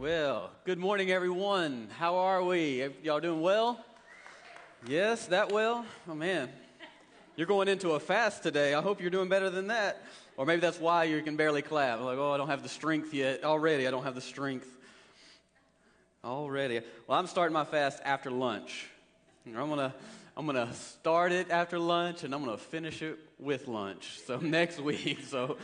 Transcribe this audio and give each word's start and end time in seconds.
Well, 0.00 0.50
good 0.64 0.78
morning, 0.78 1.10
everyone. 1.10 1.88
How 1.98 2.16
are 2.16 2.42
we? 2.42 2.88
Y'all 3.02 3.20
doing 3.20 3.42
well? 3.42 3.84
Yes, 4.86 5.26
that 5.26 5.52
well? 5.52 5.84
Oh, 6.08 6.14
man. 6.14 6.48
You're 7.36 7.46
going 7.46 7.68
into 7.68 7.90
a 7.90 8.00
fast 8.00 8.42
today. 8.42 8.72
I 8.72 8.80
hope 8.80 9.02
you're 9.02 9.10
doing 9.10 9.28
better 9.28 9.50
than 9.50 9.66
that. 9.66 10.02
Or 10.38 10.46
maybe 10.46 10.62
that's 10.62 10.80
why 10.80 11.04
you 11.04 11.20
can 11.20 11.36
barely 11.36 11.60
clap. 11.60 12.00
Like, 12.00 12.16
oh, 12.16 12.32
I 12.32 12.38
don't 12.38 12.48
have 12.48 12.62
the 12.62 12.68
strength 12.70 13.12
yet. 13.12 13.44
Already, 13.44 13.86
I 13.86 13.90
don't 13.90 14.04
have 14.04 14.14
the 14.14 14.22
strength. 14.22 14.74
Already. 16.24 16.80
Well, 17.06 17.18
I'm 17.18 17.26
starting 17.26 17.52
my 17.52 17.66
fast 17.66 18.00
after 18.02 18.30
lunch. 18.30 18.86
I'm 19.46 19.68
going 19.68 19.80
to 19.80 19.92
I'm 20.34 20.46
going 20.46 20.66
to 20.66 20.72
start 20.72 21.30
it 21.32 21.50
after 21.50 21.78
lunch 21.78 22.24
and 22.24 22.34
I'm 22.34 22.42
going 22.42 22.56
to 22.56 22.64
finish 22.64 23.02
it 23.02 23.18
with 23.38 23.68
lunch. 23.68 24.18
So 24.26 24.38
next 24.40 24.80
week. 24.80 25.18
So 25.28 25.58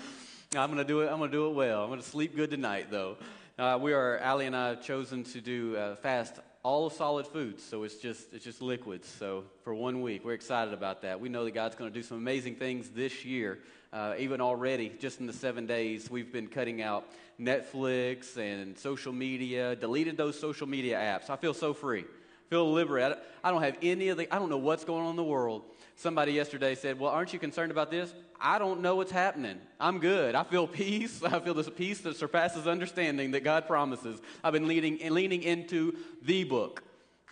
I'm 0.55 0.71
going 0.71 0.77
to 0.77 0.85
do 0.85 1.01
it. 1.01 1.09
I'm 1.11 1.17
going 1.17 1.31
to 1.31 1.37
do 1.37 1.47
it 1.47 1.55
well. 1.55 1.83
I'm 1.83 1.89
going 1.89 2.03
to 2.03 2.07
sleep 2.07 2.37
good 2.37 2.51
tonight, 2.51 2.89
though. 2.91 3.17
Uh, 3.59 3.79
we 3.81 3.95
are, 3.95 4.19
Allie 4.19 4.45
and 4.45 4.55
I 4.55 4.69
have 4.69 4.83
chosen 4.83 5.25
to 5.25 5.41
do 5.41 5.79
uh, 5.79 5.97
fast 5.97 6.35
all 6.63 6.91
solid 6.91 7.27
foods, 7.27 7.65
so 7.65 7.85
it's 7.85 7.95
just 7.95 8.35
it's 8.35 8.45
just 8.45 8.61
liquids. 8.61 9.09
So 9.09 9.45
for 9.65 9.75
one 9.75 10.03
week, 10.03 10.27
we're 10.27 10.35
excited 10.35 10.75
about 10.75 11.01
that. 11.03 11.21
We 11.21 11.31
know 11.31 11.43
that 11.47 11.53
God's 11.53 11.75
going 11.75 11.91
to 11.91 11.99
do 11.99 12.03
some 12.03 12.19
amazing 12.19 12.57
things 12.57 12.91
this 12.91 13.25
year. 13.25 13.61
Uh, 13.95 14.13
even 14.19 14.43
already, 14.43 14.93
just 15.01 15.21
in 15.21 15.27
the 15.27 15.33
seven 15.33 15.65
days, 15.67 16.11
we've 16.11 16.31
been 16.31 16.49
cutting 16.49 16.83
out 16.83 17.09
Netflix 17.41 18.37
and 18.37 18.77
social 18.77 19.15
media, 19.15 19.75
deleted 19.75 20.19
those 20.19 20.39
social 20.39 20.67
media 20.67 20.99
apps. 20.99 21.31
I 21.31 21.37
feel 21.37 21.55
so 21.55 21.73
free, 21.73 22.05
feel 22.51 22.71
liberated. 22.71 23.17
I 23.43 23.51
don't 23.51 23.63
have 23.63 23.79
any 23.81 24.11
of 24.11 24.19
the. 24.19 24.31
I 24.31 24.39
don't 24.39 24.51
know 24.51 24.59
what's 24.59 24.85
going 24.85 25.05
on 25.05 25.11
in 25.13 25.17
the 25.17 25.25
world. 25.25 25.63
Somebody 25.95 26.33
yesterday 26.33 26.75
said, 26.75 27.01
"Well, 27.01 27.11
aren't 27.11 27.33
you 27.33 27.39
concerned 27.39 27.73
about 27.73 27.91
this?" 27.91 28.13
I 28.41 28.59
don't 28.59 28.81
know 28.81 28.97
what's 28.97 29.11
happening. 29.11 29.59
I'm 29.81 29.99
good. 29.99 30.35
I 30.35 30.45
feel 30.45 30.67
peace. 30.83 31.23
I 31.23 31.41
feel 31.41 31.55
this 31.55 31.71
peace 31.71 32.01
that 32.01 32.17
surpasses 32.17 32.67
understanding 32.67 33.33
that 33.33 33.45
God 33.45 33.67
promises. 33.67 34.21
I've 34.43 34.53
been 34.53 34.69
leaning, 34.69 34.99
leaning 35.13 35.43
into 35.43 35.97
the 36.23 36.45
book. 36.45 36.83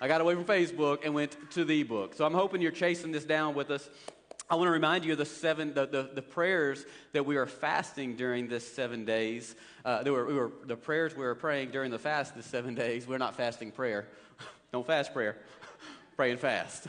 I 0.00 0.08
got 0.08 0.20
away 0.20 0.34
from 0.34 0.44
Facebook 0.44 1.04
and 1.04 1.14
went 1.14 1.36
to 1.52 1.64
the 1.64 1.82
book. 1.82 2.14
So 2.14 2.24
I'm 2.24 2.34
hoping 2.34 2.60
you're 2.60 2.72
chasing 2.72 3.12
this 3.12 3.24
down 3.24 3.54
with 3.54 3.70
us. 3.70 3.88
I 4.50 4.56
want 4.56 4.66
to 4.66 4.72
remind 4.72 5.04
you 5.04 5.12
of 5.12 5.18
the 5.18 5.24
seven, 5.24 5.72
the, 5.72 5.86
the, 5.86 6.10
the 6.14 6.22
prayers 6.22 6.84
that 7.12 7.24
we 7.24 7.36
are 7.36 7.46
fasting 7.46 8.16
during 8.16 8.48
this 8.48 8.70
seven 8.70 9.04
days. 9.04 9.54
Uh, 9.84 10.02
there 10.02 10.12
were, 10.12 10.26
we 10.26 10.34
were, 10.34 10.52
the 10.64 10.76
prayers 10.76 11.16
we 11.16 11.24
were 11.24 11.34
praying 11.34 11.70
during 11.70 11.90
the 11.90 11.98
fast 11.98 12.34
this 12.34 12.44
seven 12.44 12.74
days. 12.74 13.06
We're 13.06 13.18
not 13.18 13.36
fasting 13.36 13.70
prayer. 13.70 14.08
Don't 14.72 14.86
fast 14.86 15.14
prayer 15.14 15.38
praying 16.16 16.36
fast. 16.36 16.86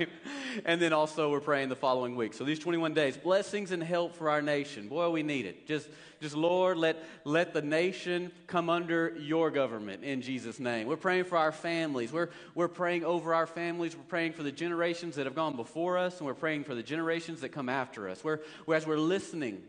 and 0.64 0.80
then 0.80 0.92
also 0.92 1.30
we're 1.30 1.40
praying 1.40 1.68
the 1.68 1.76
following 1.76 2.16
week. 2.16 2.34
So 2.34 2.44
these 2.44 2.58
21 2.58 2.94
days, 2.94 3.16
blessings 3.16 3.72
and 3.72 3.82
help 3.82 4.14
for 4.14 4.28
our 4.28 4.42
nation. 4.42 4.88
Boy, 4.88 5.10
we 5.10 5.22
need 5.22 5.46
it. 5.46 5.66
Just, 5.66 5.88
just 6.20 6.36
Lord, 6.36 6.76
let, 6.76 7.02
let 7.24 7.54
the 7.54 7.62
nation 7.62 8.30
come 8.46 8.68
under 8.68 9.16
your 9.18 9.50
government 9.50 10.04
in 10.04 10.20
Jesus' 10.20 10.60
name. 10.60 10.86
We're 10.86 10.96
praying 10.96 11.24
for 11.24 11.38
our 11.38 11.52
families. 11.52 12.12
We're, 12.12 12.28
we're 12.54 12.68
praying 12.68 13.04
over 13.04 13.34
our 13.34 13.46
families. 13.46 13.96
We're 13.96 14.02
praying 14.02 14.34
for 14.34 14.42
the 14.42 14.52
generations 14.52 15.16
that 15.16 15.26
have 15.26 15.34
gone 15.34 15.56
before 15.56 15.96
us, 15.96 16.18
and 16.18 16.26
we're 16.26 16.34
praying 16.34 16.64
for 16.64 16.74
the 16.74 16.82
generations 16.82 17.40
that 17.40 17.50
come 17.50 17.68
after 17.68 18.08
us. 18.08 18.22
We're, 18.22 18.40
as 18.72 18.86
we're 18.86 18.98
listening 18.98 19.62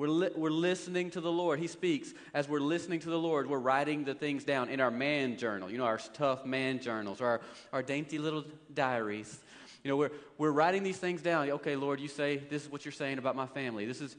we're, 0.00 0.08
li- 0.08 0.30
we're 0.34 0.48
listening 0.48 1.10
to 1.10 1.20
the 1.20 1.30
Lord. 1.30 1.58
He 1.58 1.66
speaks. 1.66 2.14
As 2.32 2.48
we're 2.48 2.58
listening 2.58 3.00
to 3.00 3.10
the 3.10 3.18
Lord, 3.18 3.46
we're 3.46 3.58
writing 3.58 4.04
the 4.04 4.14
things 4.14 4.44
down 4.44 4.70
in 4.70 4.80
our 4.80 4.90
man 4.90 5.36
journal, 5.36 5.70
you 5.70 5.76
know, 5.76 5.84
our 5.84 5.98
tough 6.14 6.46
man 6.46 6.80
journals, 6.80 7.20
or 7.20 7.26
our, 7.26 7.40
our 7.74 7.82
dainty 7.82 8.16
little 8.16 8.46
diaries. 8.72 9.38
You 9.84 9.90
know, 9.90 9.98
we're, 9.98 10.10
we're 10.38 10.52
writing 10.52 10.84
these 10.84 10.96
things 10.96 11.20
down. 11.20 11.50
Okay, 11.50 11.76
Lord, 11.76 12.00
you 12.00 12.08
say, 12.08 12.38
this 12.38 12.64
is 12.64 12.72
what 12.72 12.86
you're 12.86 12.92
saying 12.92 13.18
about 13.18 13.36
my 13.36 13.44
family. 13.44 13.84
This 13.84 14.00
is 14.00 14.16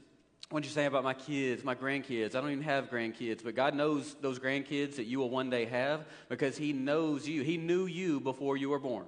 what 0.50 0.62
you're 0.62 0.70
saying 0.70 0.86
about 0.86 1.02
my 1.02 1.14
kids, 1.14 1.64
my 1.64 1.74
grandkids. 1.74 2.36
I 2.36 2.40
don't 2.40 2.52
even 2.52 2.62
have 2.62 2.88
grandkids, 2.88 3.42
but 3.42 3.56
God 3.56 3.74
knows 3.74 4.14
those 4.20 4.38
grandkids 4.38 4.94
that 4.96 5.06
you 5.06 5.18
will 5.18 5.30
one 5.30 5.50
day 5.50 5.64
have 5.64 6.06
because 6.28 6.56
He 6.56 6.72
knows 6.72 7.26
you. 7.26 7.42
He 7.42 7.56
knew 7.56 7.86
you 7.86 8.20
before 8.20 8.56
you 8.56 8.68
were 8.68 8.78
born. 8.78 9.06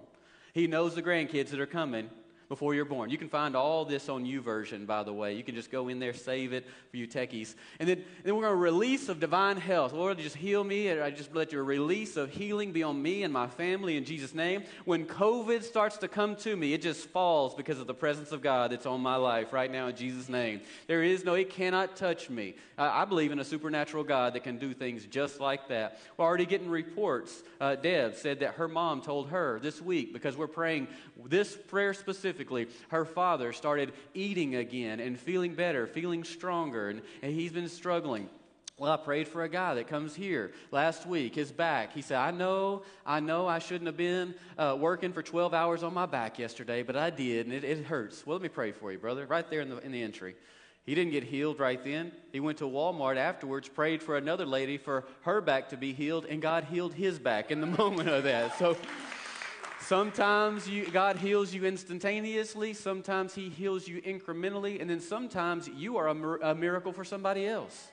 He 0.53 0.67
knows 0.67 0.97
the 0.97 1.03
grandkids 1.05 1.51
that 1.51 1.61
are 1.61 1.67
coming 1.67 2.11
before 2.49 2.75
you're 2.75 2.85
born. 2.85 3.11
You 3.11 3.19
can 3.19 3.29
find 3.29 3.57
all 3.57 3.85
this 3.85 4.09
on 4.09 4.25
YouVersion, 4.25 4.87
by 4.87 5.03
the 5.03 5.13
way. 5.13 5.35
You 5.35 5.43
can 5.43 5.55
just 5.55 5.71
go 5.71 5.89
in 5.89 5.99
there, 5.99 6.13
save 6.13 6.53
it 6.53 6.67
for 6.91 6.97
you 6.97 7.07
techies. 7.07 7.55
And 7.81 7.89
then, 7.89 7.99
and 7.99 8.25
then 8.25 8.37
we're 8.37 8.43
going 8.43 8.53
to 8.53 8.57
release 8.57 9.09
of 9.09 9.21
divine 9.21 9.57
health. 9.57 9.93
Lord, 9.93 10.19
just 10.19 10.37
heal 10.37 10.63
me. 10.63 10.91
I 10.91 11.11
just 11.11 11.35
let 11.35 11.53
your 11.53 11.65
release 11.65 12.17
of 12.17 12.31
healing 12.31 12.73
be 12.73 12.83
on 12.83 13.01
me 13.01 13.23
and 13.23 13.33
my 13.33 13.47
family 13.47 13.97
in 13.97 14.05
Jesus' 14.05 14.35
name. 14.35 14.65
When 14.85 15.07
COVID 15.07 15.63
starts 15.63 15.97
to 15.99 16.09
come 16.09 16.37
to 16.37 16.55
me, 16.55 16.75
it 16.75 16.83
just 16.83 17.09
falls 17.09 17.55
because 17.55 17.81
of 17.81 17.87
the 17.87 17.95
presence 17.95 18.33
of 18.33 18.43
God 18.43 18.73
that's 18.73 18.87
on 18.87 19.01
my 19.01 19.17
life 19.17 19.53
right 19.53 19.71
now 19.71 19.87
in 19.87 19.97
Jesus' 19.97 20.29
name. 20.29 20.61
There 20.87 21.03
is 21.03 21.25
no, 21.25 21.35
it 21.35 21.51
cannot 21.51 21.97
touch 21.97 22.29
me. 22.29 22.57
I, 22.77 23.03
I 23.03 23.05
believe 23.05 23.33
in 23.33 23.39
a 23.39 23.45
supernatural 23.45 24.05
God 24.05 24.35
that 24.35 24.45
can 24.45 24.59
do 24.59 24.75
things 24.75 25.07
just 25.07 25.41
like 25.41 25.69
that. 25.69 25.99
We're 26.17 26.25
already 26.27 26.47
getting 26.47 26.69
reports. 26.69 27.43
Uh, 27.61 27.77
Deb 27.77 28.17
said 28.17 28.41
that 28.41 28.55
her 28.55 28.69
mom 28.69 29.01
told 29.01 29.31
her 29.31 29.59
this 29.61 29.81
week, 29.81 30.13
because 30.13 30.37
we're 30.37 30.47
praying 30.47 30.89
this 31.27 31.57
prayer 31.57 31.95
specifically 31.95 32.34
specifically, 32.35 32.67
her 32.89 33.05
father 33.05 33.53
started 33.53 33.93
eating 34.13 34.57
again 34.57 34.99
and 34.99 35.19
feeling 35.19 35.55
better, 35.55 35.87
feeling 35.87 36.25
stronger, 36.25 36.89
and, 36.89 37.01
and 37.23 37.33
he's 37.33 37.53
been 37.53 37.69
struggling. 37.69 38.29
Well, 38.77 38.91
I 38.91 38.97
prayed 38.97 39.29
for 39.29 39.45
a 39.45 39.49
guy 39.49 39.75
that 39.75 39.87
comes 39.87 40.17
here 40.17 40.51
last 40.73 41.07
week, 41.07 41.37
his 41.37 41.53
back. 41.53 41.93
He 41.93 42.03
said, 42.03 42.19
I 42.19 42.33
know, 42.33 42.83
I 43.07 43.21
know 43.21 43.47
I 43.47 43.61
shouldn't 43.61 43.87
have 43.87 43.97
been 43.97 44.35
uh, 44.59 44.77
working 44.79 45.13
for 45.13 45.23
12 45.23 45.55
hours 45.55 45.85
on 45.85 45.95
my 45.95 46.07
back 46.07 46.41
yesterday, 46.41 46.83
but 46.83 46.97
I 46.97 47.11
did, 47.11 47.47
and 47.47 47.55
it, 47.55 47.63
it, 47.63 47.85
hurts. 47.85 48.27
Well, 48.27 48.37
let 48.37 48.43
me 48.43 48.49
pray 48.49 48.73
for 48.73 48.91
you, 48.91 48.99
brother, 48.99 49.27
right 49.27 49.49
there 49.49 49.61
in 49.61 49.69
the, 49.69 49.79
in 49.79 49.93
the 49.93 50.03
entry. 50.03 50.35
He 50.85 50.97
didn't 50.97 51.13
get 51.13 51.23
healed 51.23 51.61
right 51.61 51.83
then. 51.83 52.11
He 52.33 52.41
went 52.41 52.59
to 52.59 52.65
Walmart 52.65 53.17
afterwards, 53.17 53.69
prayed 53.69 54.03
for 54.03 54.17
another 54.17 54.45
lady 54.45 54.77
for 54.77 55.05
her 55.23 55.41
back 55.41 55.69
to 55.69 55.77
be 55.77 55.93
healed, 55.93 56.27
and 56.29 56.43
God 56.43 56.65
healed 56.65 56.95
his 56.95 57.21
back 57.21 57.53
in 57.53 57.61
the 57.61 57.67
moment 57.79 58.09
of 58.09 58.25
that. 58.25 58.59
So, 58.59 58.77
Sometimes 59.87 60.67
you, 60.67 60.87
God 60.87 61.17
heals 61.17 61.53
you 61.53 61.67
instantaneously, 61.67 62.73
sometimes 62.73 63.35
He 63.35 63.51
heals 63.51 63.87
you 63.87 64.01
incrementally, 64.01 64.81
and 64.81 64.89
then 64.89 64.99
sometimes 64.99 65.69
you 65.69 65.99
are 65.99 66.09
a, 66.09 66.53
a 66.53 66.55
miracle 66.55 66.91
for 66.91 67.05
somebody 67.05 67.47
else. 67.47 67.89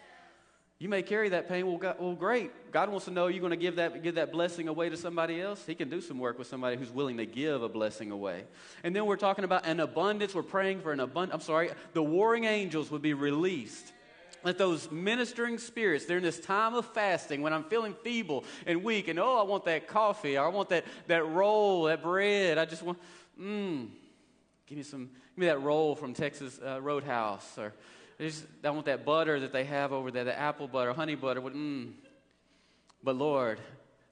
You 0.79 0.87
may 0.87 1.03
carry 1.03 1.27
that 1.29 1.49
pain. 1.49 1.67
Well, 1.67 1.77
God, 1.77 1.97
well, 1.99 2.15
great. 2.15 2.71
God 2.71 2.89
wants 2.89 3.05
to 3.05 3.11
know 3.11 3.27
you're 3.27 3.41
going 3.41 3.51
to 3.51 3.57
give 3.57 3.75
that, 3.75 4.01
give 4.03 4.15
that 4.15 4.31
blessing 4.31 4.69
away 4.69 4.87
to 4.87 4.95
somebody 4.95 5.41
else. 5.41 5.65
He 5.65 5.75
can 5.75 5.89
do 5.89 5.99
some 5.99 6.17
work 6.17 6.39
with 6.39 6.47
somebody 6.47 6.77
who's 6.77 6.91
willing 6.91 7.17
to 7.17 7.25
give 7.25 7.61
a 7.61 7.69
blessing 7.69 8.09
away. 8.09 8.45
And 8.83 8.95
then 8.95 9.05
we're 9.05 9.17
talking 9.17 9.43
about 9.43 9.67
an 9.67 9.81
abundance. 9.81 10.33
We're 10.33 10.43
praying 10.43 10.79
for 10.79 10.93
an 10.93 11.01
abundance. 11.01 11.33
I'm 11.33 11.45
sorry, 11.45 11.71
the 11.91 12.01
warring 12.01 12.45
angels 12.45 12.89
would 12.89 13.01
be 13.01 13.13
released 13.13 13.91
let 14.43 14.57
those 14.57 14.91
ministering 14.91 15.57
spirits 15.57 16.05
during 16.05 16.23
this 16.23 16.39
time 16.39 16.73
of 16.73 16.85
fasting, 16.87 17.41
when 17.41 17.53
I'm 17.53 17.63
feeling 17.65 17.95
feeble 18.03 18.43
and 18.65 18.83
weak, 18.83 19.07
and 19.07 19.19
oh, 19.19 19.39
I 19.39 19.43
want 19.43 19.65
that 19.65 19.87
coffee, 19.87 20.37
or 20.37 20.45
I 20.45 20.49
want 20.49 20.69
that, 20.69 20.85
that 21.07 21.27
roll, 21.27 21.83
that 21.83 22.01
bread, 22.01 22.57
I 22.57 22.65
just 22.65 22.83
want, 22.83 22.97
mmm, 23.39 23.87
give 24.67 24.77
me 24.77 24.83
some, 24.83 25.09
give 25.35 25.37
me 25.37 25.45
that 25.47 25.61
roll 25.61 25.95
from 25.95 26.13
Texas 26.13 26.59
uh, 26.65 26.81
Roadhouse, 26.81 27.57
or 27.57 27.73
I, 28.19 28.23
just, 28.23 28.45
I 28.63 28.69
want 28.71 28.85
that 28.85 29.05
butter 29.05 29.39
that 29.39 29.53
they 29.53 29.65
have 29.65 29.91
over 29.93 30.11
there, 30.11 30.23
the 30.23 30.37
apple 30.37 30.67
butter, 30.67 30.93
honey 30.93 31.15
butter, 31.15 31.41
mmm. 31.41 31.91
But 33.03 33.15
Lord, 33.15 33.59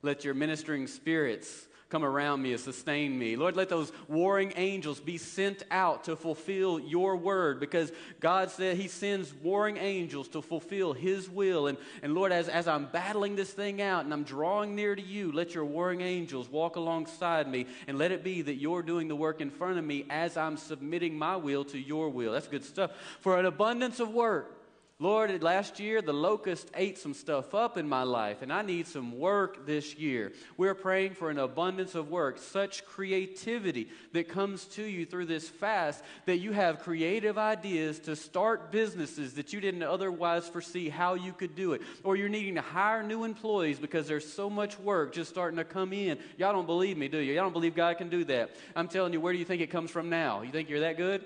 let 0.02 0.26
your 0.26 0.34
ministering 0.34 0.88
spirits 0.88 1.68
come 1.90 2.06
around 2.06 2.42
me 2.44 2.52
and 2.52 2.62
sustain 2.62 3.18
me. 3.18 3.36
Lord, 3.36 3.56
let 3.56 3.68
those 3.68 3.92
warring 4.08 4.54
angels 4.56 5.00
be 5.00 5.18
sent 5.18 5.64
out 5.72 6.04
to 6.04 6.16
fulfill 6.16 6.80
your 6.80 7.16
word 7.16 7.60
because 7.60 7.92
God 8.20 8.52
said 8.52 8.78
He 8.78 8.88
sends 8.88 9.34
warring 9.34 9.78
angels 9.78 10.28
to 10.30 10.42
fulfill 10.42 10.94
His 10.94 11.28
will. 11.28 11.66
And, 11.66 11.80
and 12.04 12.14
Lord, 12.14 12.32
as, 12.32 12.48
as 12.48 12.68
I'm 12.68 12.86
battling 12.86 13.36
this 13.36 13.50
thing 13.50 13.82
out 13.82 14.06
and 14.06 14.14
I'm 14.14 14.24
drawing 14.24 14.76
near 14.76 14.96
to 14.96 15.02
you, 15.02 15.32
let 15.32 15.56
your 15.56 15.66
warring 15.66 16.02
angels 16.02 16.48
walk 16.48 16.76
alongside 16.76 17.50
me 17.50 17.66
and 17.88 17.98
let 17.98 18.12
it 18.12 18.24
be 18.24 18.44
that 18.44 18.56
you're 18.56 18.84
doing 18.84 19.08
the 19.08 19.16
work 19.16 19.42
in 19.42 19.50
front 19.50 19.80
of 19.80 19.84
me 19.84 20.06
as 20.12 20.38
I'm 20.38 20.58
submitting 20.58 21.18
my 21.18 21.38
will 21.38 21.66
to 21.66 21.80
your 21.80 22.10
will. 22.10 22.34
That's 22.34 22.48
good 22.48 22.64
stuff. 22.64 22.92
For 23.20 23.40
an 23.40 23.46
abundance 23.46 24.00
of 24.00 24.14
work, 24.14 24.59
Lord, 25.02 25.42
last 25.42 25.80
year 25.80 26.02
the 26.02 26.12
locust 26.12 26.70
ate 26.76 26.98
some 26.98 27.14
stuff 27.14 27.56
up 27.56 27.78
in 27.78 27.88
my 27.88 28.04
life, 28.04 28.42
and 28.42 28.52
I 28.52 28.64
need 28.64 28.86
some 28.86 29.18
work 29.18 29.66
this 29.66 29.96
year. 29.96 30.34
We're 30.58 30.76
praying 30.76 31.14
for 31.14 31.30
an 31.30 31.40
abundance 31.40 31.96
of 31.96 32.10
work, 32.10 32.38
such 32.38 32.86
creativity 32.86 33.88
that 34.12 34.28
comes 34.28 34.66
to 34.66 34.84
you 34.84 35.06
through 35.06 35.28
this 35.28 35.48
fast 35.48 36.04
that 36.26 36.40
you 36.40 36.52
have 36.52 36.80
creative 36.80 37.38
ideas 37.38 38.00
to 38.00 38.16
start 38.18 38.74
businesses 38.74 39.36
that 39.36 39.54
you 39.54 39.62
didn't 39.62 39.84
otherwise 39.84 40.50
foresee 40.50 40.90
how 40.90 41.14
you 41.14 41.32
could 41.32 41.56
do 41.56 41.72
it. 41.72 41.82
Or 42.04 42.18
you're 42.18 42.28
needing 42.28 42.56
to 42.56 42.62
hire 42.62 43.02
new 43.02 43.24
employees 43.24 43.80
because 43.80 44.06
there's 44.06 44.30
so 44.30 44.50
much 44.50 44.78
work 44.80 45.14
just 45.14 45.30
starting 45.30 45.60
to 45.60 45.64
come 45.64 45.94
in. 45.94 46.18
Y'all 46.38 46.52
don't 46.52 46.66
believe 46.66 46.98
me, 46.98 47.08
do 47.08 47.20
you? 47.20 47.36
Y'all 47.36 47.44
don't 47.44 47.54
believe 47.54 47.74
God 47.74 47.98
can 47.98 48.10
do 48.10 48.26
that. 48.26 48.52
I'm 48.76 48.90
telling 48.90 49.14
you, 49.14 49.22
where 49.22 49.32
do 49.32 49.40
you 49.40 49.46
think 49.46 49.62
it 49.62 49.70
comes 49.70 49.92
from 49.92 50.10
now? 50.10 50.42
You 50.42 50.52
think 50.52 50.70
you're 50.70 50.82
that 50.82 50.98
good? 50.98 51.24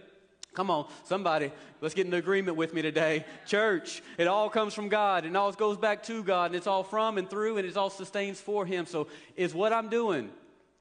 Come 0.54 0.70
on, 0.70 0.88
somebody, 1.04 1.52
let's 1.82 1.96
get 1.96 2.06
in 2.06 2.14
agreement 2.14 2.58
with 2.58 2.74
me 2.74 2.84
today. 2.84 3.26
Church, 3.48 4.04
it 4.20 4.28
all 4.28 4.50
comes 4.50 4.74
from 4.74 4.88
God 4.88 5.26
and 5.26 5.36
all 5.36 5.52
goes 5.52 5.78
back 5.78 6.04
to 6.04 6.24
God 6.24 6.48
and 6.48 6.56
it's 6.56 6.68
all 6.68 6.84
from 6.84 7.18
and 7.18 7.28
through 7.28 7.58
and 7.58 7.68
it 7.68 7.76
all 7.76 7.90
sustains 7.90 8.40
for 8.40 8.66
Him. 8.66 8.86
So, 8.86 9.08
is 9.36 9.54
what 9.54 9.74
I'm 9.74 9.90
doing, 9.90 10.30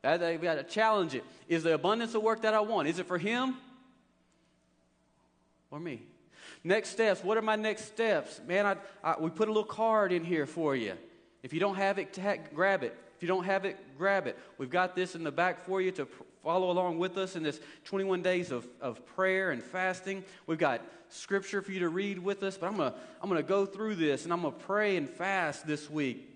we 0.05 0.11
got 0.11 0.55
to 0.57 0.65
challenge 0.65 1.15
it. 1.15 1.25
Is 1.49 1.63
the 1.63 1.75
abundance 1.75 2.15
of 2.15 2.23
work 2.23 2.43
that 2.43 2.53
I 2.53 2.61
want, 2.61 2.89
is 2.89 2.99
it 2.99 3.07
for 3.07 3.17
Him 3.19 3.57
or 5.71 5.81
me? 5.81 6.03
Next 6.65 6.91
steps, 6.91 7.25
what 7.25 7.39
are 7.39 7.43
my 7.43 7.57
next 7.57 7.87
steps? 7.87 8.41
Man, 8.47 8.67
I, 8.67 8.77
I, 9.03 9.19
we 9.19 9.31
put 9.31 9.49
a 9.49 9.53
little 9.53 9.65
card 9.65 10.13
in 10.13 10.23
here 10.23 10.47
for 10.47 10.77
you. 10.77 10.95
If 11.43 11.53
you 11.53 11.61
don't 11.61 11.77
have 11.77 11.99
it, 11.99 12.17
grab 12.55 12.83
it. 12.83 12.97
If 13.17 13.23
you 13.23 13.29
don't 13.29 13.45
have 13.45 13.65
it, 13.65 13.79
grab 13.97 14.27
it. 14.27 14.39
We've 14.59 14.71
got 14.71 14.95
this 14.95 15.15
in 15.15 15.25
the 15.25 15.33
back 15.33 15.65
for 15.65 15.81
you 15.81 15.91
to 15.93 16.07
follow 16.43 16.71
along 16.71 16.99
with 16.99 17.17
us 17.17 17.37
in 17.37 17.43
this 17.43 17.61
21 17.85 18.23
days 18.23 18.51
of, 18.51 18.67
of 18.81 19.05
prayer 19.07 19.51
and 19.51 19.63
fasting. 19.63 20.25
We've 20.47 20.59
got 20.59 20.83
scripture 21.09 21.63
for 21.63 21.73
you 21.73 21.81
to 21.81 21.89
read 21.89 22.19
with 22.19 22.43
us, 22.43 22.57
but 22.57 22.67
I'm 22.67 22.77
going 22.77 22.93
to 22.93 22.99
I'm 23.23 23.29
going 23.29 23.43
to 23.43 23.49
go 23.49 23.67
through 23.67 23.97
this 23.97 24.25
and 24.25 24.33
I'm 24.33 24.43
going 24.43 24.55
to 24.55 24.61
pray 24.61 24.97
and 24.97 25.09
fast 25.09 25.67
this 25.67 25.89
week. 25.89 26.29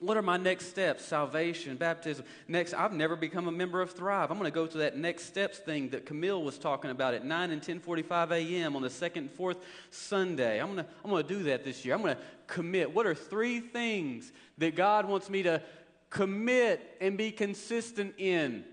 What 0.00 0.18
are 0.18 0.22
my 0.22 0.36
next 0.36 0.66
steps? 0.66 1.04
Salvation, 1.04 1.76
baptism. 1.76 2.26
Next, 2.46 2.74
I've 2.74 2.92
never 2.92 3.16
become 3.16 3.48
a 3.48 3.52
member 3.52 3.80
of 3.80 3.92
Thrive. 3.92 4.30
I'm 4.30 4.38
going 4.38 4.50
to 4.50 4.54
go 4.54 4.66
to 4.66 4.78
that 4.78 4.98
next 4.98 5.24
steps 5.24 5.58
thing 5.58 5.88
that 5.90 6.04
Camille 6.04 6.42
was 6.42 6.58
talking 6.58 6.90
about 6.90 7.14
at 7.14 7.24
9 7.24 7.50
and 7.50 7.62
10:45 7.62 8.32
a.m. 8.32 8.76
on 8.76 8.82
the 8.82 8.90
second 8.90 9.24
and 9.24 9.32
fourth 9.32 9.58
Sunday. 9.90 10.60
I'm 10.60 10.74
going 10.74 10.84
to 10.84 10.90
I'm 11.02 11.10
going 11.10 11.22
to 11.22 11.28
do 11.28 11.44
that 11.44 11.64
this 11.64 11.84
year. 11.84 11.94
I'm 11.94 12.02
going 12.02 12.16
to 12.16 12.22
commit. 12.48 12.92
What 12.92 13.06
are 13.06 13.14
three 13.14 13.60
things 13.60 14.30
that 14.58 14.74
God 14.74 15.08
wants 15.08 15.30
me 15.30 15.42
to 15.44 15.62
commit 16.10 16.96
and 17.00 17.16
be 17.16 17.30
consistent 17.30 18.14
in? 18.18 18.64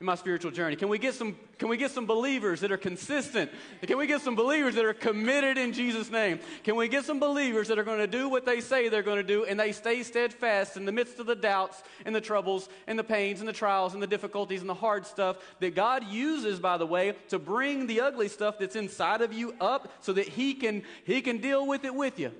In 0.00 0.06
my 0.06 0.14
spiritual 0.14 0.50
journey? 0.50 0.76
Can 0.76 0.88
we 0.88 0.98
get 0.98 1.12
some 1.12 1.36
can 1.58 1.68
we 1.68 1.76
get 1.76 1.90
some 1.90 2.06
believers 2.06 2.60
that 2.60 2.72
are 2.72 2.78
consistent? 2.78 3.50
Can 3.82 3.98
we 3.98 4.06
get 4.06 4.22
some 4.22 4.34
believers 4.34 4.74
that 4.76 4.86
are 4.86 4.94
committed 4.94 5.58
in 5.58 5.74
Jesus 5.74 6.10
name? 6.10 6.40
Can 6.64 6.74
we 6.76 6.88
get 6.88 7.04
some 7.04 7.20
believers 7.20 7.68
that 7.68 7.78
are 7.78 7.84
going 7.84 7.98
to 7.98 8.06
do 8.06 8.26
what 8.26 8.46
they 8.46 8.62
say 8.62 8.88
they're 8.88 9.02
going 9.02 9.18
to 9.18 9.22
do 9.22 9.44
and 9.44 9.60
they 9.60 9.72
stay 9.72 10.02
steadfast 10.02 10.78
in 10.78 10.86
the 10.86 10.92
midst 10.92 11.18
of 11.18 11.26
the 11.26 11.34
doubts 11.34 11.82
and 12.06 12.14
the 12.14 12.20
troubles 12.20 12.70
and 12.86 12.98
the 12.98 13.04
pains 13.04 13.40
and 13.40 13.48
the 13.48 13.52
trials 13.52 13.92
and 13.92 14.02
the 14.02 14.06
difficulties 14.06 14.62
and 14.62 14.70
the 14.70 14.74
hard 14.74 15.04
stuff 15.04 15.36
that 15.60 15.74
God 15.74 16.04
uses 16.04 16.58
by 16.58 16.78
the 16.78 16.86
way 16.86 17.14
to 17.28 17.38
bring 17.38 17.86
the 17.86 18.00
ugly 18.00 18.28
stuff 18.28 18.58
that's 18.58 18.76
inside 18.76 19.20
of 19.20 19.34
you 19.34 19.54
up 19.60 19.92
so 20.00 20.14
that 20.14 20.26
he 20.26 20.54
can 20.54 20.82
he 21.04 21.20
can 21.20 21.38
deal 21.38 21.66
with 21.66 21.84
it 21.84 21.94
with 21.94 22.18
you. 22.18 22.32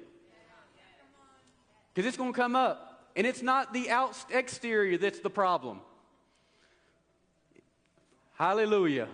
Cuz 1.95 2.07
it's 2.07 2.17
going 2.17 2.33
to 2.33 2.39
come 2.39 2.57
up. 2.57 2.87
And 3.17 3.27
it's 3.27 3.43
not 3.43 3.75
the 3.75 3.91
out 3.91 4.17
exterior 4.31 4.97
that's 4.97 5.21
the 5.21 5.29
problem. 5.29 5.81
Hallelujah. 8.41 9.07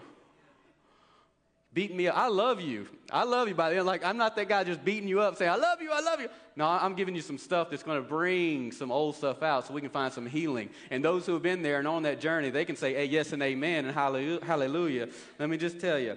Beating 1.75 1.97
me 1.97 2.07
up. 2.07 2.17
I 2.17 2.29
love 2.29 2.61
you. 2.61 2.87
I 3.11 3.25
love 3.25 3.49
you 3.49 3.57
by 3.57 3.71
the 3.71 3.79
end. 3.79 3.85
Like, 3.85 4.05
I'm 4.05 4.17
not 4.17 4.37
that 4.37 4.49
guy 4.49 4.63
just 4.63 4.85
beating 4.85 5.09
you 5.09 5.21
up 5.21 5.37
saying, 5.37 5.51
I 5.51 5.57
love 5.57 5.83
you, 5.83 5.91
I 5.93 6.01
love 6.01 6.21
you. 6.21 6.29
No, 6.55 6.65
I'm 6.65 6.95
giving 6.95 7.17
you 7.17 7.23
some 7.23 7.37
stuff 7.37 7.71
that's 7.71 7.83
going 7.83 8.01
to 8.01 8.09
bring 8.09 8.71
some 8.71 8.93
old 8.93 9.17
stuff 9.17 9.43
out 9.43 9.67
so 9.67 9.75
we 9.75 9.81
can 9.81 9.91
find 9.91 10.13
some 10.13 10.27
healing. 10.27 10.71
And 10.93 11.05
those 11.05 11.27
who 11.27 11.33
have 11.33 11.43
been 11.43 11.63
there 11.63 11.81
and 11.81 11.89
on 11.89 12.05
that 12.05 12.21
journey, 12.21 12.51
they 12.51 12.65
can 12.65 12.77
say, 12.77 12.95
hey, 12.95 13.07
yes 13.07 13.33
and 13.33 13.43
amen 13.43 13.87
and 13.87 13.95
hallelujah. 13.97 15.09
Let 15.41 15.51
me 15.51 15.57
just 15.57 15.81
tell 15.81 15.99
you 15.99 16.17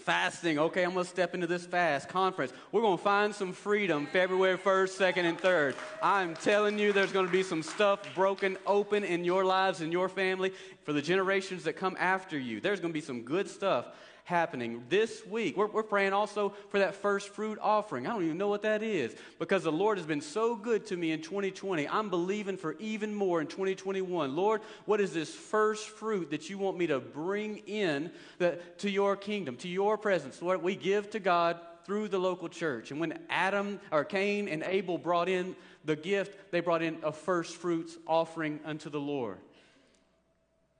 fasting. 0.00 0.58
Okay, 0.58 0.82
I'm 0.82 0.92
to 1.04 1.10
step 1.10 1.34
into 1.34 1.46
this 1.46 1.64
fast 1.64 2.08
conference. 2.08 2.52
We're 2.72 2.82
to 2.98 3.02
find 3.02 3.34
some 3.34 3.52
freedom 3.52 4.06
February 4.06 4.58
1st, 4.58 5.14
2nd, 5.14 5.24
and 5.24 5.38
3rd. 5.38 5.74
I'm 6.02 6.34
telling 6.34 6.78
you, 6.78 6.92
there's 6.92 7.12
to 7.26 7.32
be 7.32 7.42
some 7.42 7.62
stuff 7.62 8.00
broken 8.14 8.58
open 8.66 9.04
in 9.04 9.24
your 9.24 9.44
lives 9.44 9.80
and 9.80 9.92
your 9.92 10.08
family 10.08 10.52
for 10.84 10.92
the 10.92 11.02
generations 11.02 11.64
that 11.64 11.74
come 11.74 11.96
after 11.98 12.38
you. 12.38 12.60
There's 12.60 12.80
to 12.92 12.94
be 12.94 13.00
some 13.00 13.22
good 13.22 13.48
stuff 13.48 13.86
happening 14.24 14.82
this 14.88 15.24
week. 15.26 15.56
We're, 15.56 15.66
we're 15.66 15.82
praying 15.82 16.14
also 16.14 16.54
for 16.70 16.78
that 16.78 16.94
first 16.94 17.28
fruit 17.28 17.58
offering. 17.60 18.06
I 18.06 18.10
don't 18.10 18.24
even 18.24 18.38
know 18.38 18.48
what 18.48 18.62
that 18.62 18.82
is 18.82 19.14
because 19.38 19.62
the 19.62 19.72
Lord 19.72 19.98
has 19.98 20.06
been 20.06 20.22
so 20.22 20.56
good 20.56 20.86
to 20.86 20.96
me 20.96 21.12
in 21.12 21.20
2020. 21.20 21.86
I'm 21.86 22.08
believing 22.08 22.56
for 22.56 22.74
even 22.78 23.14
more 23.14 23.42
in 23.42 23.46
2021. 23.46 24.34
Lord, 24.34 24.62
what 24.86 25.00
is 25.00 25.12
this 25.12 25.32
first 25.32 25.88
fruit 25.88 26.30
that 26.30 26.48
you 26.48 26.56
want 26.56 26.78
me 26.78 26.86
to 26.86 27.00
bring 27.00 27.58
in 27.66 28.10
the, 28.38 28.58
to 28.78 28.90
your 28.90 29.14
kingdom, 29.14 29.56
to 29.58 29.68
your 29.68 29.98
presence? 29.98 30.40
Lord, 30.40 30.62
we 30.62 30.74
give 30.74 31.10
to 31.10 31.20
God 31.20 31.58
through 31.84 32.08
the 32.08 32.18
local 32.18 32.48
church. 32.48 32.90
And 32.90 32.98
when 32.98 33.18
Adam 33.28 33.78
or 33.92 34.04
Cain 34.04 34.48
and 34.48 34.62
Abel 34.62 34.96
brought 34.96 35.28
in 35.28 35.54
the 35.84 35.96
gift, 35.96 36.50
they 36.50 36.60
brought 36.60 36.82
in 36.82 36.96
a 37.02 37.12
first 37.12 37.56
fruits 37.56 37.96
offering 38.06 38.60
unto 38.64 38.88
the 38.88 39.00
Lord. 39.00 39.36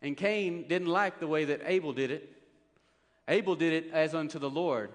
And 0.00 0.16
Cain 0.16 0.66
didn't 0.68 0.88
like 0.88 1.18
the 1.18 1.26
way 1.26 1.46
that 1.46 1.62
Abel 1.66 1.92
did 1.92 2.10
it. 2.10 2.33
Abel 3.28 3.56
did 3.56 3.72
it 3.72 3.90
as 3.92 4.14
unto 4.14 4.38
the 4.38 4.50
Lord. 4.50 4.90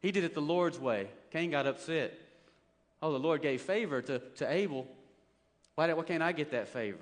He 0.00 0.12
did 0.12 0.24
it 0.24 0.34
the 0.34 0.40
Lord's 0.40 0.78
way. 0.78 1.08
Cain 1.30 1.50
got 1.50 1.66
upset. 1.66 2.18
Oh, 3.02 3.12
the 3.12 3.18
Lord 3.18 3.42
gave 3.42 3.60
favor 3.60 4.00
to, 4.02 4.18
to 4.36 4.50
Abel. 4.50 4.86
Why, 5.74 5.92
why 5.92 6.02
can't 6.04 6.22
I 6.22 6.32
get 6.32 6.52
that 6.52 6.68
favor? 6.68 6.98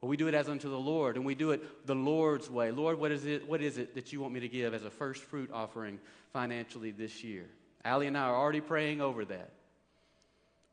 Well, 0.00 0.08
we 0.08 0.16
do 0.16 0.28
it 0.28 0.34
as 0.34 0.48
unto 0.48 0.70
the 0.70 0.78
Lord, 0.78 1.16
and 1.16 1.26
we 1.26 1.34
do 1.34 1.50
it 1.50 1.86
the 1.86 1.94
Lord's 1.94 2.48
way. 2.48 2.70
Lord, 2.70 2.98
what 2.98 3.10
is 3.10 3.26
it, 3.26 3.46
what 3.46 3.60
is 3.60 3.76
it 3.76 3.94
that 3.94 4.12
you 4.12 4.20
want 4.20 4.32
me 4.32 4.40
to 4.40 4.48
give 4.48 4.72
as 4.72 4.84
a 4.84 4.90
first 4.90 5.22
fruit 5.22 5.50
offering 5.52 5.98
financially 6.32 6.90
this 6.90 7.22
year? 7.22 7.46
Allie 7.84 8.06
and 8.06 8.16
I 8.16 8.22
are 8.22 8.36
already 8.36 8.60
praying 8.60 9.00
over 9.00 9.24
that. 9.26 9.50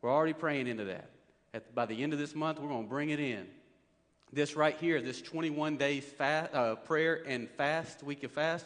We're 0.01 0.13
already 0.13 0.33
praying 0.33 0.67
into 0.67 0.85
that. 0.85 1.09
At, 1.53 1.73
by 1.73 1.85
the 1.85 2.03
end 2.03 2.13
of 2.13 2.19
this 2.19 2.35
month, 2.35 2.59
we're 2.59 2.69
going 2.69 2.83
to 2.83 2.89
bring 2.89 3.09
it 3.09 3.19
in. 3.19 3.47
This 4.33 4.55
right 4.55 4.77
here, 4.79 5.01
this 5.01 5.21
21 5.21 5.77
day 5.77 6.01
fast, 6.01 6.53
uh, 6.53 6.75
prayer 6.75 7.23
and 7.25 7.49
fast, 7.49 8.03
week 8.03 8.23
of 8.23 8.31
fast, 8.31 8.65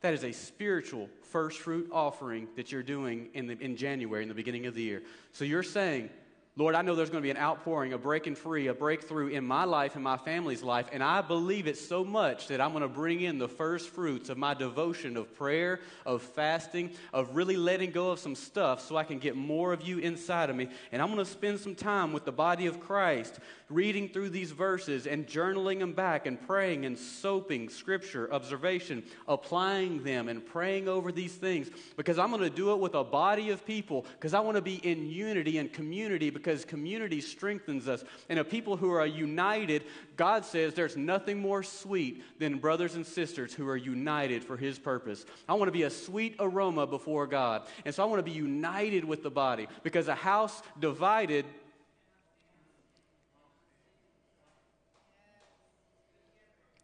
that 0.00 0.14
is 0.14 0.24
a 0.24 0.32
spiritual 0.32 1.08
first 1.30 1.60
fruit 1.60 1.88
offering 1.92 2.48
that 2.56 2.72
you're 2.72 2.82
doing 2.82 3.28
in, 3.34 3.46
the, 3.46 3.58
in 3.60 3.76
January, 3.76 4.22
in 4.22 4.28
the 4.28 4.34
beginning 4.34 4.66
of 4.66 4.74
the 4.74 4.82
year. 4.82 5.02
So 5.32 5.44
you're 5.44 5.62
saying, 5.62 6.10
Lord, 6.58 6.74
I 6.74 6.80
know 6.80 6.94
there's 6.94 7.10
going 7.10 7.22
to 7.22 7.26
be 7.26 7.30
an 7.30 7.36
outpouring, 7.36 7.92
a 7.92 7.98
breaking 7.98 8.34
free, 8.34 8.68
a 8.68 8.72
breakthrough 8.72 9.26
in 9.26 9.44
my 9.46 9.64
life 9.64 9.94
and 9.94 10.02
my 10.02 10.16
family's 10.16 10.62
life, 10.62 10.86
and 10.90 11.02
I 11.02 11.20
believe 11.20 11.66
it 11.66 11.76
so 11.76 12.02
much 12.02 12.48
that 12.48 12.62
I'm 12.62 12.70
going 12.70 12.80
to 12.80 12.88
bring 12.88 13.20
in 13.20 13.36
the 13.36 13.46
first 13.46 13.90
fruits 13.90 14.30
of 14.30 14.38
my 14.38 14.54
devotion 14.54 15.18
of 15.18 15.34
prayer, 15.36 15.80
of 16.06 16.22
fasting, 16.22 16.92
of 17.12 17.36
really 17.36 17.58
letting 17.58 17.90
go 17.90 18.10
of 18.10 18.20
some 18.20 18.34
stuff 18.34 18.80
so 18.80 18.96
I 18.96 19.04
can 19.04 19.18
get 19.18 19.36
more 19.36 19.74
of 19.74 19.82
you 19.82 19.98
inside 19.98 20.48
of 20.48 20.56
me. 20.56 20.70
And 20.92 21.02
I'm 21.02 21.12
going 21.12 21.22
to 21.22 21.30
spend 21.30 21.60
some 21.60 21.74
time 21.74 22.14
with 22.14 22.24
the 22.24 22.32
body 22.32 22.64
of 22.64 22.80
Christ 22.80 23.38
reading 23.68 24.08
through 24.08 24.30
these 24.30 24.52
verses 24.52 25.06
and 25.06 25.26
journaling 25.26 25.80
them 25.80 25.92
back 25.92 26.24
and 26.24 26.40
praying 26.46 26.86
and 26.86 26.96
soaping 26.96 27.68
scripture, 27.68 28.32
observation, 28.32 29.02
applying 29.28 30.02
them 30.04 30.28
and 30.28 30.46
praying 30.46 30.88
over 30.88 31.12
these 31.12 31.34
things 31.34 31.68
because 31.96 32.18
I'm 32.18 32.30
going 32.30 32.42
to 32.42 32.48
do 32.48 32.72
it 32.72 32.78
with 32.78 32.94
a 32.94 33.04
body 33.04 33.50
of 33.50 33.66
people 33.66 34.06
because 34.12 34.32
I 34.32 34.40
want 34.40 34.56
to 34.56 34.62
be 34.62 34.76
in 34.76 35.06
unity 35.10 35.58
and 35.58 35.70
community 35.70 36.30
because 36.46 36.64
community 36.64 37.20
strengthens 37.20 37.88
us. 37.88 38.04
And 38.28 38.38
a 38.38 38.44
people 38.44 38.76
who 38.76 38.92
are 38.92 39.04
united, 39.04 39.82
God 40.16 40.44
says 40.44 40.74
there's 40.74 40.96
nothing 40.96 41.40
more 41.40 41.64
sweet 41.64 42.22
than 42.38 42.58
brothers 42.58 42.94
and 42.94 43.04
sisters 43.04 43.52
who 43.52 43.68
are 43.68 43.76
united 43.76 44.44
for 44.44 44.56
His 44.56 44.78
purpose. 44.78 45.26
I 45.48 45.54
want 45.54 45.66
to 45.66 45.72
be 45.72 45.82
a 45.82 45.90
sweet 45.90 46.36
aroma 46.38 46.86
before 46.86 47.26
God. 47.26 47.62
And 47.84 47.92
so 47.92 48.04
I 48.04 48.06
want 48.06 48.20
to 48.20 48.30
be 48.30 48.30
united 48.30 49.04
with 49.04 49.24
the 49.24 49.30
body 49.30 49.66
because 49.82 50.06
a 50.06 50.14
house 50.14 50.62
divided 50.78 51.46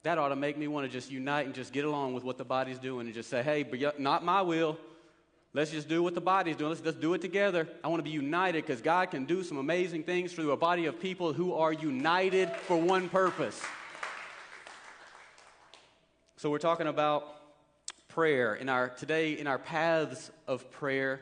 that 0.02 0.18
ought 0.18 0.30
to 0.30 0.36
make 0.36 0.58
me 0.58 0.66
want 0.66 0.84
to 0.86 0.92
just 0.92 1.08
unite 1.08 1.46
and 1.46 1.54
just 1.54 1.72
get 1.72 1.84
along 1.84 2.14
with 2.14 2.24
what 2.24 2.36
the 2.36 2.44
body's 2.44 2.80
doing 2.80 3.06
and 3.06 3.14
just 3.14 3.30
say, 3.30 3.44
hey, 3.44 3.62
but 3.62 4.00
not 4.00 4.24
my 4.24 4.42
will. 4.42 4.76
Let's 5.54 5.70
just 5.70 5.86
do 5.86 6.02
what 6.02 6.14
the 6.14 6.20
body's 6.20 6.56
doing. 6.56 6.70
Let's 6.70 6.80
just 6.80 7.00
do 7.00 7.12
it 7.12 7.20
together. 7.20 7.68
I 7.84 7.88
want 7.88 7.98
to 7.98 8.04
be 8.04 8.10
united 8.10 8.64
because 8.64 8.80
God 8.80 9.10
can 9.10 9.26
do 9.26 9.42
some 9.42 9.58
amazing 9.58 10.04
things 10.04 10.32
through 10.32 10.50
a 10.52 10.56
body 10.56 10.86
of 10.86 10.98
people 10.98 11.34
who 11.34 11.52
are 11.52 11.72
united 11.72 12.50
for 12.50 12.78
one 12.78 13.10
purpose. 13.10 13.60
So 16.38 16.48
we're 16.48 16.58
talking 16.58 16.86
about 16.86 17.36
prayer. 18.08 18.54
In 18.54 18.70
our 18.70 18.88
today, 18.88 19.32
in 19.38 19.46
our 19.46 19.58
paths 19.58 20.30
of 20.48 20.70
prayer, 20.70 21.20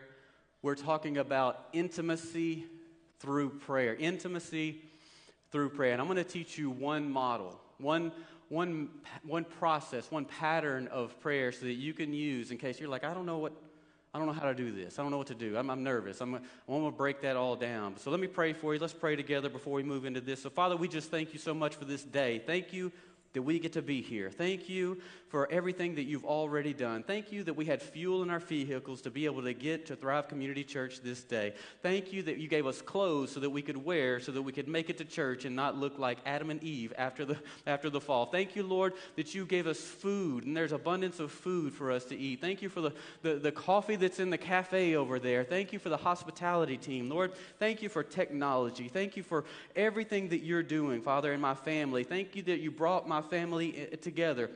we're 0.63 0.77
talking 0.77 1.19
about 1.19 1.67
intimacy 1.73 2.67
through 3.19 3.51
prayer. 3.51 3.97
Intimacy 3.97 4.81
through 5.51 5.71
prayer. 5.71 5.93
And 5.93 6.01
I'm 6.01 6.07
going 6.07 6.19
to 6.19 6.25
teach 6.25 6.57
you 6.57 6.71
one 6.71 7.11
model, 7.11 7.61
one 7.79 8.13
one, 8.51 8.89
one 9.23 9.45
process, 9.45 10.11
one 10.11 10.25
pattern 10.25 10.89
of 10.89 11.19
prayer 11.21 11.53
so 11.53 11.67
that 11.67 11.75
you 11.75 11.95
can 11.95 12.13
use 12.13 12.51
in 12.51 12.59
case 12.59 12.81
you're 12.81 12.89
like, 12.89 13.05
I 13.05 13.15
don't 13.15 13.25
know 13.25 13.39
what, 13.39 13.53
I 14.13 14.19
don't 14.19 14.27
know 14.27 14.33
how 14.33 14.47
to 14.47 14.55
do 14.55 14.73
this. 14.73 14.99
I 14.99 15.03
don't 15.03 15.13
know 15.13 15.19
what 15.19 15.29
to 15.29 15.37
do. 15.37 15.57
I'm, 15.57 15.71
I'm 15.71 15.85
nervous. 15.85 16.21
I'm, 16.21 16.35
I 16.35 16.41
want 16.67 16.87
to 16.87 16.91
break 16.97 17.21
that 17.23 17.37
all 17.37 17.55
down. 17.55 17.97
So 17.97 18.11
let 18.11 18.19
me 18.19 18.27
pray 18.27 18.53
for 18.53 18.75
you. 18.75 18.81
Let's 18.81 18.93
pray 18.93 19.15
together 19.15 19.49
before 19.49 19.73
we 19.73 19.85
move 19.85 20.05
into 20.05 20.21
this. 20.21 20.43
So, 20.43 20.51
Father, 20.51 20.77
we 20.77 20.89
just 20.89 21.13
thank 21.13 21.33
you 21.33 21.39
so 21.39 21.55
much 21.55 21.77
for 21.77 21.85
this 21.85 22.03
day. 22.03 22.43
Thank 22.45 22.73
you 22.73 22.91
that 23.33 23.43
we 23.43 23.59
get 23.59 23.73
to 23.75 23.83
be 23.83 24.03
here. 24.03 24.31
Thank 24.31 24.69
you 24.69 25.01
for 25.29 25.49
everything 25.53 25.95
that 25.95 26.03
you've 26.03 26.25
already 26.25 26.73
done. 26.73 27.05
Thank 27.05 27.31
you 27.31 27.45
that 27.45 27.55
we 27.55 27.65
had 27.65 27.81
fuel 27.81 28.25
in 28.25 28.31
our 28.31 28.41
vehicles 28.41 29.01
to 29.03 29.11
be 29.11 29.27
able 29.27 29.43
to 29.43 29.55
get 29.55 29.87
to 29.87 29.95
Thrive 29.97 30.27
Community 30.27 30.65
Church 30.65 31.01
this 31.01 31.23
day. 31.23 31.55
Thank 31.83 32.13
you 32.13 32.25
that 32.25 32.39
you 32.39 32.49
gave 32.49 32.67
us 32.67 32.83
clothes 32.83 33.31
so 33.31 33.39
that 33.39 33.51
we 33.51 33.63
could 33.63 33.85
wear, 33.85 34.19
so 34.19 34.33
that 34.33 34.43
we 34.43 34.51
could 34.51 34.67
make 34.67 34.91
it 34.91 34.99
to 34.99 35.05
church 35.05 35.45
and 35.45 35.55
not 35.55 35.77
look 35.77 36.01
like 36.01 36.19
Adam 36.27 36.51
and 36.51 36.61
Eve 36.65 36.93
after 36.99 37.25
the, 37.25 37.37
after 37.69 37.89
the 37.89 38.01
fall. 38.01 38.27
Thank 38.27 38.57
you, 38.57 38.65
Lord, 38.65 38.95
that 39.15 39.33
you 39.33 39.47
gave 39.47 39.69
us 39.69 39.79
food 39.79 40.45
and 40.45 40.57
there's 40.57 40.73
abundance 40.73 41.21
of 41.21 41.31
food 41.31 41.73
for 41.73 41.93
us 41.93 42.05
to 42.07 42.17
eat. 42.17 42.41
Thank 42.41 42.61
you 42.61 42.69
for 42.69 42.81
the, 42.81 42.93
the, 43.23 43.35
the 43.35 43.53
coffee 43.53 43.95
that's 43.95 44.19
in 44.19 44.31
the 44.31 44.39
cafe 44.39 44.97
over 44.97 45.21
there. 45.21 45.45
Thank 45.45 45.73
you 45.73 45.79
for 45.79 45.91
the 45.91 45.97
hospitality 45.97 46.77
team. 46.77 47.09
Lord, 47.09 47.33
thank 47.61 47.83
you 47.83 47.89
for 47.89 48.03
technology. 48.03 48.89
Thank 48.89 49.17
you 49.17 49.23
for 49.23 49.45
everything 49.77 50.29
that 50.31 50.43
you're 50.43 50.65
doing, 50.65 51.01
Father, 51.03 51.33
and 51.33 51.41
my 51.41 51.55
family. 51.55 52.03
Thank 52.03 52.35
you 52.35 52.43
that 52.43 52.59
you 52.59 52.73
brought 52.73 53.09
my 53.09 53.20
family 53.23 53.89
eh, 53.93 53.97
together 53.97 54.51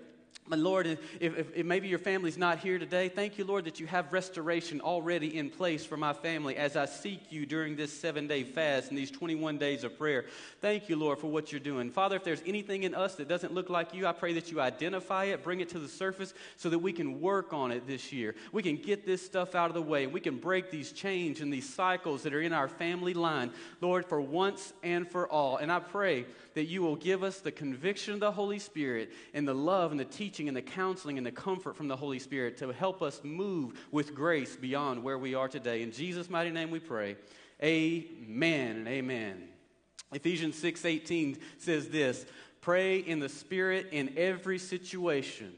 My 0.47 0.57
Lord, 0.57 0.87
if, 0.87 1.01
if, 1.21 1.57
if, 1.57 1.65
maybe 1.65 1.89
your 1.89 1.99
family's 1.99 2.37
not 2.37 2.59
here 2.59 2.79
today, 2.79 3.09
thank 3.09 3.39
you, 3.39 3.47
Lord, 3.47 3.65
that 3.65 3.81
you 3.81 3.87
have 3.87 4.13
restoration 4.13 4.83
already 4.83 5.39
in 5.39 5.49
place 5.49 5.87
for 5.87 5.97
my 5.97 6.13
family 6.13 6.55
as 6.59 6.77
I 6.77 6.85
seek 6.85 7.33
you 7.33 7.47
during 7.47 7.77
this 7.77 7.91
seven 7.91 8.27
day 8.27 8.45
fast 8.45 8.91
and 8.91 8.99
these 8.99 9.11
21 9.11 9.57
days 9.57 9.85
of 9.85 9.97
prayer. 9.97 10.27
Thank 10.61 10.91
you, 10.91 10.97
Lord, 10.97 11.19
for 11.19 11.29
what 11.29 11.51
you're 11.51 11.61
doing. 11.61 11.91
Father, 11.91 12.17
if 12.17 12.25
there's 12.25 12.43
anything 12.45 12.83
in 12.83 12.95
us 12.95 13.15
that 13.15 13.27
doesn't 13.27 13.55
look 13.55 13.71
like 13.71 13.95
you, 13.95 14.07
I 14.07 14.13
pray 14.13 14.35
that 14.35 14.53
you 14.53 14.61
identify 14.61 15.25
it, 15.25 15.43
bring 15.43 15.61
it 15.61 15.71
to 15.71 15.79
the 15.79 15.89
surface 15.89 16.35
so 16.59 16.69
that 16.69 16.79
we 16.79 16.93
can 16.93 17.23
work 17.23 17.55
on 17.55 17.73
it 17.73 17.87
this 17.87 18.13
year. 18.13 18.35
We 18.53 18.63
can 18.63 18.77
get 18.77 19.07
this 19.07 19.25
stuff 19.25 19.55
out 19.55 19.71
of 19.71 19.75
the 19.75 19.81
way. 19.81 20.07
We 20.07 20.21
can 20.21 20.37
break 20.37 20.71
these 20.71 20.93
chains 20.93 21.41
and 21.41 21.51
these 21.51 21.73
cycles 21.73 22.23
that 22.25 22.35
are 22.35 22.43
in 22.43 22.53
our 22.53 22.69
family 22.69 23.15
line, 23.15 23.51
Lord, 23.81 24.05
for 24.05 24.21
once 24.21 24.75
and 24.83 25.11
for 25.11 25.27
all. 25.27 25.57
And 25.57 25.73
I 25.73 25.79
pray 25.79 26.27
that 26.53 26.67
you 26.67 26.83
will 26.83 26.97
give 26.97 27.23
us 27.23 27.41
the 27.41 27.51
conviction 27.51 28.13
of 28.13 28.21
the 28.21 28.31
Holy 28.31 28.59
Spirit 28.59 29.11
and 29.33 29.49
the 29.49 29.55
love 29.55 29.91
and 29.91 29.99
the 29.99 30.05
teaching 30.05 30.34
and 30.41 30.57
the 30.57 30.63
counseling 30.63 31.17
and 31.17 31.27
the 31.27 31.33
comfort 31.33 31.77
from 31.77 31.89
the 31.89 31.97
Holy 31.97 32.19
Spirit 32.19 32.59
to 32.59 32.73
help 32.73 33.03
us 33.03 33.21
move 33.23 33.79
with 33.91 34.15
grace 34.15 34.57
beyond 34.57 35.03
where 35.03 35.19
we 35.19 35.35
are 35.35 35.49
today. 35.49 35.83
In 35.83 35.93
Jesus' 35.93 36.29
mighty 36.29 36.51
name 36.51 36.71
we 36.71 36.81
pray. 36.81 37.17
Amen 37.63 38.77
and 38.77 38.89
amen. 38.89 39.49
Ephesians 40.13 40.61
6:18 40.63 41.39
says 41.59 41.89
this, 41.89 42.27
pray 42.61 42.99
in 42.99 43.21
the 43.21 43.29
spirit 43.29 43.89
in 43.93 44.13
every 44.17 44.59
situation 44.59 45.55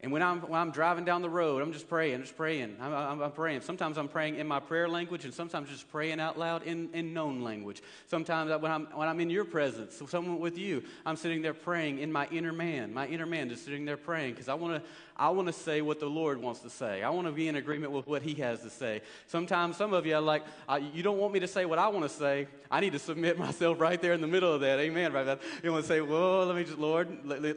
and 0.00 0.12
when 0.12 0.22
I'm, 0.22 0.42
when 0.42 0.60
I'm 0.60 0.70
driving 0.70 1.04
down 1.04 1.22
the 1.22 1.28
road, 1.28 1.60
I'm 1.60 1.72
just 1.72 1.88
praying, 1.88 2.20
just 2.20 2.36
praying. 2.36 2.76
I'm, 2.80 2.94
I'm, 2.94 3.20
I'm, 3.20 3.32
praying. 3.32 3.62
Sometimes 3.62 3.98
I'm 3.98 4.06
praying 4.06 4.36
in 4.36 4.46
my 4.46 4.60
prayer 4.60 4.88
language, 4.88 5.24
and 5.24 5.34
sometimes 5.34 5.68
just 5.68 5.90
praying 5.90 6.20
out 6.20 6.38
loud 6.38 6.62
in, 6.62 6.88
in 6.92 7.12
known 7.12 7.42
language. 7.42 7.82
Sometimes 8.06 8.48
when 8.62 8.70
I'm, 8.70 8.86
when 8.94 9.08
I'm 9.08 9.18
in 9.18 9.28
your 9.28 9.44
presence, 9.44 10.00
someone 10.08 10.38
with 10.38 10.56
you, 10.56 10.84
I'm 11.04 11.16
sitting 11.16 11.42
there 11.42 11.52
praying 11.52 11.98
in 11.98 12.12
my 12.12 12.28
inner 12.30 12.52
man. 12.52 12.94
My 12.94 13.08
inner 13.08 13.26
man 13.26 13.48
just 13.48 13.64
sitting 13.64 13.84
there 13.84 13.96
praying 13.96 14.34
because 14.34 14.48
I 14.48 14.54
want 14.54 14.80
to 14.80 14.88
I 15.16 15.30
wanna 15.30 15.52
say 15.52 15.80
what 15.80 15.98
the 15.98 16.06
Lord 16.06 16.40
wants 16.40 16.60
to 16.60 16.70
say. 16.70 17.02
I 17.02 17.10
want 17.10 17.26
to 17.26 17.32
be 17.32 17.48
in 17.48 17.56
agreement 17.56 17.90
with 17.90 18.06
what 18.06 18.22
He 18.22 18.34
has 18.34 18.62
to 18.62 18.70
say. 18.70 19.02
Sometimes 19.26 19.76
some 19.76 19.92
of 19.92 20.06
you 20.06 20.14
are 20.14 20.20
like, 20.20 20.44
uh, 20.68 20.78
you 20.94 21.02
don't 21.02 21.18
want 21.18 21.32
me 21.32 21.40
to 21.40 21.48
say 21.48 21.64
what 21.64 21.80
I 21.80 21.88
want 21.88 22.04
to 22.04 22.08
say. 22.08 22.46
I 22.70 22.78
need 22.78 22.92
to 22.92 23.00
submit 23.00 23.36
myself 23.46 23.80
right 23.80 24.00
there 24.00 24.12
in 24.12 24.20
the 24.20 24.28
middle 24.28 24.52
of 24.52 24.60
that. 24.60 24.78
Amen. 24.78 25.12
Right? 25.12 25.40
You 25.64 25.72
want 25.72 25.84
to 25.84 25.88
say, 25.88 26.00
well, 26.00 26.46
let 26.46 26.54
me 26.54 26.62
just, 26.62 26.78
Lord, 26.78 27.08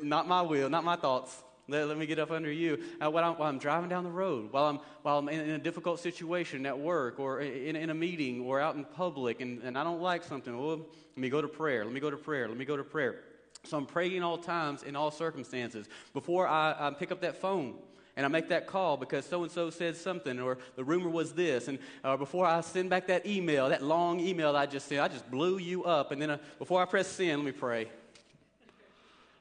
not 0.02 0.28
my 0.28 0.42
will, 0.42 0.72
not 0.72 0.84
my 0.84 0.96
thoughts. 0.96 1.38
Let, 1.72 1.88
let 1.88 1.98
me 1.98 2.06
get 2.06 2.20
up 2.20 2.32
under 2.32 2.52
you. 2.52 2.78
Uh, 3.04 3.10
while, 3.10 3.24
I'm, 3.24 3.38
while, 3.38 3.50
I'm, 3.50 3.58
driving 3.58 3.90
down 3.90 4.04
the 4.04 4.12
road, 4.12 4.52
while 4.52 4.66
I'm, 4.66 4.80
while 5.02 5.18
I'm 5.18 5.30
in, 5.30 5.40
in 5.40 5.50
a 5.52 5.58
difficult 5.58 6.00
situation 6.00 6.66
at 6.66 6.78
work 6.78 7.20
or 7.20 7.40
in, 7.40 7.76
in, 7.76 7.90
a 7.90 7.94
meeting 7.94 8.42
or 8.42 8.60
out 8.60 8.76
in 8.76 8.84
public 8.84 9.40
and, 9.40 9.64
and 9.64 9.78
I 9.78 9.84
don't 9.84 10.02
like 10.02 10.24
something, 10.24 10.56
well, 10.58 10.78
let 10.78 11.18
me 11.18 11.30
go 11.30 11.42
to 11.42 11.48
prayer. 11.48 11.86
Let 11.86 11.94
me 11.94 12.02
go 12.02 12.12
to 12.12 12.18
prayer. 12.18 12.48
Let 12.48 12.58
me 12.58 12.66
go 12.66 12.76
to 12.76 12.84
prayer. 12.84 13.22
So 13.64 13.78
I'm 13.78 13.86
praying 13.86 14.22
all 14.22 14.38
times 14.38 14.84
in 14.84 14.96
all 14.96 15.12
circumstances. 15.12 15.88
Before 16.14 16.48
I, 16.48 16.76
I 16.78 16.92
pick 16.92 17.12
up 17.12 17.22
that 17.22 17.38
phone, 17.38 17.76
and 18.18 18.26
I 18.26 18.30
make 18.30 18.50
that 18.50 18.68
call 18.68 18.98
because 18.98 19.26
so 19.26 19.44
and 19.44 19.52
so 19.52 19.70
said 19.70 19.96
something, 19.96 20.40
or 20.40 20.58
the 20.76 20.84
rumor 20.84 21.10
was 21.10 21.32
this, 21.32 21.68
and 21.68 21.80
uh, 22.04 22.18
before 22.18 22.46
I 22.46 22.60
send 22.62 22.90
back 22.90 23.08
that 23.08 23.26
email, 23.26 23.70
that 23.70 23.84
long 23.84 24.20
email 24.20 24.56
I 24.56 24.66
just 24.66 24.88
sent, 24.88 25.02
I 25.02 25.08
just 25.08 25.32
blew 25.32 25.58
you 25.58 25.86
up, 25.86 26.12
and 26.12 26.22
then 26.22 26.32
uh, 26.32 26.38
before 26.60 26.82
I 26.82 26.86
press 26.86 27.08
send, 27.08 27.38
let 27.38 27.46
me 27.46 27.52
pray. 27.52 27.88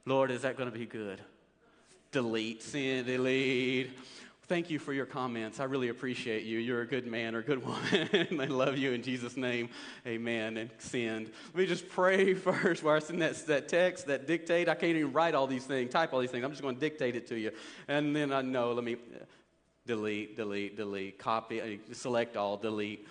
Lord, 0.06 0.30
is 0.30 0.42
that 0.42 0.56
going 0.56 0.70
to 0.70 0.78
be 0.78 0.86
good? 0.86 1.20
Delete, 2.12 2.62
send, 2.62 3.06
delete. 3.06 3.90
Thank 4.48 4.68
you 4.68 4.80
for 4.80 4.92
your 4.92 5.06
comments. 5.06 5.60
I 5.60 5.64
really 5.64 5.90
appreciate 5.90 6.42
you. 6.42 6.58
You're 6.58 6.82
a 6.82 6.86
good 6.86 7.06
man 7.06 7.36
or 7.36 7.42
good 7.42 7.64
woman. 7.64 8.40
I 8.40 8.46
love 8.46 8.76
you 8.76 8.90
in 8.90 9.02
Jesus' 9.02 9.36
name. 9.36 9.68
Amen. 10.04 10.56
And 10.56 10.70
send. 10.78 11.30
Let 11.54 11.54
me 11.54 11.66
just 11.66 11.88
pray 11.88 12.34
first 12.34 12.82
where 12.82 12.96
I 12.96 12.98
send 12.98 13.22
that, 13.22 13.46
that 13.46 13.68
text, 13.68 14.08
that 14.08 14.26
dictate. 14.26 14.68
I 14.68 14.74
can't 14.74 14.96
even 14.96 15.12
write 15.12 15.36
all 15.36 15.46
these 15.46 15.64
things, 15.64 15.92
type 15.92 16.12
all 16.12 16.18
these 16.18 16.32
things. 16.32 16.44
I'm 16.44 16.50
just 16.50 16.62
going 16.62 16.74
to 16.74 16.80
dictate 16.80 17.14
it 17.14 17.28
to 17.28 17.38
you. 17.38 17.52
And 17.86 18.14
then 18.14 18.32
I 18.32 18.42
know, 18.42 18.72
let 18.72 18.82
me 18.82 18.96
delete, 19.86 20.36
delete, 20.36 20.76
delete, 20.76 21.16
copy, 21.16 21.60
uh, 21.60 21.94
select 21.94 22.36
all, 22.36 22.56
delete. 22.56 23.06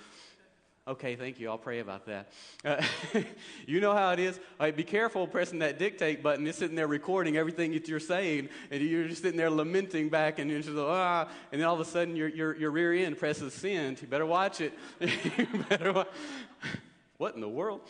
Okay, 0.90 1.16
thank 1.16 1.40
you. 1.40 1.52
I'll 1.52 1.60
pray 1.60 1.82
about 1.82 2.08
that. 2.08 2.32
Uh, 2.66 2.82
you 3.68 3.80
know 3.80 3.94
how 3.94 4.12
it 4.12 4.18
is. 4.18 4.40
Right, 4.60 4.76
be 4.76 4.84
careful 4.84 5.28
pressing 5.28 5.60
that 5.60 5.78
dictate 5.78 6.24
button. 6.24 6.48
It's 6.48 6.58
sitting 6.58 6.76
there 6.76 6.88
recording 6.88 7.38
everything 7.38 7.74
that 7.74 7.88
you're 7.88 8.00
saying, 8.00 8.50
and 8.72 8.82
you're 8.82 9.08
just 9.08 9.22
sitting 9.22 9.38
there 9.38 9.52
lamenting 9.52 10.10
back, 10.10 10.40
and 10.40 10.50
you're 10.50 10.62
just 10.62 10.76
ah, 10.76 11.30
and 11.52 11.62
then 11.62 11.68
all 11.68 11.76
of 11.76 11.80
a 11.80 11.86
sudden 11.86 12.16
your, 12.16 12.28
your, 12.28 12.58
your 12.58 12.72
rear 12.72 12.92
end 12.94 13.20
presses 13.20 13.54
send. 13.54 14.02
You 14.02 14.08
better 14.08 14.26
watch 14.26 14.62
it. 14.62 14.74
better 15.70 16.06
What 17.18 17.36
in 17.36 17.42
the 17.42 17.50
world? 17.50 17.82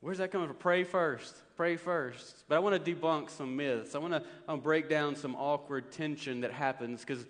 Where's 0.00 0.18
that 0.18 0.30
coming 0.30 0.48
from? 0.48 0.56
Pray 0.56 0.84
first. 0.84 1.34
Pray 1.56 1.76
first. 1.76 2.44
But 2.48 2.56
I 2.56 2.58
want 2.58 2.84
to 2.84 2.94
debunk 2.94 3.30
some 3.30 3.56
myths. 3.56 3.94
I 3.94 3.98
want 3.98 4.12
to 4.12 4.24
um, 4.46 4.60
break 4.60 4.90
down 4.90 5.16
some 5.16 5.34
awkward 5.36 5.90
tension 5.90 6.42
that 6.42 6.52
happens 6.52 7.00
because 7.00 7.24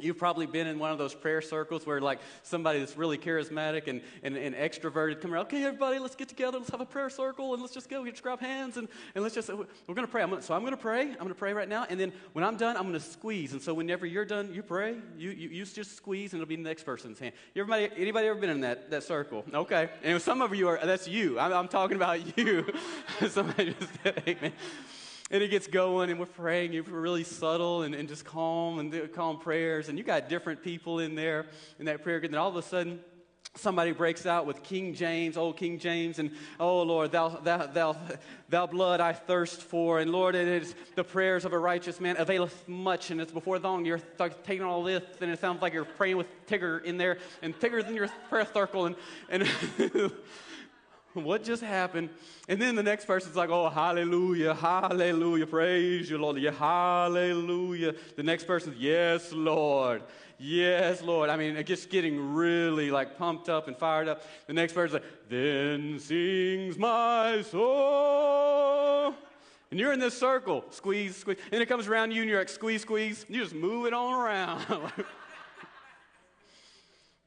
You've 0.00 0.18
probably 0.18 0.46
been 0.46 0.66
in 0.66 0.78
one 0.78 0.90
of 0.90 0.98
those 0.98 1.14
prayer 1.14 1.40
circles 1.40 1.86
where, 1.86 2.00
like, 2.00 2.20
somebody 2.42 2.78
that's 2.78 2.96
really 2.96 3.18
charismatic 3.18 3.88
and, 3.88 4.00
and, 4.22 4.36
and 4.36 4.54
extroverted 4.54 5.20
come 5.20 5.32
around. 5.32 5.46
Okay, 5.46 5.64
everybody, 5.64 5.98
let's 5.98 6.14
get 6.14 6.28
together. 6.28 6.58
Let's 6.58 6.70
have 6.70 6.80
a 6.80 6.86
prayer 6.86 7.10
circle 7.10 7.52
and 7.52 7.62
let's 7.62 7.74
just 7.74 7.88
go. 7.88 8.04
Just 8.04 8.22
grab 8.22 8.40
hands 8.40 8.76
and, 8.76 8.88
and 9.14 9.22
let's 9.22 9.34
just, 9.34 9.50
uh, 9.50 9.56
we're 9.86 9.94
going 9.94 10.06
to 10.06 10.10
pray. 10.10 10.22
I'm 10.22 10.30
gonna, 10.30 10.42
so 10.42 10.54
I'm 10.54 10.62
going 10.62 10.72
to 10.72 10.76
pray. 10.76 11.02
I'm 11.02 11.16
going 11.16 11.28
to 11.28 11.34
pray 11.34 11.52
right 11.52 11.68
now. 11.68 11.86
And 11.88 11.98
then 11.98 12.12
when 12.32 12.44
I'm 12.44 12.56
done, 12.56 12.76
I'm 12.76 12.82
going 12.84 12.94
to 12.94 13.00
squeeze. 13.00 13.52
And 13.52 13.62
so 13.62 13.74
whenever 13.74 14.06
you're 14.06 14.24
done, 14.24 14.52
you 14.52 14.62
pray. 14.62 14.96
You, 15.16 15.30
you, 15.30 15.48
you 15.48 15.64
just 15.64 15.96
squeeze 15.96 16.32
and 16.32 16.40
it'll 16.40 16.48
be 16.48 16.56
the 16.56 16.62
next 16.62 16.84
person's 16.84 17.18
hand. 17.18 17.34
Everybody, 17.54 17.88
anybody 17.96 18.28
ever 18.28 18.38
been 18.38 18.50
in 18.50 18.60
that, 18.60 18.90
that 18.90 19.02
circle? 19.02 19.44
Okay. 19.52 19.90
And 20.02 20.20
some 20.20 20.42
of 20.42 20.54
you 20.54 20.68
are, 20.68 20.80
that's 20.84 21.08
you. 21.08 21.38
I'm, 21.38 21.52
I'm 21.52 21.68
talking 21.68 21.96
about 21.96 22.38
you. 22.38 22.66
somebody 23.28 23.74
just 23.78 24.18
amen 24.28 24.52
and 25.30 25.42
it 25.42 25.48
gets 25.48 25.66
going, 25.66 26.10
and 26.10 26.18
we're 26.18 26.26
praying. 26.26 26.72
You're 26.72 26.82
really 26.82 27.24
subtle 27.24 27.82
and, 27.82 27.94
and 27.94 28.08
just 28.08 28.24
calm 28.24 28.78
and 28.80 29.12
calm 29.12 29.38
prayers. 29.38 29.88
And 29.88 29.96
you 29.96 30.02
got 30.02 30.28
different 30.28 30.62
people 30.62 30.98
in 30.98 31.14
there 31.14 31.46
in 31.78 31.86
that 31.86 32.02
prayer. 32.02 32.18
And 32.18 32.32
then 32.32 32.40
all 32.40 32.48
of 32.48 32.56
a 32.56 32.62
sudden, 32.62 33.00
somebody 33.56 33.92
breaks 33.92 34.26
out 34.26 34.46
with 34.46 34.62
King 34.62 34.94
James, 34.94 35.36
old 35.36 35.56
King 35.56 35.78
James, 35.78 36.18
and 36.18 36.30
oh 36.58 36.82
Lord, 36.82 37.12
thou, 37.12 37.28
thou, 37.28 37.66
thou, 37.66 37.96
thou 38.48 38.66
blood 38.66 39.00
I 39.00 39.12
thirst 39.12 39.62
for. 39.62 40.00
And 40.00 40.10
Lord, 40.12 40.34
it 40.34 40.48
is 40.48 40.74
the 40.94 41.04
prayers 41.04 41.44
of 41.44 41.52
a 41.52 41.58
righteous 41.58 42.00
man 42.00 42.16
availeth 42.18 42.68
much. 42.68 43.10
And 43.10 43.20
it's 43.20 43.32
before 43.32 43.58
long 43.58 43.84
you're 43.84 43.98
th- 43.98 44.32
taking 44.44 44.64
all 44.64 44.82
this, 44.82 45.02
and 45.20 45.30
it 45.30 45.40
sounds 45.40 45.62
like 45.62 45.72
you're 45.72 45.84
praying 45.84 46.16
with 46.16 46.26
Tigger 46.46 46.82
in 46.82 46.96
there, 46.96 47.18
and 47.42 47.54
Tigger's 47.58 47.84
in 47.86 47.94
your 47.94 48.08
prayer 48.28 48.46
circle. 48.52 48.86
And, 48.86 48.96
and 49.28 49.48
what 51.14 51.44
just 51.44 51.62
happened? 51.62 52.10
And 52.48 52.60
then 52.60 52.74
the 52.74 52.82
next 52.82 53.04
person's 53.04 53.36
like, 53.36 53.50
oh, 53.50 53.68
hallelujah, 53.68 54.54
hallelujah, 54.54 55.46
praise 55.46 56.08
you, 56.10 56.18
Lord. 56.18 56.38
Yeah, 56.38 56.52
hallelujah. 56.52 57.94
The 58.16 58.22
next 58.22 58.44
person's, 58.44 58.76
yes, 58.78 59.32
Lord. 59.32 60.02
Yes, 60.38 61.02
Lord. 61.02 61.28
I 61.28 61.36
mean, 61.36 61.62
just 61.64 61.90
getting 61.90 62.32
really 62.34 62.90
like 62.90 63.18
pumped 63.18 63.48
up 63.48 63.68
and 63.68 63.76
fired 63.76 64.08
up. 64.08 64.22
The 64.46 64.54
next 64.54 64.72
person's 64.72 65.02
like, 65.02 65.28
then 65.28 65.98
sings 65.98 66.78
my 66.78 67.42
soul. 67.42 69.14
And 69.70 69.78
you're 69.78 69.92
in 69.92 70.00
this 70.00 70.18
circle, 70.18 70.64
squeeze, 70.70 71.16
squeeze. 71.16 71.36
And 71.52 71.62
it 71.62 71.66
comes 71.66 71.86
around 71.86 72.12
you 72.12 72.22
and 72.22 72.30
you're 72.30 72.38
like, 72.38 72.48
squeeze, 72.48 72.82
squeeze. 72.82 73.24
And 73.26 73.36
you 73.36 73.42
just 73.42 73.54
move 73.54 73.86
it 73.86 73.92
on 73.92 74.14
around. 74.14 74.92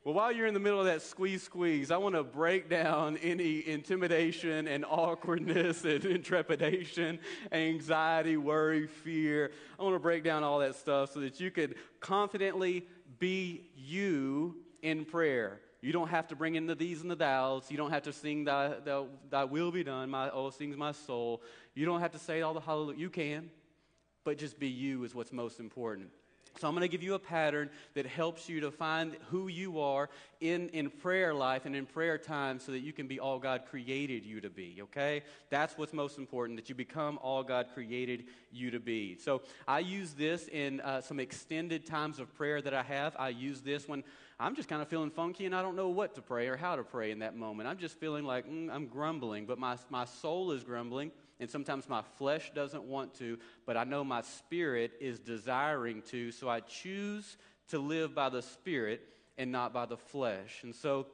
Well, 0.03 0.15
while 0.15 0.33
you're 0.33 0.48
in 0.48 0.53
the 0.53 0.60
middle 0.60 0.81
of 0.81 0.86
that 0.88 1.01
squeeze 1.01 1.43
squeeze, 1.43 1.89
I 1.89 1.95
want 1.95 2.15
to 2.15 2.24
break 2.24 2.69
down 2.69 3.15
any 3.17 3.65
intimidation 3.65 4.67
and 4.67 4.83
awkwardness 4.83 5.86
and 5.86 6.22
trepidation, 6.25 7.19
anxiety, 7.53 8.36
worry, 8.36 8.86
fear. 8.86 9.51
I 9.79 9.83
want 9.83 9.95
to 9.95 10.00
break 10.00 10.25
down 10.25 10.43
all 10.43 10.60
that 10.60 10.75
stuff 10.75 11.13
so 11.13 11.22
that 11.22 11.39
you 11.39 11.51
could 11.51 11.75
confidently 12.01 12.86
be 13.17 13.69
you 13.77 14.57
in 14.81 15.05
prayer. 15.05 15.62
You 15.79 15.93
don't 15.93 16.10
have 16.10 16.27
to 16.27 16.36
bring 16.36 16.55
in 16.55 16.65
the 16.65 16.75
these 16.75 17.01
and 17.01 17.10
the 17.10 17.15
thous. 17.15 17.72
You 17.72 17.77
don't 17.77 17.91
have 17.91 18.03
to 18.03 18.12
sing 18.12 18.43
thy, 18.43 18.74
thy, 18.83 19.05
thy 19.29 19.43
will 19.45 19.72
be 19.72 19.86
done, 19.86 20.10
my 20.10 20.29
oh 20.31 20.50
sings 20.50 20.75
my 20.75 20.91
soul. 20.91 21.41
You 21.75 21.86
don't 21.86 22.01
have 22.01 22.12
to 22.12 22.19
say 22.19 22.41
all 22.41 22.53
the 22.53 22.60
hallelujah. 22.60 23.00
You 23.00 23.10
can, 23.10 23.50
but 24.25 24.38
just 24.38 24.60
be 24.60 24.67
you 24.67 25.05
is 25.05 25.15
what's 25.15 25.31
most 25.31 25.62
important. 25.62 26.10
So 26.60 26.67
I'm 26.67 26.74
going 26.75 26.81
to 26.81 26.88
give 26.88 27.03
you 27.03 27.15
a 27.15 27.19
pattern 27.19 27.69
that 27.95 28.05
helps 28.05 28.48
you 28.48 28.62
to 28.62 28.72
find 28.72 29.15
who 29.29 29.48
you 29.48 29.79
are 29.79 30.10
in, 30.39 30.69
in 30.69 30.89
prayer 30.89 31.33
life 31.33 31.65
and 31.65 31.75
in 31.75 31.86
prayer 31.86 32.17
time 32.17 32.60
so 32.60 32.72
that 32.72 32.79
you 32.79 32.93
can 32.93 33.07
be 33.07 33.19
all 33.19 33.39
God 33.39 33.63
created 33.69 34.24
you 34.24 34.39
to 34.41 34.50
be, 34.50 34.79
okay? 34.83 35.24
That's 35.50 35.77
what's 35.77 35.93
most 35.93 36.17
important, 36.17 36.57
that 36.60 36.69
you 36.69 36.75
become 36.75 37.17
all 37.22 37.43
God 37.43 37.67
created 37.74 38.25
you 38.51 38.69
to 38.72 38.79
be. 38.79 39.15
So 39.15 39.41
I 39.67 39.79
use 39.79 40.13
this 40.13 40.48
in 40.48 40.79
uh, 40.81 41.01
some 41.01 41.19
extended 41.19 41.86
times 41.86 42.19
of 42.19 42.33
prayer 42.36 42.62
that 42.62 42.74
I 42.74 42.83
have. 42.83 43.15
I 43.17 43.29
use 43.29 43.62
this 43.62 43.88
when 43.88 44.03
I'm 44.39 44.55
just 44.55 44.69
kind 44.69 44.81
of 44.81 44.88
feeling 44.88 45.10
funky 45.10 45.45
and 45.45 45.55
I 45.55 45.62
don't 45.62 45.75
know 45.75 45.89
what 45.89 46.15
to 46.15 46.22
pray 46.22 46.48
or 46.48 46.57
how 46.57 46.75
to 46.75 46.83
pray 46.83 47.12
in 47.12 47.19
that 47.19 47.36
moment. 47.36 47.67
I'm 47.67 47.77
just 47.77 47.98
feeling 48.00 48.25
like 48.25 48.48
mm, 48.48 48.69
I'm 48.72 48.88
grumbling, 48.88 49.45
but 49.45 49.57
my, 49.57 49.77
my 49.89 50.05
soul 50.05 50.51
is 50.51 50.63
grumbling 50.63 51.12
and 51.39 51.49
sometimes 51.49 51.89
my 51.89 52.01
flesh 52.17 52.51
doesn't 52.53 52.83
want 52.83 53.13
to, 53.15 53.37
but 53.65 53.77
I 53.77 53.83
know 53.83 54.03
my 54.03 54.21
spirit 54.21 54.91
is 54.99 55.19
desiring 55.19 56.01
to, 56.09 56.31
so 56.31 56.49
I 56.49 56.61
choose 56.61 57.37
to 57.69 57.79
live 57.79 58.13
by 58.13 58.29
the 58.29 58.41
spirit 58.41 59.01
and 59.37 59.51
not 59.51 59.73
by 59.73 59.85
the 59.85 59.97
flesh. 59.97 60.61
And 60.63 60.75
so 60.75 61.07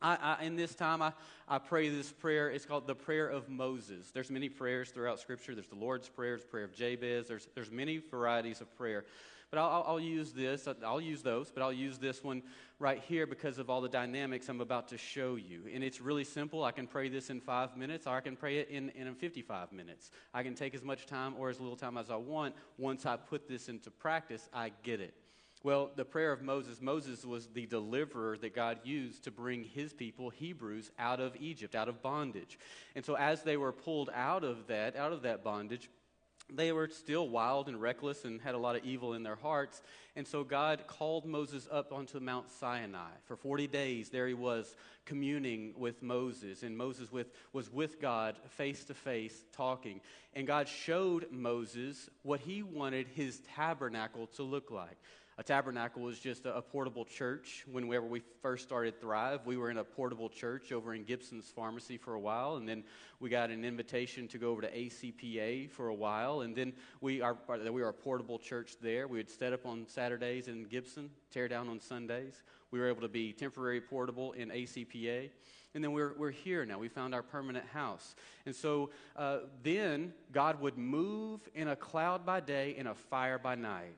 I, 0.00 0.36
I, 0.40 0.44
in 0.44 0.56
this 0.56 0.74
time, 0.74 1.02
I, 1.02 1.12
I 1.48 1.58
pray 1.58 1.88
this 1.88 2.12
prayer. 2.12 2.50
It's 2.50 2.64
called 2.64 2.86
the 2.86 2.94
prayer 2.94 3.28
of 3.28 3.48
Moses. 3.48 4.10
There's 4.12 4.30
many 4.30 4.48
prayers 4.48 4.90
throughout 4.90 5.18
Scripture. 5.18 5.54
There's 5.54 5.68
the 5.68 5.74
Lord's 5.74 6.08
Prayer, 6.08 6.32
there's 6.32 6.42
the 6.42 6.48
prayer 6.48 6.64
of 6.64 6.74
Jabez. 6.74 7.26
There's, 7.26 7.48
there's 7.54 7.70
many 7.70 7.98
varieties 7.98 8.60
of 8.60 8.74
prayer. 8.76 9.04
But 9.50 9.60
I'll, 9.60 9.84
I'll 9.86 10.00
use 10.00 10.32
this. 10.32 10.68
Uh, 10.68 10.74
I'll 10.84 11.00
use 11.00 11.22
those, 11.22 11.50
but 11.50 11.62
I'll 11.62 11.72
use 11.72 11.98
this 11.98 12.22
one 12.22 12.42
right 12.78 13.02
here 13.08 13.26
because 13.26 13.58
of 13.58 13.70
all 13.70 13.80
the 13.80 13.88
dynamics 13.88 14.48
I'm 14.48 14.60
about 14.60 14.88
to 14.88 14.98
show 14.98 15.36
you. 15.36 15.62
And 15.72 15.82
it's 15.82 16.00
really 16.00 16.24
simple. 16.24 16.64
I 16.64 16.72
can 16.72 16.86
pray 16.86 17.08
this 17.08 17.30
in 17.30 17.40
five 17.40 17.76
minutes, 17.76 18.06
or 18.06 18.14
I 18.14 18.20
can 18.20 18.36
pray 18.36 18.58
it 18.58 18.68
in, 18.68 18.90
in 18.90 19.14
55 19.14 19.72
minutes. 19.72 20.10
I 20.34 20.42
can 20.42 20.54
take 20.54 20.74
as 20.74 20.82
much 20.82 21.06
time 21.06 21.34
or 21.38 21.48
as 21.48 21.60
little 21.60 21.76
time 21.76 21.96
as 21.96 22.10
I 22.10 22.16
want. 22.16 22.54
Once 22.76 23.06
I 23.06 23.16
put 23.16 23.48
this 23.48 23.68
into 23.68 23.90
practice, 23.90 24.48
I 24.52 24.72
get 24.82 25.00
it. 25.00 25.14
Well, 25.64 25.90
the 25.96 26.04
prayer 26.04 26.30
of 26.30 26.40
Moses, 26.40 26.80
Moses 26.80 27.24
was 27.24 27.48
the 27.48 27.66
deliverer 27.66 28.38
that 28.38 28.54
God 28.54 28.78
used 28.84 29.24
to 29.24 29.32
bring 29.32 29.64
his 29.64 29.92
people, 29.92 30.30
Hebrews, 30.30 30.92
out 30.98 31.20
of 31.20 31.34
Egypt, 31.40 31.74
out 31.74 31.88
of 31.88 32.00
bondage. 32.00 32.58
And 32.94 33.04
so 33.04 33.16
as 33.16 33.42
they 33.42 33.56
were 33.56 33.72
pulled 33.72 34.08
out 34.14 34.44
of 34.44 34.68
that, 34.68 34.94
out 34.94 35.12
of 35.12 35.22
that 35.22 35.42
bondage, 35.42 35.90
they 36.52 36.72
were 36.72 36.88
still 36.88 37.28
wild 37.28 37.68
and 37.68 37.80
reckless 37.80 38.24
and 38.24 38.40
had 38.40 38.54
a 38.54 38.58
lot 38.58 38.76
of 38.76 38.84
evil 38.84 39.14
in 39.14 39.22
their 39.22 39.36
hearts. 39.36 39.82
And 40.16 40.26
so 40.26 40.44
God 40.44 40.86
called 40.86 41.26
Moses 41.26 41.68
up 41.70 41.92
onto 41.92 42.20
Mount 42.20 42.50
Sinai. 42.50 43.10
For 43.26 43.36
40 43.36 43.66
days, 43.66 44.08
there 44.08 44.26
he 44.26 44.34
was 44.34 44.74
communing 45.04 45.74
with 45.76 46.02
Moses. 46.02 46.62
And 46.62 46.76
Moses 46.76 47.12
with, 47.12 47.28
was 47.52 47.72
with 47.72 48.00
God 48.00 48.36
face 48.56 48.84
to 48.84 48.94
face 48.94 49.44
talking. 49.52 50.00
And 50.34 50.46
God 50.46 50.68
showed 50.68 51.26
Moses 51.30 52.08
what 52.22 52.40
he 52.40 52.62
wanted 52.62 53.08
his 53.08 53.40
tabernacle 53.54 54.26
to 54.36 54.42
look 54.42 54.70
like. 54.70 54.96
A 55.40 55.42
tabernacle 55.44 56.02
was 56.02 56.18
just 56.18 56.46
a, 56.46 56.56
a, 56.56 56.60
portable 56.60 57.04
church. 57.04 57.64
Whenever 57.70 58.06
we 58.06 58.22
first 58.42 58.64
started 58.64 59.00
Thrive, 59.00 59.46
we 59.46 59.56
were 59.56 59.70
in 59.70 59.78
a 59.78 59.84
portable 59.84 60.28
church 60.28 60.72
over 60.72 60.94
in 60.94 61.04
Gibson's 61.04 61.48
Pharmacy 61.48 61.96
for 61.96 62.14
a 62.14 62.18
while, 62.18 62.56
and 62.56 62.68
then 62.68 62.82
we 63.20 63.30
got 63.30 63.50
an 63.50 63.64
invitation 63.64 64.26
to 64.28 64.38
go 64.38 64.50
over 64.50 64.62
to 64.62 64.76
ACPA 64.76 65.70
for 65.70 65.88
a 65.88 65.94
while, 65.94 66.40
and 66.40 66.56
then 66.56 66.72
we 67.00 67.20
are 67.20 67.38
we 67.48 67.70
were 67.70 67.88
a 67.88 67.92
portable 67.92 68.36
church 68.36 68.72
there. 68.82 69.06
We 69.06 69.18
would 69.18 69.30
set 69.30 69.52
up 69.52 69.64
on 69.64 69.86
Saturdays 69.86 70.48
in 70.48 70.64
Gibson, 70.64 71.08
tear 71.30 71.46
down 71.46 71.68
on 71.68 71.78
Sundays. 71.78 72.42
We 72.72 72.80
were 72.80 72.88
able 72.88 73.02
to 73.02 73.08
be 73.08 73.32
temporary 73.32 73.80
portable 73.80 74.32
in 74.32 74.48
ACPA. 74.48 75.30
And 75.74 75.84
then 75.84 75.92
we're, 75.92 76.14
we're 76.18 76.32
here 76.32 76.66
now. 76.66 76.78
We 76.78 76.88
found 76.88 77.14
our 77.14 77.22
permanent 77.22 77.66
house. 77.66 78.16
And 78.44 78.56
so 78.56 78.90
uh, 79.14 79.40
then 79.62 80.12
God 80.32 80.60
would 80.60 80.76
move 80.76 81.48
in 81.54 81.68
a 81.68 81.76
cloud 81.76 82.26
by 82.26 82.40
day 82.40 82.74
and 82.76 82.88
a 82.88 82.94
fire 82.94 83.38
by 83.38 83.54
night. 83.54 83.94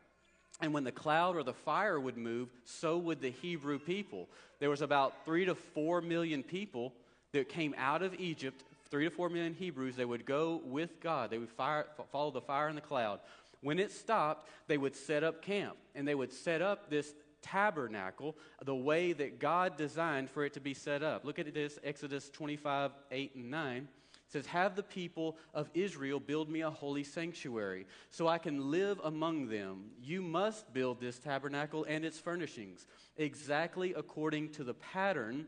And 0.60 0.74
when 0.74 0.84
the 0.84 0.92
cloud 0.92 1.36
or 1.36 1.42
the 1.42 1.54
fire 1.54 1.98
would 1.98 2.16
move, 2.16 2.50
so 2.64 2.98
would 2.98 3.20
the 3.20 3.30
Hebrew 3.30 3.78
people. 3.78 4.28
There 4.58 4.70
was 4.70 4.82
about 4.82 5.24
three 5.24 5.44
to 5.46 5.54
four 5.54 6.00
million 6.00 6.42
people 6.42 6.92
that 7.32 7.48
came 7.48 7.74
out 7.78 8.02
of 8.02 8.14
Egypt, 8.20 8.62
three 8.90 9.04
to 9.04 9.10
four 9.10 9.28
million 9.28 9.54
Hebrews. 9.54 9.96
They 9.96 10.04
would 10.04 10.26
go 10.26 10.60
with 10.64 11.00
God. 11.00 11.30
They 11.30 11.38
would 11.38 11.50
fire, 11.50 11.86
follow 12.12 12.30
the 12.30 12.40
fire 12.40 12.68
and 12.68 12.76
the 12.76 12.82
cloud. 12.82 13.20
When 13.62 13.78
it 13.78 13.92
stopped, 13.92 14.48
they 14.68 14.78
would 14.78 14.96
set 14.96 15.22
up 15.22 15.42
camp 15.42 15.76
and 15.94 16.06
they 16.06 16.14
would 16.14 16.32
set 16.32 16.62
up 16.62 16.90
this 16.90 17.14
tabernacle 17.42 18.36
the 18.64 18.74
way 18.74 19.12
that 19.12 19.38
God 19.38 19.76
designed 19.76 20.30
for 20.30 20.44
it 20.44 20.54
to 20.54 20.60
be 20.60 20.74
set 20.74 21.02
up. 21.02 21.24
Look 21.24 21.38
at 21.38 21.52
this 21.54 21.78
Exodus 21.82 22.28
25, 22.30 22.90
8, 23.10 23.34
and 23.34 23.50
9 23.50 23.88
says, 24.30 24.46
Have 24.46 24.76
the 24.76 24.82
people 24.82 25.36
of 25.52 25.68
Israel 25.74 26.20
build 26.20 26.48
me 26.48 26.62
a 26.62 26.70
holy 26.70 27.04
sanctuary 27.04 27.86
so 28.10 28.26
I 28.26 28.38
can 28.38 28.70
live 28.70 29.00
among 29.04 29.48
them. 29.48 29.90
You 30.02 30.22
must 30.22 30.72
build 30.72 31.00
this 31.00 31.18
tabernacle 31.18 31.84
and 31.88 32.04
its 32.04 32.18
furnishings 32.18 32.86
exactly 33.16 33.92
according 33.94 34.50
to 34.52 34.64
the 34.64 34.74
pattern 34.74 35.46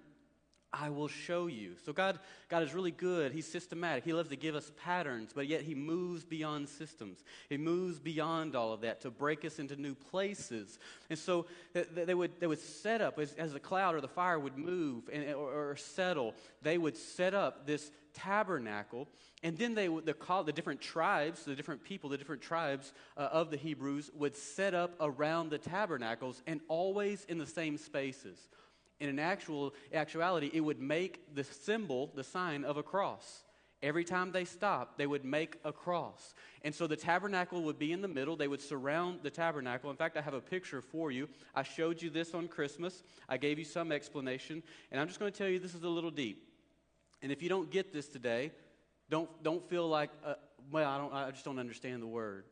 I 0.75 0.89
will 0.89 1.09
show 1.09 1.49
you. 1.49 1.75
So 1.85 1.93
God, 1.93 2.19
God 2.49 2.63
is 2.63 2.73
really 2.73 2.91
good. 2.91 3.33
He's 3.33 3.47
systematic. 3.47 4.05
He 4.05 4.15
loves 4.15 4.31
to 4.31 4.37
give 4.37 4.55
us 4.55 4.73
patterns, 4.83 5.33
but 5.35 5.47
yet 5.47 5.63
He 5.63 5.75
moves 5.75 6.25
beyond 6.25 6.69
systems. 6.69 7.23
He 7.51 7.59
moves 7.59 7.99
beyond 7.99 8.57
all 8.57 8.73
of 8.73 8.81
that 8.81 9.03
to 9.03 9.11
break 9.11 9.45
us 9.45 9.59
into 9.59 9.77
new 9.77 9.95
places. 9.95 10.79
And 11.11 11.19
so 11.19 11.45
they 11.75 12.15
would, 12.15 12.41
they 12.41 12.47
would 12.47 12.61
set 12.61 13.03
up, 13.03 13.19
as, 13.19 13.35
as 13.35 13.53
the 13.53 13.61
cloud 13.61 13.95
or 13.95 14.01
the 14.01 14.09
fire 14.09 14.39
would 14.39 14.57
move 14.57 15.11
and, 15.13 15.35
or, 15.35 15.73
or 15.73 15.77
settle, 15.77 16.35
they 16.63 16.79
would 16.79 16.97
set 16.97 17.35
up 17.35 17.67
this 17.67 17.91
tabernacle. 18.15 19.09
And 19.43 19.57
then 19.59 19.75
they 19.75 19.89
would, 19.89 20.07
the, 20.07 20.15
call 20.15 20.45
the 20.45 20.53
different 20.53 20.81
tribes, 20.81 21.45
the 21.45 21.55
different 21.55 21.83
people, 21.83 22.11
the 22.11 22.19
different 22.19 22.43
tribes 22.43 22.93
uh, 23.17 23.29
of 23.33 23.51
the 23.51 23.57
Hebrews 23.57 24.11
would 24.15 24.37
set 24.37 24.75
up 24.75 24.95
around 25.01 25.51
the 25.51 25.59
tabernacles 25.59 26.43
and 26.47 26.61
always 26.69 27.25
in 27.27 27.39
the 27.39 27.47
same 27.47 27.77
spaces 27.77 28.49
in 29.03 29.09
an 29.09 29.19
actual 29.19 29.75
actuality, 29.93 30.49
it 30.55 30.61
would 30.61 30.81
make 30.81 31.35
the 31.35 31.43
symbol, 31.43 32.13
the 32.15 32.23
sign 32.23 32.65
of 32.65 32.77
a 32.77 32.85
cross. 32.85 33.43
Every 33.83 34.05
time 34.05 34.31
they 34.31 34.45
stopped, 34.45 34.97
they 34.97 35.09
would 35.09 35.25
make 35.25 35.59
a 35.65 35.73
cross. 35.73 36.35
And 36.63 36.73
so 36.73 36.87
the 36.87 36.95
tabernacle 36.95 37.65
would 37.65 37.81
be 37.81 37.91
in 37.91 38.01
the 38.01 38.07
middle. 38.07 38.37
They 38.37 38.47
would 38.47 38.61
surround 38.61 39.19
the 39.25 39.31
tabernacle. 39.31 39.91
In 39.91 39.97
fact, 39.97 40.17
I 40.17 40.21
have 40.21 40.35
a 40.35 40.41
picture 40.41 40.81
for 40.81 41.11
you. 41.11 41.29
I 41.53 41.65
showed 41.65 42.01
you 42.01 42.09
this 42.09 42.33
on 42.33 42.47
Christmas. 42.47 43.03
I 43.29 43.39
gave 43.39 43.59
you 43.59 43.65
some 43.65 43.91
explanation. 43.91 44.63
And 44.93 45.01
I'm 45.01 45.09
just 45.09 45.19
going 45.19 45.33
to 45.33 45.37
tell 45.37 45.49
you 45.49 45.59
this 45.59 45.75
is 45.75 45.83
a 45.83 45.89
little 45.89 46.13
deep. 46.13 46.52
And 47.23 47.31
if 47.31 47.43
you 47.43 47.49
don't 47.49 47.71
get 47.71 47.93
this 47.93 48.09
today, 48.09 48.53
don't, 49.09 49.31
don't 49.43 49.69
feel 49.69 49.89
like, 49.89 50.11
uh, 50.25 50.35
well, 50.71 50.89
I, 50.89 50.99
don't, 50.99 51.13
I 51.13 51.31
just 51.31 51.45
don't 51.45 51.59
understand 51.59 52.03
the 52.03 52.07
word. 52.07 52.45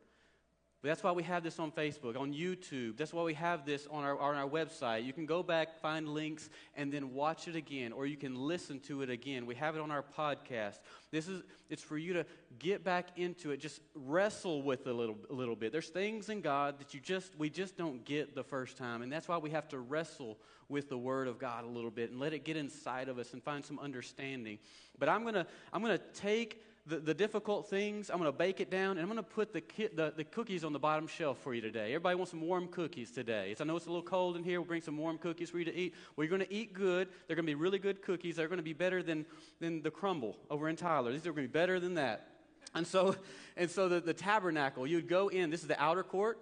But 0.81 0.87
that's 0.87 1.03
why 1.03 1.11
we 1.11 1.21
have 1.23 1.43
this 1.43 1.59
on 1.59 1.71
Facebook, 1.71 2.19
on 2.19 2.33
YouTube. 2.33 2.97
That's 2.97 3.13
why 3.13 3.21
we 3.21 3.35
have 3.35 3.65
this 3.65 3.87
on 3.91 4.03
our, 4.03 4.19
on 4.19 4.35
our 4.35 4.49
website. 4.49 5.05
You 5.05 5.13
can 5.13 5.27
go 5.27 5.43
back, 5.43 5.79
find 5.79 6.07
links, 6.09 6.49
and 6.75 6.91
then 6.91 7.13
watch 7.13 7.47
it 7.47 7.55
again, 7.55 7.91
or 7.91 8.07
you 8.07 8.17
can 8.17 8.35
listen 8.35 8.79
to 8.81 9.03
it 9.03 9.09
again. 9.11 9.45
We 9.45 9.53
have 9.55 9.75
it 9.75 9.81
on 9.81 9.91
our 9.91 10.03
podcast. 10.03 10.79
This 11.11 11.27
is 11.27 11.43
it's 11.69 11.83
for 11.83 11.99
you 11.99 12.13
to 12.13 12.25
get 12.57 12.83
back 12.83 13.09
into 13.15 13.51
it, 13.51 13.59
just 13.59 13.79
wrestle 13.93 14.63
with 14.63 14.87
a 14.87 14.93
little, 14.93 15.17
a 15.29 15.33
little 15.33 15.55
bit. 15.55 15.71
There's 15.71 15.89
things 15.89 16.29
in 16.29 16.41
God 16.41 16.79
that 16.79 16.95
you 16.95 16.99
just 16.99 17.37
we 17.37 17.51
just 17.51 17.77
don't 17.77 18.03
get 18.03 18.33
the 18.33 18.43
first 18.43 18.75
time, 18.75 19.03
and 19.03 19.11
that's 19.11 19.27
why 19.27 19.37
we 19.37 19.51
have 19.51 19.67
to 19.69 19.79
wrestle 19.79 20.39
with 20.67 20.89
the 20.89 20.97
Word 20.97 21.27
of 21.27 21.37
God 21.37 21.63
a 21.63 21.67
little 21.67 21.91
bit 21.91 22.09
and 22.09 22.19
let 22.19 22.33
it 22.33 22.43
get 22.43 22.57
inside 22.57 23.07
of 23.07 23.19
us 23.19 23.33
and 23.33 23.43
find 23.43 23.63
some 23.63 23.77
understanding. 23.77 24.57
But 24.97 25.09
I'm 25.09 25.23
gonna 25.23 25.45
I'm 25.71 25.83
gonna 25.83 25.99
take 25.99 26.63
the, 26.87 26.97
the 26.97 27.13
difficult 27.13 27.69
things, 27.69 28.09
I'm 28.09 28.17
going 28.17 28.31
to 28.31 28.37
bake 28.37 28.59
it 28.59 28.71
down, 28.71 28.91
and 28.91 29.01
I'm 29.01 29.05
going 29.05 29.17
to 29.17 29.23
put 29.23 29.53
the, 29.53 29.61
ki- 29.61 29.89
the, 29.95 30.13
the 30.15 30.23
cookies 30.23 30.63
on 30.63 30.73
the 30.73 30.79
bottom 30.79 31.07
shelf 31.07 31.37
for 31.39 31.53
you 31.53 31.61
today. 31.61 31.87
Everybody 31.87 32.15
wants 32.15 32.31
some 32.31 32.41
warm 32.41 32.67
cookies 32.67 33.11
today. 33.11 33.53
So 33.57 33.63
I 33.63 33.67
know 33.67 33.75
it's 33.75 33.85
a 33.85 33.89
little 33.89 34.03
cold 34.03 34.35
in 34.35 34.43
here. 34.43 34.59
We'll 34.59 34.67
bring 34.67 34.81
some 34.81 34.97
warm 34.97 35.17
cookies 35.17 35.49
for 35.49 35.59
you 35.59 35.65
to 35.65 35.75
eat. 35.75 35.93
Well, 36.15 36.25
you're 36.25 36.35
going 36.35 36.47
to 36.47 36.53
eat 36.53 36.73
good. 36.73 37.09
They're 37.27 37.35
going 37.35 37.45
to 37.45 37.51
be 37.51 37.55
really 37.55 37.79
good 37.79 38.01
cookies. 38.01 38.35
They're 38.35 38.47
going 38.47 38.57
to 38.57 38.63
be 38.63 38.73
better 38.73 39.03
than, 39.03 39.25
than 39.59 39.83
the 39.83 39.91
Crumbl 39.91 40.35
over 40.49 40.69
in 40.69 40.75
Tyler. 40.75 41.11
These 41.11 41.27
are 41.27 41.33
going 41.33 41.47
to 41.47 41.53
be 41.53 41.59
better 41.59 41.79
than 41.79 41.95
that. 41.95 42.27
And 42.73 42.87
so, 42.87 43.15
and 43.57 43.69
so 43.69 43.87
the, 43.87 43.99
the 43.99 44.13
tabernacle, 44.13 44.87
you'd 44.87 45.07
go 45.07 45.27
in. 45.27 45.49
This 45.49 45.61
is 45.61 45.67
the 45.67 45.81
outer 45.81 46.03
court 46.03 46.39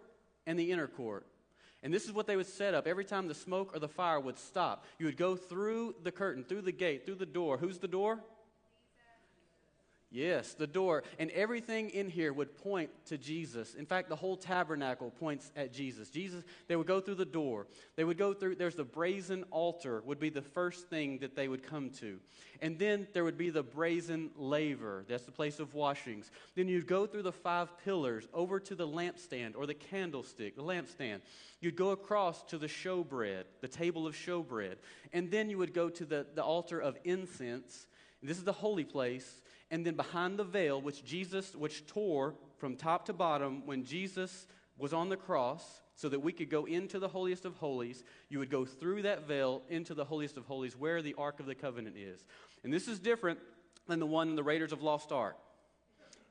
and 0.48 0.58
the 0.58 0.72
inner 0.72 0.88
court. 0.88 1.26
And 1.82 1.94
this 1.94 2.06
is 2.06 2.12
what 2.12 2.28
they 2.28 2.36
would 2.36 2.48
set 2.48 2.74
up. 2.74 2.88
Every 2.88 3.06
time 3.06 3.28
the 3.28 3.34
smoke 3.34 3.76
or 3.76 3.80
the 3.80 3.88
fire 3.88 4.20
would 4.20 4.38
stop, 4.38 4.86
you 5.00 5.06
would 5.06 5.18
go 5.18 5.36
through 5.36 5.96
the 6.04 6.12
curtain, 6.12 6.44
through 6.44 6.62
the 6.62 6.72
gate, 6.72 7.06
through 7.06 7.16
the 7.16 7.26
door. 7.26 7.58
Who's 7.58 7.80
the 7.80 7.88
door? 7.88 8.20
Yes, 10.12 10.54
the 10.56 10.66
door. 10.66 11.04
And 11.20 11.30
everything 11.32 11.92
in 11.92 12.10
here 12.10 12.34
would 12.34 12.58
point 12.58 12.90
to 13.06 13.18
Jesus. 13.18 13.76
In 13.76 13.86
fact, 13.86 14.10
the 14.10 14.16
whole 14.16 14.36
tabernacle 14.36 15.12
points 15.12 15.52
at 15.56 15.72
Jesus. 15.72 16.10
Jesus, 16.10 16.44
they 16.68 16.76
would 16.76 16.88
go 16.88 17.00
through 17.00 17.16
the 17.16 17.26
door. 17.26 17.68
They 17.96 18.04
would 18.04 18.18
go 18.18 18.34
through, 18.34 18.56
there's 18.56 18.74
the 18.74 18.84
brazen 18.84 19.44
altar, 19.52 20.02
would 20.04 20.20
be 20.20 20.32
the 20.32 20.42
first 20.42 20.90
thing 20.90 21.20
that 21.20 21.36
they 21.36 21.48
would 21.48 21.62
come 21.62 21.92
to. 22.00 22.20
And 22.60 22.80
then 22.80 23.08
there 23.14 23.24
would 23.24 23.38
be 23.38 23.52
the 23.52 23.62
brazen 23.62 24.32
laver. 24.36 25.06
That's 25.08 25.26
the 25.26 25.32
place 25.32 25.60
of 25.60 25.76
washings. 25.76 26.32
Then 26.56 26.68
you'd 26.68 26.88
go 26.88 27.06
through 27.06 27.24
the 27.24 27.32
five 27.32 27.78
pillars 27.86 28.28
over 28.34 28.60
to 28.62 28.74
the 28.74 28.88
lampstand 28.88 29.56
or 29.56 29.68
the 29.68 29.76
candlestick, 29.76 30.56
the 30.56 30.64
lampstand. 30.64 31.22
You'd 31.62 31.76
go 31.76 31.92
across 31.92 32.42
to 32.46 32.58
the 32.58 32.68
showbread, 32.68 33.44
the 33.62 33.68
table 33.68 34.08
of 34.08 34.16
showbread. 34.16 34.78
And 35.14 35.30
then 35.30 35.52
you 35.52 35.60
would 35.60 35.76
go 35.76 35.88
to 35.90 36.06
the, 36.06 36.26
the 36.34 36.44
altar 36.44 36.80
of 36.80 36.98
incense. 37.04 37.86
This 38.24 38.38
is 38.38 38.44
the 38.44 38.52
holy 38.52 38.84
place 38.84 39.42
and 39.72 39.86
then 39.86 39.96
behind 39.96 40.38
the 40.38 40.44
veil, 40.44 40.82
which 40.82 41.04
Jesus, 41.04 41.56
which 41.56 41.86
tore 41.86 42.36
from 42.58 42.76
top 42.76 43.06
to 43.06 43.14
bottom 43.14 43.66
when 43.66 43.84
Jesus 43.84 44.48
was 44.78 44.94
on 44.94 45.10
the 45.10 45.18
cross, 45.18 45.82
so 45.96 46.08
that 46.08 46.22
we 46.22 46.32
could 46.32 46.50
go 46.50 46.64
into 46.64 46.98
the 46.98 47.10
holiest 47.10 47.44
of 47.44 47.56
holies, 47.56 48.06
you 48.30 48.40
would 48.40 48.50
go 48.50 48.64
through 48.64 49.02
that 49.02 49.28
veil 49.28 49.62
into 49.68 49.94
the 49.94 50.06
holiest 50.06 50.38
of 50.38 50.46
holies 50.46 50.78
where 50.78 51.02
the 51.02 51.14
Ark 51.18 51.42
of 51.42 51.46
the 51.46 51.54
Covenant 51.54 51.98
is. 51.98 52.24
And 52.64 52.72
this 52.72 52.88
is 52.88 53.00
different 53.00 53.38
than 53.86 54.00
the 54.00 54.06
one 54.06 54.30
in 54.30 54.36
the 54.36 54.44
Raiders 54.44 54.72
of 54.72 54.82
Lost 54.82 55.12
Ark. 55.12 55.36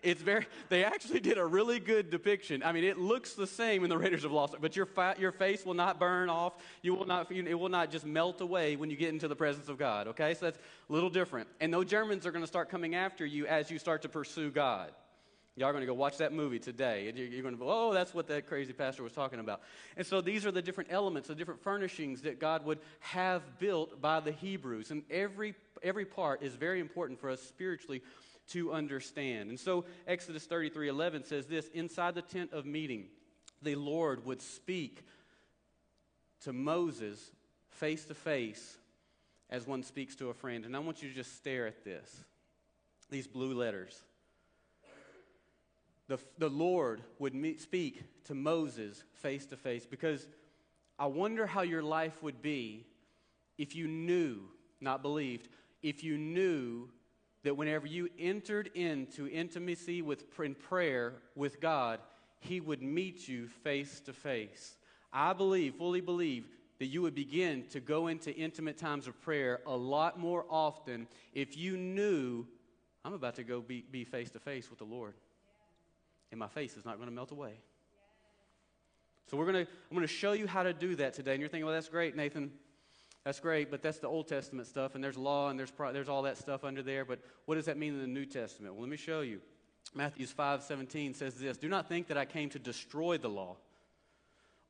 It's 0.00 0.22
very, 0.22 0.46
they 0.68 0.84
actually 0.84 1.18
did 1.18 1.38
a 1.38 1.44
really 1.44 1.80
good 1.80 2.08
depiction. 2.08 2.62
I 2.62 2.70
mean, 2.70 2.84
it 2.84 2.98
looks 2.98 3.34
the 3.34 3.48
same 3.48 3.82
in 3.82 3.90
the 3.90 3.98
Raiders 3.98 4.24
of 4.24 4.30
Lost, 4.30 4.54
but 4.60 4.76
your, 4.76 4.86
fa- 4.86 5.16
your 5.18 5.32
face 5.32 5.66
will 5.66 5.74
not 5.74 5.98
burn 5.98 6.30
off. 6.30 6.52
You 6.82 6.94
will 6.94 7.06
not, 7.06 7.32
it 7.32 7.54
will 7.54 7.68
not 7.68 7.90
just 7.90 8.06
melt 8.06 8.40
away 8.40 8.76
when 8.76 8.90
you 8.90 8.96
get 8.96 9.08
into 9.08 9.26
the 9.26 9.34
presence 9.34 9.68
of 9.68 9.76
God, 9.76 10.06
okay? 10.08 10.34
So 10.34 10.46
that's 10.46 10.58
a 10.58 10.92
little 10.92 11.10
different. 11.10 11.48
And 11.60 11.72
no 11.72 11.82
Germans 11.82 12.26
are 12.26 12.30
going 12.30 12.44
to 12.44 12.48
start 12.48 12.68
coming 12.68 12.94
after 12.94 13.26
you 13.26 13.46
as 13.46 13.72
you 13.72 13.78
start 13.80 14.02
to 14.02 14.08
pursue 14.08 14.50
God. 14.50 14.92
Y'all 15.56 15.68
are 15.68 15.72
going 15.72 15.82
to 15.82 15.86
go 15.86 15.94
watch 15.94 16.18
that 16.18 16.32
movie 16.32 16.60
today, 16.60 17.08
and 17.08 17.18
you're 17.18 17.42
going 17.42 17.54
to 17.54 17.58
go, 17.58 17.68
oh, 17.68 17.92
that's 17.92 18.14
what 18.14 18.28
that 18.28 18.46
crazy 18.46 18.72
pastor 18.72 19.02
was 19.02 19.12
talking 19.12 19.40
about. 19.40 19.60
And 19.96 20.06
so 20.06 20.20
these 20.20 20.46
are 20.46 20.52
the 20.52 20.62
different 20.62 20.90
elements, 20.92 21.26
the 21.26 21.34
different 21.34 21.60
furnishings 21.60 22.22
that 22.22 22.38
God 22.38 22.64
would 22.64 22.78
have 23.00 23.58
built 23.58 24.00
by 24.00 24.20
the 24.20 24.30
Hebrews. 24.30 24.92
And 24.92 25.02
every, 25.10 25.56
every 25.82 26.04
part 26.04 26.44
is 26.44 26.54
very 26.54 26.78
important 26.78 27.18
for 27.18 27.28
us 27.28 27.42
spiritually 27.42 28.02
to 28.48 28.72
understand. 28.72 29.50
And 29.50 29.58
so 29.58 29.84
Exodus 30.06 30.44
33 30.44 30.88
11 30.88 31.24
says 31.24 31.46
this 31.46 31.68
Inside 31.68 32.14
the 32.14 32.22
tent 32.22 32.52
of 32.52 32.66
meeting, 32.66 33.06
the 33.62 33.74
Lord 33.74 34.24
would 34.26 34.42
speak 34.42 35.02
to 36.42 36.52
Moses 36.52 37.30
face 37.70 38.04
to 38.06 38.14
face 38.14 38.76
as 39.50 39.66
one 39.66 39.82
speaks 39.82 40.14
to 40.16 40.30
a 40.30 40.34
friend. 40.34 40.64
And 40.64 40.76
I 40.76 40.78
want 40.78 41.02
you 41.02 41.08
to 41.08 41.14
just 41.14 41.36
stare 41.36 41.66
at 41.66 41.84
this 41.84 42.24
these 43.10 43.26
blue 43.26 43.54
letters 43.54 44.02
the, 46.08 46.18
the 46.38 46.48
Lord 46.48 47.02
would 47.18 47.34
meet, 47.34 47.60
speak 47.60 48.02
to 48.24 48.34
Moses 48.34 49.04
face 49.12 49.46
to 49.46 49.56
face 49.56 49.86
because 49.86 50.26
I 50.98 51.06
wonder 51.06 51.46
how 51.46 51.62
your 51.62 51.82
life 51.82 52.22
would 52.22 52.42
be 52.42 52.86
if 53.58 53.76
you 53.76 53.86
knew, 53.86 54.40
not 54.80 55.02
believed, 55.02 55.48
if 55.82 56.02
you 56.02 56.16
knew 56.16 56.88
that 57.44 57.56
whenever 57.56 57.86
you 57.86 58.08
entered 58.18 58.70
into 58.74 59.28
intimacy 59.28 60.02
with 60.02 60.24
in 60.40 60.54
prayer 60.54 61.14
with 61.34 61.60
God, 61.60 62.00
He 62.40 62.60
would 62.60 62.82
meet 62.82 63.28
you 63.28 63.48
face 63.48 64.00
to 64.00 64.12
face. 64.12 64.76
I 65.12 65.32
believe, 65.32 65.74
fully 65.74 66.00
believe, 66.00 66.46
that 66.78 66.86
you 66.86 67.02
would 67.02 67.14
begin 67.14 67.64
to 67.70 67.80
go 67.80 68.06
into 68.06 68.34
intimate 68.34 68.78
times 68.78 69.06
of 69.06 69.20
prayer 69.22 69.60
a 69.66 69.76
lot 69.76 70.18
more 70.18 70.44
often 70.48 71.08
if 71.32 71.56
you 71.56 71.76
knew 71.76 72.46
I'm 73.04 73.14
about 73.14 73.36
to 73.36 73.44
go 73.44 73.60
be 73.60 74.04
face 74.04 74.30
to 74.30 74.38
face 74.38 74.70
with 74.70 74.78
the 74.78 74.84
Lord 74.84 75.14
and 76.30 76.38
my 76.38 76.48
face 76.48 76.76
is 76.76 76.84
not 76.84 76.96
going 76.96 77.08
to 77.08 77.14
melt 77.14 77.30
away. 77.30 77.54
So 79.30 79.36
we're 79.36 79.50
going 79.50 79.66
to, 79.66 79.70
I'm 79.90 79.96
going 79.96 80.06
to 80.06 80.12
show 80.12 80.32
you 80.32 80.46
how 80.46 80.62
to 80.62 80.72
do 80.72 80.96
that 80.96 81.14
today. 81.14 81.32
And 81.32 81.40
you're 81.40 81.50
thinking, 81.50 81.66
well, 81.66 81.74
that's 81.74 81.88
great, 81.88 82.16
Nathan. 82.16 82.50
That's 83.28 83.40
great, 83.40 83.70
but 83.70 83.82
that's 83.82 83.98
the 83.98 84.08
Old 84.08 84.26
Testament 84.26 84.68
stuff, 84.68 84.94
and 84.94 85.04
there's 85.04 85.18
law, 85.18 85.50
and 85.50 85.58
there's, 85.58 85.70
there's 85.92 86.08
all 86.08 86.22
that 86.22 86.38
stuff 86.38 86.64
under 86.64 86.82
there. 86.82 87.04
But 87.04 87.18
what 87.44 87.56
does 87.56 87.66
that 87.66 87.76
mean 87.76 87.92
in 87.92 88.00
the 88.00 88.06
New 88.06 88.24
Testament? 88.24 88.72
Well, 88.72 88.80
let 88.80 88.90
me 88.90 88.96
show 88.96 89.20
you. 89.20 89.42
Matthew 89.94 90.26
5 90.26 90.62
17 90.62 91.12
says 91.12 91.34
this 91.34 91.58
Do 91.58 91.68
not 91.68 91.90
think 91.90 92.06
that 92.06 92.16
I 92.16 92.24
came 92.24 92.48
to 92.48 92.58
destroy 92.58 93.18
the 93.18 93.28
law 93.28 93.56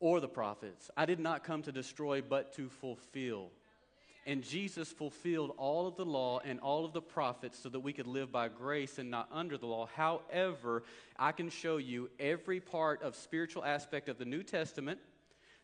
or 0.01 0.19
the 0.19 0.27
prophets. 0.27 0.91
I 0.97 1.07
did 1.07 1.21
not 1.21 1.45
come 1.45 1.63
to 1.63 1.71
destroy, 1.71 2.21
but 2.21 2.53
to 2.55 2.69
fulfill. 2.69 3.51
And 4.27 4.43
Jesus 4.43 4.91
fulfilled 4.91 5.53
all 5.57 5.87
of 5.87 5.95
the 5.95 6.05
law 6.05 6.41
and 6.45 6.59
all 6.59 6.85
of 6.85 6.93
the 6.93 7.01
prophets 7.01 7.61
so 7.63 7.69
that 7.69 7.79
we 7.79 7.93
could 7.93 8.09
live 8.09 8.33
by 8.33 8.49
grace 8.49 8.99
and 8.99 9.09
not 9.09 9.29
under 9.31 9.57
the 9.57 9.67
law. 9.67 9.89
However, 9.95 10.83
I 11.17 11.31
can 11.31 11.49
show 11.49 11.77
you 11.77 12.11
every 12.19 12.59
part 12.59 13.05
of 13.05 13.15
spiritual 13.15 13.65
aspect 13.65 14.09
of 14.09 14.19
the 14.19 14.25
New 14.25 14.43
Testament 14.43 14.99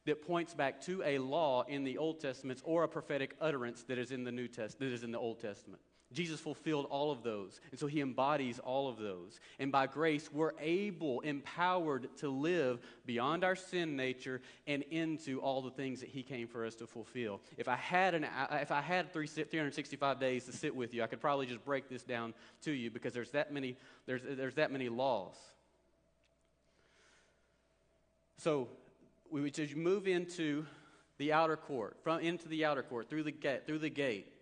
that 0.07 0.23
points 0.27 0.55
back 0.55 0.81
to 0.83 1.03
a 1.05 1.19
law 1.19 1.63
in 1.63 1.85
the 1.85 1.99
Old 1.99 2.21
Testament 2.21 2.61
or 2.65 2.85
a 2.85 2.89
prophetic 2.89 3.35
utterance 3.41 3.83
that 3.85 3.99
is 3.99 4.11
in 4.11 4.25
the 4.25 4.33
New 4.33 4.49
Test 4.49 4.79
that 4.79 4.93
is 4.93 5.03
in 5.03 5.13
the 5.13 5.19
Old 5.19 5.41
Testament. 5.41 5.81
Jesus 6.15 6.39
fulfilled 6.39 6.87
all 6.91 7.11
of 7.11 7.23
those. 7.23 7.61
And 7.71 7.79
so 7.79 7.87
he 7.87 8.01
embodies 8.01 8.59
all 8.59 8.89
of 8.89 8.99
those. 8.99 9.41
And 9.59 9.73
by 9.73 9.87
grace, 9.87 10.33
we're 10.33 10.53
able, 10.61 11.21
empowered 11.21 12.09
to 12.19 12.29
live 12.29 12.81
beyond 13.05 13.43
our 13.43 13.57
sin 13.57 13.97
nature 13.97 14.41
and 14.67 14.83
into 14.91 15.41
all 15.41 15.61
the 15.61 15.71
things 15.71 16.01
that 16.01 16.09
he 16.09 16.23
came 16.23 16.47
for 16.47 16.65
us 16.65 16.77
to 16.77 16.87
fulfill. 16.87 17.41
If 17.59 17.69
I 17.69 17.77
had, 17.77 18.15
an, 18.15 18.27
if 18.53 18.71
I 18.71 18.81
had 18.81 19.13
365 19.13 20.21
days 20.21 20.45
to 20.45 20.53
sit 20.53 20.75
with 20.75 20.95
you, 20.95 21.03
I 21.03 21.07
could 21.07 21.21
probably 21.21 21.47
just 21.47 21.65
break 21.65 21.89
this 21.89 22.05
down 22.05 22.33
to 22.63 22.71
you 22.71 22.91
because 22.91 23.13
there's 23.13 23.31
that 23.33 23.53
many, 23.53 23.77
there's, 24.07 24.23
there's 24.25 24.55
that 24.55 24.71
many 24.71 24.89
laws. 24.89 25.35
So, 28.39 28.69
we 29.31 29.41
would 29.41 29.55
just 29.55 29.75
move 29.75 30.07
into 30.07 30.67
the 31.19 31.33
outer 31.33 31.57
court, 31.57 31.97
from 32.03 32.21
into 32.21 32.49
the 32.49 32.65
outer 32.65 32.83
court, 32.83 33.09
through 33.09 33.23
the 33.23 33.33
gate, 33.33 33.67
through 33.67 33.79
the 33.79 33.91
gate. 33.91 34.33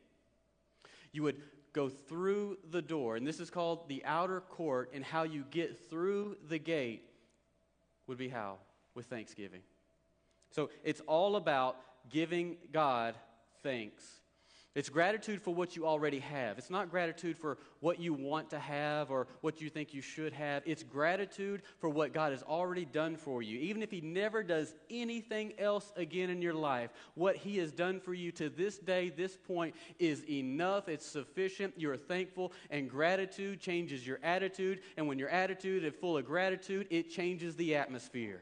You 1.12 1.22
would 1.24 1.40
go 1.72 1.88
through 1.88 2.58
the 2.70 2.82
door, 2.82 3.16
and 3.16 3.26
this 3.26 3.40
is 3.40 3.50
called 3.50 3.88
the 3.88 4.04
outer 4.04 4.40
court, 4.40 4.90
and 4.94 5.04
how 5.04 5.22
you 5.22 5.44
get 5.50 5.88
through 5.90 6.36
the 6.48 6.58
gate 6.58 7.02
would 8.06 8.18
be 8.18 8.28
how? 8.28 8.56
With 8.94 9.06
thanksgiving. 9.06 9.60
So 10.50 10.70
it's 10.84 11.00
all 11.06 11.36
about 11.36 11.76
giving 12.10 12.56
God 12.72 13.14
thanks. 13.62 14.21
It's 14.74 14.88
gratitude 14.88 15.42
for 15.42 15.54
what 15.54 15.76
you 15.76 15.86
already 15.86 16.20
have. 16.20 16.56
It's 16.56 16.70
not 16.70 16.90
gratitude 16.90 17.36
for 17.36 17.58
what 17.80 18.00
you 18.00 18.14
want 18.14 18.48
to 18.50 18.58
have 18.58 19.10
or 19.10 19.26
what 19.42 19.60
you 19.60 19.68
think 19.68 19.92
you 19.92 20.00
should 20.00 20.32
have. 20.32 20.62
It's 20.64 20.82
gratitude 20.82 21.60
for 21.78 21.90
what 21.90 22.14
God 22.14 22.32
has 22.32 22.42
already 22.42 22.86
done 22.86 23.16
for 23.16 23.42
you. 23.42 23.58
Even 23.58 23.82
if 23.82 23.90
He 23.90 24.00
never 24.00 24.42
does 24.42 24.74
anything 24.88 25.52
else 25.58 25.92
again 25.96 26.30
in 26.30 26.40
your 26.40 26.54
life, 26.54 26.90
what 27.14 27.36
He 27.36 27.58
has 27.58 27.70
done 27.70 28.00
for 28.00 28.14
you 28.14 28.32
to 28.32 28.48
this 28.48 28.78
day, 28.78 29.10
this 29.10 29.36
point, 29.36 29.74
is 29.98 30.24
enough. 30.30 30.88
It's 30.88 31.06
sufficient. 31.06 31.74
You're 31.76 31.98
thankful, 31.98 32.52
and 32.70 32.88
gratitude 32.88 33.60
changes 33.60 34.06
your 34.06 34.20
attitude. 34.22 34.80
And 34.96 35.06
when 35.06 35.18
your 35.18 35.28
attitude 35.28 35.84
is 35.84 35.92
full 36.00 36.16
of 36.16 36.24
gratitude, 36.24 36.86
it 36.88 37.10
changes 37.10 37.56
the 37.56 37.74
atmosphere. 37.74 38.40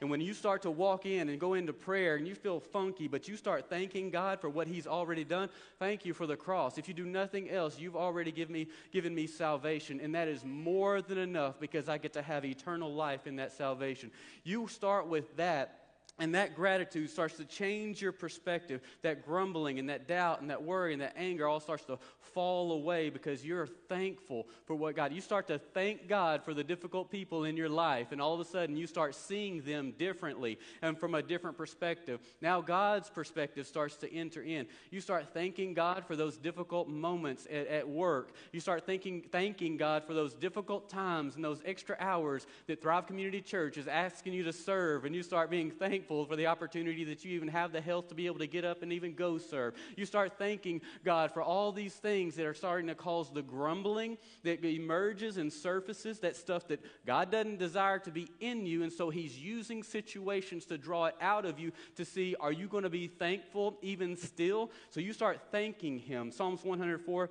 And 0.00 0.08
when 0.08 0.22
you 0.22 0.32
start 0.32 0.62
to 0.62 0.70
walk 0.70 1.04
in 1.04 1.28
and 1.28 1.38
go 1.38 1.54
into 1.54 1.74
prayer 1.74 2.16
and 2.16 2.26
you 2.26 2.34
feel 2.34 2.58
funky, 2.58 3.06
but 3.06 3.28
you 3.28 3.36
start 3.36 3.68
thanking 3.68 4.08
God 4.10 4.40
for 4.40 4.48
what 4.48 4.66
He's 4.66 4.86
already 4.86 5.24
done, 5.24 5.50
thank 5.78 6.06
you 6.06 6.14
for 6.14 6.26
the 6.26 6.36
cross. 6.36 6.78
If 6.78 6.88
you 6.88 6.94
do 6.94 7.04
nothing 7.04 7.50
else, 7.50 7.78
you've 7.78 7.96
already 7.96 8.32
given 8.32 8.54
me, 8.54 8.68
given 8.92 9.14
me 9.14 9.26
salvation, 9.26 10.00
and 10.00 10.14
that 10.14 10.26
is 10.26 10.42
more 10.42 11.02
than 11.02 11.18
enough 11.18 11.60
because 11.60 11.88
I 11.88 11.98
get 11.98 12.14
to 12.14 12.22
have 12.22 12.46
eternal 12.46 12.94
life 12.94 13.26
in 13.26 13.36
that 13.36 13.52
salvation. 13.52 14.10
You 14.42 14.68
start 14.68 15.06
with 15.06 15.36
that 15.36 15.79
and 16.18 16.34
that 16.34 16.54
gratitude 16.54 17.08
starts 17.08 17.36
to 17.38 17.44
change 17.46 18.02
your 18.02 18.12
perspective. 18.12 18.82
That 19.02 19.24
grumbling 19.24 19.78
and 19.78 19.88
that 19.88 20.06
doubt 20.06 20.42
and 20.42 20.50
that 20.50 20.62
worry 20.62 20.92
and 20.92 21.00
that 21.00 21.14
anger 21.16 21.48
all 21.48 21.60
starts 21.60 21.84
to 21.84 21.98
fall 22.34 22.72
away 22.72 23.08
because 23.08 23.44
you're 23.44 23.66
thankful 23.66 24.46
for 24.66 24.74
what 24.74 24.94
God. 24.94 25.12
You 25.12 25.22
start 25.22 25.46
to 25.48 25.58
thank 25.58 26.08
God 26.08 26.44
for 26.44 26.52
the 26.52 26.62
difficult 26.62 27.10
people 27.10 27.44
in 27.44 27.56
your 27.56 27.68
life, 27.68 28.12
and 28.12 28.20
all 28.20 28.34
of 28.34 28.40
a 28.40 28.44
sudden 28.44 28.76
you 28.76 28.86
start 28.86 29.14
seeing 29.14 29.62
them 29.62 29.94
differently 29.98 30.58
and 30.82 30.98
from 30.98 31.14
a 31.14 31.22
different 31.22 31.56
perspective. 31.56 32.20
Now 32.42 32.60
God's 32.60 33.08
perspective 33.08 33.66
starts 33.66 33.96
to 33.96 34.14
enter 34.14 34.42
in. 34.42 34.66
You 34.90 35.00
start 35.00 35.32
thanking 35.32 35.74
God 35.74 36.04
for 36.06 36.16
those 36.16 36.36
difficult 36.36 36.88
moments 36.88 37.46
at, 37.50 37.66
at 37.66 37.88
work. 37.88 38.32
You 38.52 38.60
start 38.60 38.84
thinking, 38.84 39.22
thanking 39.32 39.76
God 39.78 40.04
for 40.04 40.12
those 40.12 40.34
difficult 40.34 40.88
times 40.90 41.36
and 41.36 41.44
those 41.44 41.62
extra 41.64 41.96
hours 41.98 42.46
that 42.66 42.82
Thrive 42.82 43.06
Community 43.06 43.40
Church 43.40 43.78
is 43.78 43.88
asking 43.88 44.34
you 44.34 44.44
to 44.44 44.52
serve, 44.52 45.04
and 45.04 45.14
you 45.14 45.22
start 45.22 45.50
being 45.50 45.70
thankful 45.70 45.99
thankful 46.00 46.24
for 46.24 46.34
the 46.34 46.46
opportunity 46.46 47.04
that 47.04 47.26
you 47.26 47.32
even 47.32 47.48
have 47.48 47.72
the 47.72 47.80
health 47.80 48.08
to 48.08 48.14
be 48.14 48.24
able 48.24 48.38
to 48.38 48.46
get 48.46 48.64
up 48.64 48.82
and 48.82 48.90
even 48.90 49.12
go 49.12 49.36
serve. 49.36 49.74
You 49.96 50.06
start 50.06 50.38
thanking 50.38 50.80
God 51.04 51.30
for 51.30 51.42
all 51.42 51.72
these 51.72 51.92
things 51.92 52.36
that 52.36 52.46
are 52.46 52.54
starting 52.54 52.86
to 52.86 52.94
cause 52.94 53.30
the 53.30 53.42
grumbling 53.42 54.16
that 54.42 54.64
emerges 54.64 55.36
and 55.36 55.52
surfaces, 55.52 56.20
that 56.20 56.36
stuff 56.36 56.66
that 56.68 56.80
God 57.04 57.30
doesn't 57.30 57.58
desire 57.58 57.98
to 57.98 58.10
be 58.10 58.30
in 58.40 58.64
you. 58.64 58.82
And 58.82 58.90
so 58.90 59.10
He's 59.10 59.38
using 59.38 59.82
situations 59.82 60.64
to 60.66 60.78
draw 60.78 61.04
it 61.04 61.16
out 61.20 61.44
of 61.44 61.58
you 61.58 61.70
to 61.96 62.06
see, 62.06 62.34
are 62.40 62.52
you 62.52 62.66
going 62.66 62.84
to 62.84 62.90
be 62.90 63.06
thankful 63.06 63.76
even 63.82 64.16
still? 64.16 64.70
So 64.88 65.00
you 65.00 65.12
start 65.12 65.38
thanking 65.52 65.98
Him. 65.98 66.32
Psalms 66.32 66.64
104 66.64 67.28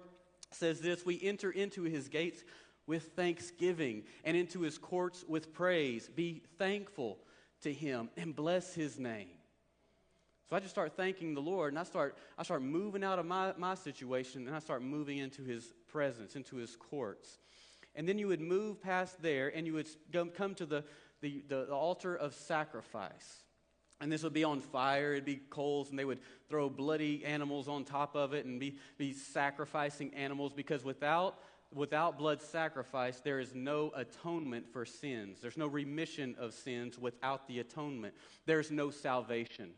says 0.51 0.79
this 0.79 1.07
We 1.07 1.19
enter 1.23 1.49
into 1.49 1.83
His 1.83 2.07
gates 2.07 2.43
with 2.85 3.11
thanksgiving 3.15 4.03
and 4.23 4.35
into 4.35 4.61
his 4.61 4.79
courts 4.79 5.23
with 5.27 5.53
praise. 5.53 6.09
Be 6.09 6.41
thankful 6.57 7.19
to 7.61 7.73
him 7.73 8.09
and 8.17 8.35
bless 8.35 8.73
his 8.73 8.99
name. 8.99 9.29
So 10.49 10.55
I 10.55 10.59
just 10.59 10.71
start 10.71 10.97
thanking 10.97 11.35
the 11.35 11.41
Lord 11.41 11.73
and 11.73 11.79
I 11.79 11.83
start, 11.83 12.17
I 12.37 12.43
start 12.43 12.63
moving 12.63 13.03
out 13.03 13.19
of 13.19 13.25
my, 13.25 13.53
my 13.57 13.75
situation 13.75 14.47
and 14.47 14.55
I 14.55 14.59
start 14.59 14.81
moving 14.81 15.19
into 15.19 15.43
his 15.43 15.73
presence, 15.87 16.35
into 16.35 16.55
his 16.55 16.75
courts. 16.75 17.37
And 17.95 18.07
then 18.09 18.17
you 18.17 18.27
would 18.27 18.41
move 18.41 18.81
past 18.81 19.21
there 19.21 19.55
and 19.55 19.67
you 19.67 19.73
would 19.73 19.87
come 20.33 20.55
to 20.55 20.65
the, 20.65 20.83
the, 21.21 21.43
the 21.47 21.71
altar 21.71 22.15
of 22.15 22.33
sacrifice. 22.33 23.43
And 24.01 24.11
this 24.11 24.23
would 24.23 24.33
be 24.33 24.45
on 24.45 24.61
fire, 24.61 25.11
it'd 25.11 25.25
be 25.25 25.41
coals, 25.49 25.89
and 25.89 25.99
they 25.99 26.05
would 26.05 26.19
throw 26.47 26.69
bloody 26.69 27.25
animals 27.25 27.67
on 27.67 27.83
top 27.83 28.15
of 28.15 28.33
it 28.33 28.45
and 28.45 28.59
be, 28.59 28.77
be 28.97 29.11
sacrificing 29.11 30.13
animals 30.13 30.53
because 30.53 30.85
without 30.85 31.37
without 31.73 32.17
blood 32.17 32.41
sacrifice, 32.41 33.19
there 33.19 33.39
is 33.39 33.53
no 33.53 33.91
atonement 33.95 34.67
for 34.71 34.85
sins. 34.85 35.39
There's 35.41 35.57
no 35.57 35.67
remission 35.67 36.35
of 36.39 36.53
sins 36.53 36.97
without 36.97 37.47
the 37.47 37.59
atonement. 37.59 38.13
There's 38.45 38.71
no 38.71 38.89
salvation. 38.89 39.71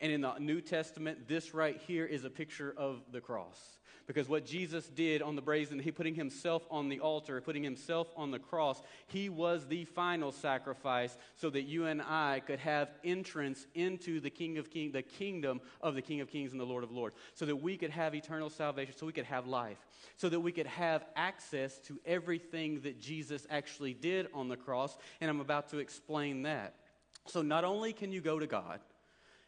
And 0.00 0.12
in 0.12 0.22
the 0.22 0.38
New 0.38 0.60
Testament, 0.60 1.28
this 1.28 1.54
right 1.54 1.80
here 1.86 2.06
is 2.06 2.24
a 2.24 2.30
picture 2.30 2.74
of 2.76 3.02
the 3.12 3.20
cross. 3.20 3.78
Because 4.06 4.28
what 4.28 4.44
Jesus 4.44 4.88
did 4.88 5.22
on 5.22 5.36
the 5.36 5.42
brazen, 5.42 5.78
he 5.78 5.92
putting 5.92 6.14
himself 6.14 6.66
on 6.70 6.88
the 6.88 7.00
altar, 7.00 7.40
putting 7.40 7.62
himself 7.62 8.08
on 8.16 8.30
the 8.30 8.38
cross, 8.38 8.82
he 9.06 9.28
was 9.28 9.66
the 9.66 9.84
final 9.84 10.32
sacrifice 10.32 11.16
so 11.36 11.50
that 11.50 11.62
you 11.62 11.86
and 11.86 12.02
I 12.02 12.42
could 12.46 12.58
have 12.58 12.90
entrance 13.04 13.66
into 13.74 14.20
the 14.20 14.30
King 14.30 14.58
of 14.58 14.70
Kings, 14.70 14.92
the 14.92 15.02
kingdom 15.02 15.60
of 15.80 15.94
the 15.94 16.02
King 16.02 16.20
of 16.20 16.28
Kings 16.28 16.52
and 16.52 16.60
the 16.60 16.64
Lord 16.64 16.84
of 16.84 16.90
Lords, 16.90 17.14
so 17.34 17.46
that 17.46 17.56
we 17.56 17.76
could 17.76 17.90
have 17.90 18.14
eternal 18.14 18.50
salvation, 18.50 18.94
so 18.96 19.06
we 19.06 19.12
could 19.12 19.24
have 19.26 19.46
life, 19.46 19.78
so 20.16 20.28
that 20.28 20.40
we 20.40 20.52
could 20.52 20.66
have 20.66 21.04
access 21.14 21.78
to 21.78 21.98
everything 22.04 22.80
that 22.80 23.00
Jesus 23.00 23.46
actually 23.50 23.94
did 23.94 24.26
on 24.34 24.48
the 24.48 24.56
cross. 24.56 24.96
And 25.20 25.30
I'm 25.30 25.40
about 25.40 25.68
to 25.70 25.78
explain 25.78 26.42
that. 26.42 26.74
So 27.26 27.42
not 27.42 27.64
only 27.64 27.92
can 27.92 28.12
you 28.12 28.20
go 28.20 28.38
to 28.38 28.46
God, 28.46 28.80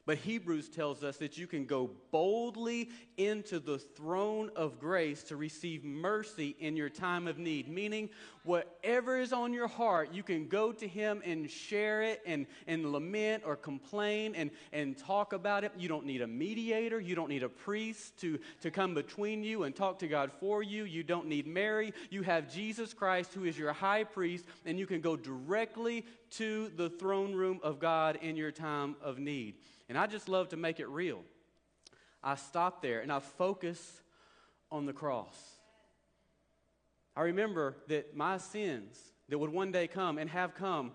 but 0.04 0.18
Hebrews 0.18 0.68
tells 0.68 1.04
us 1.04 1.16
that 1.18 1.38
you 1.38 1.46
can 1.46 1.64
go 1.64 1.90
boldly 2.10 2.90
into 3.16 3.60
the 3.60 3.78
throne 3.78 4.50
of 4.56 4.80
grace 4.80 5.22
to 5.24 5.36
receive 5.36 5.84
mercy 5.84 6.56
in 6.58 6.76
your 6.76 6.88
time 6.88 7.28
of 7.28 7.38
need. 7.38 7.68
Meaning, 7.68 8.10
whatever 8.42 9.16
is 9.16 9.32
on 9.32 9.52
your 9.52 9.68
heart, 9.68 10.12
you 10.12 10.24
can 10.24 10.48
go 10.48 10.72
to 10.72 10.88
Him 10.88 11.22
and 11.24 11.48
share 11.48 12.02
it 12.02 12.20
and, 12.26 12.46
and 12.66 12.90
lament 12.90 13.44
or 13.46 13.54
complain 13.54 14.34
and, 14.34 14.50
and 14.72 14.98
talk 14.98 15.32
about 15.32 15.62
it. 15.62 15.70
You 15.78 15.88
don't 15.88 16.04
need 16.04 16.20
a 16.20 16.26
mediator. 16.26 16.98
You 16.98 17.14
don't 17.14 17.28
need 17.28 17.44
a 17.44 17.48
priest 17.48 18.18
to, 18.22 18.40
to 18.62 18.72
come 18.72 18.94
between 18.94 19.44
you 19.44 19.62
and 19.62 19.74
talk 19.74 20.00
to 20.00 20.08
God 20.08 20.32
for 20.40 20.64
you. 20.64 20.84
You 20.84 21.04
don't 21.04 21.26
need 21.26 21.46
Mary. 21.46 21.94
You 22.10 22.22
have 22.22 22.52
Jesus 22.52 22.92
Christ, 22.92 23.34
who 23.34 23.44
is 23.44 23.56
your 23.56 23.72
high 23.72 24.02
priest, 24.02 24.46
and 24.66 24.80
you 24.80 24.86
can 24.86 25.00
go 25.00 25.14
directly 25.14 26.04
to 26.30 26.72
the 26.76 26.90
throne 26.90 27.34
room 27.34 27.60
of 27.62 27.78
God 27.78 28.18
in 28.20 28.36
your 28.36 28.50
time 28.50 28.96
of 29.00 29.18
need. 29.20 29.54
And 29.88 29.98
I 29.98 30.06
just 30.06 30.28
love 30.28 30.48
to 30.50 30.56
make 30.56 30.80
it 30.80 30.88
real. 30.88 31.22
I 32.22 32.36
stop 32.36 32.82
there 32.82 33.00
and 33.00 33.12
I 33.12 33.20
focus 33.20 34.00
on 34.70 34.86
the 34.86 34.92
cross. 34.92 35.36
I 37.16 37.22
remember 37.22 37.76
that 37.88 38.16
my 38.16 38.38
sins 38.38 38.98
that 39.28 39.38
would 39.38 39.50
one 39.50 39.72
day 39.72 39.86
come 39.86 40.18
and 40.18 40.30
have 40.30 40.54
come 40.54 40.92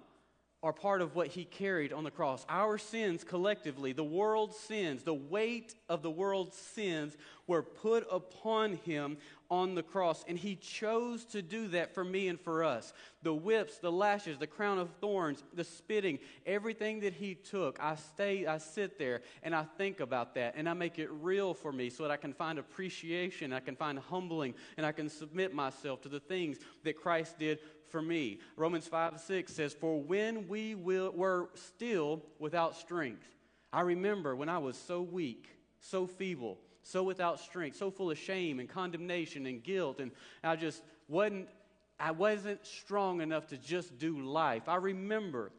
are 0.63 0.73
part 0.73 1.02
of 1.02 1.15
what 1.15 1.28
he 1.28 1.45
carried 1.45 1.93
on 1.93 2.04
the 2.04 2.12
cross. 2.12 2.45
Our 2.50 2.80
sins 2.80 3.23
collectively, 3.23 3.93
the 3.93 4.04
world's 4.04 4.58
sins, 4.58 5.04
the 5.04 5.13
weight 5.13 5.76
of 5.88 6.02
the 6.02 6.10
world's 6.10 6.58
sins 6.58 7.15
were 7.45 7.62
put 7.62 8.08
upon 8.12 8.73
him 8.78 9.17
on 9.50 9.76
the 9.76 9.84
cross. 9.84 10.24
And 10.28 10.38
he 10.38 10.56
chose 10.56 11.26
to 11.26 11.42
do 11.42 11.68
that 11.70 11.94
for 11.94 12.04
me 12.04 12.28
and 12.28 12.40
for 12.40 12.64
us. 12.64 12.94
The 13.24 13.34
whips, 13.34 13.78
the 13.78 13.92
lashes, 13.92 14.38
the 14.38 14.48
crown 14.48 14.80
of 14.80 14.90
thorns, 15.02 15.44
the 15.54 15.64
spitting, 15.64 16.20
everything 16.46 17.02
that 17.02 17.14
he 17.14 17.36
took, 17.36 17.80
I 17.82 17.96
stay, 17.96 18.46
I 18.46 18.58
sit 18.58 18.98
there 18.98 19.22
and 19.44 19.56
I 19.56 19.64
think 19.78 20.00
about 20.00 20.36
that 20.36 20.54
and 20.56 20.68
I 20.70 20.74
make 20.74 21.00
it 21.00 21.10
real 21.12 21.54
for 21.54 21.72
me 21.72 21.90
so 21.90 22.04
that 22.04 22.12
I 22.12 22.18
can 22.18 22.34
find 22.34 22.60
appreciation, 22.60 23.54
I 23.54 23.60
can 23.60 23.76
find 23.76 24.00
humbling, 24.00 24.54
and 24.78 24.86
I 24.86 24.92
can 24.92 25.10
submit 25.10 25.54
myself 25.54 26.02
to 26.02 26.10
the 26.10 26.20
things 26.20 26.58
that 26.84 26.98
Christ 26.98 27.40
did 27.40 27.60
for 27.90 28.02
me. 28.02 28.40
Romans 28.56 28.88
5 28.88 29.20
6 29.20 29.54
says, 29.54 29.74
For 29.74 30.00
when 30.00 30.48
we 30.48 30.76
will, 30.76 31.12
were 31.12 31.50
still 31.56 32.22
without 32.40 32.76
strength, 32.76 33.26
I 33.72 33.82
remember 33.82 34.36
when 34.36 34.50
I 34.50 34.58
was 34.58 34.78
so 34.78 35.02
weak, 35.02 35.50
so 35.80 36.08
feeble, 36.08 36.58
so 36.88 37.04
without 37.04 37.39
strength, 37.39 37.76
so 37.76 37.91
full 37.91 38.12
of 38.12 38.17
shame 38.17 38.60
and 38.60 38.69
condemnation 38.69 39.45
and 39.45 39.62
guilt, 39.62 40.00
and 40.00 40.12
I 40.41 40.56
just 40.56 40.82
wasn't, 41.10 41.50
I 42.00 42.12
wasn't 42.12 42.65
strong 42.65 43.19
enough 43.19 43.47
to 43.47 43.58
just 43.58 43.97
do 44.00 44.21
life. 44.21 44.69
I 44.69 44.78
remember 44.78 45.52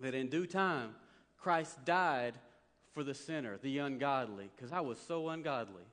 that 0.00 0.14
in 0.14 0.28
due 0.28 0.46
time, 0.46 0.96
Christ 1.38 1.84
died 1.84 2.34
for 2.92 3.04
the 3.04 3.14
sinner, 3.14 3.58
the 3.62 3.78
ungodly, 3.78 4.50
because 4.56 4.72
I 4.72 4.80
was 4.80 4.98
so 4.98 5.28
ungodly. 5.28 5.84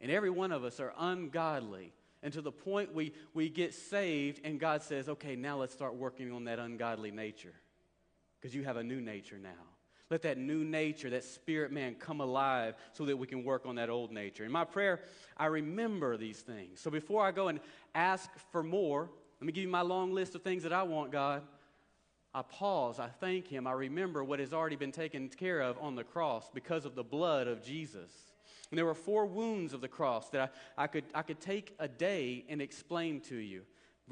And 0.00 0.10
every 0.10 0.30
one 0.30 0.52
of 0.52 0.64
us 0.64 0.80
are 0.80 0.94
ungodly. 0.98 1.92
And 2.22 2.32
to 2.32 2.40
the 2.40 2.52
point 2.52 2.94
we, 2.94 3.12
we 3.34 3.50
get 3.50 3.74
saved, 3.74 4.40
and 4.42 4.58
God 4.58 4.82
says, 4.82 5.08
okay, 5.08 5.36
now 5.36 5.58
let's 5.58 5.74
start 5.74 5.96
working 5.96 6.32
on 6.32 6.44
that 6.44 6.58
ungodly 6.58 7.10
nature. 7.10 7.54
Because 8.40 8.54
you 8.54 8.64
have 8.64 8.78
a 8.78 8.82
new 8.82 9.02
nature 9.02 9.38
now. 9.38 9.50
Let 10.12 10.20
that 10.22 10.36
new 10.36 10.62
nature, 10.62 11.08
that 11.08 11.24
spirit 11.24 11.72
man, 11.72 11.94
come 11.94 12.20
alive 12.20 12.74
so 12.92 13.06
that 13.06 13.16
we 13.16 13.26
can 13.26 13.44
work 13.44 13.64
on 13.64 13.76
that 13.76 13.88
old 13.88 14.12
nature. 14.12 14.44
In 14.44 14.52
my 14.52 14.66
prayer, 14.66 15.00
I 15.38 15.46
remember 15.46 16.18
these 16.18 16.40
things. 16.40 16.80
So 16.80 16.90
before 16.90 17.24
I 17.24 17.30
go 17.30 17.48
and 17.48 17.60
ask 17.94 18.28
for 18.50 18.62
more, 18.62 19.08
let 19.40 19.46
me 19.46 19.54
give 19.54 19.62
you 19.62 19.70
my 19.70 19.80
long 19.80 20.12
list 20.12 20.34
of 20.34 20.42
things 20.42 20.64
that 20.64 20.72
I 20.74 20.82
want, 20.82 21.12
God. 21.12 21.44
I 22.34 22.42
pause, 22.42 22.98
I 22.98 23.08
thank 23.08 23.48
Him, 23.48 23.66
I 23.66 23.72
remember 23.72 24.22
what 24.22 24.38
has 24.38 24.52
already 24.52 24.76
been 24.76 24.92
taken 24.92 25.30
care 25.30 25.62
of 25.62 25.78
on 25.80 25.94
the 25.94 26.04
cross 26.04 26.50
because 26.52 26.84
of 26.84 26.94
the 26.94 27.02
blood 27.02 27.46
of 27.46 27.64
Jesus. 27.64 28.12
And 28.70 28.76
there 28.76 28.84
were 28.84 28.94
four 28.94 29.24
wounds 29.24 29.72
of 29.72 29.80
the 29.80 29.88
cross 29.88 30.28
that 30.28 30.52
I, 30.76 30.84
I, 30.84 30.86
could, 30.88 31.04
I 31.14 31.22
could 31.22 31.40
take 31.40 31.74
a 31.78 31.88
day 31.88 32.44
and 32.50 32.60
explain 32.60 33.22
to 33.22 33.36
you. 33.36 33.62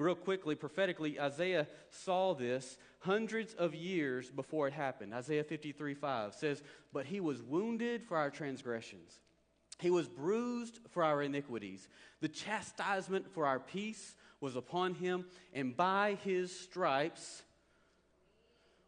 Real 0.01 0.15
quickly, 0.15 0.55
prophetically, 0.55 1.21
Isaiah 1.21 1.69
saw 1.91 2.33
this 2.33 2.79
hundreds 3.01 3.53
of 3.53 3.75
years 3.75 4.31
before 4.31 4.67
it 4.67 4.73
happened. 4.73 5.13
Isaiah 5.13 5.45
53 5.45 5.93
5 5.93 6.35
says, 6.35 6.63
But 6.91 7.05
he 7.05 7.21
was 7.21 7.43
wounded 7.43 8.03
for 8.05 8.17
our 8.17 8.31
transgressions, 8.31 9.21
he 9.79 9.91
was 9.91 10.09
bruised 10.09 10.81
for 10.89 11.05
our 11.05 11.23
iniquities. 11.23 11.87
The 12.23 12.29
chastisement 12.29 13.31
for 13.31 13.47
our 13.47 13.61
peace 13.61 14.15
was 14.41 14.57
upon 14.57 14.95
him, 14.95 15.27
and 15.53 15.77
by 15.77 16.17
his 16.25 16.59
stripes 16.59 17.43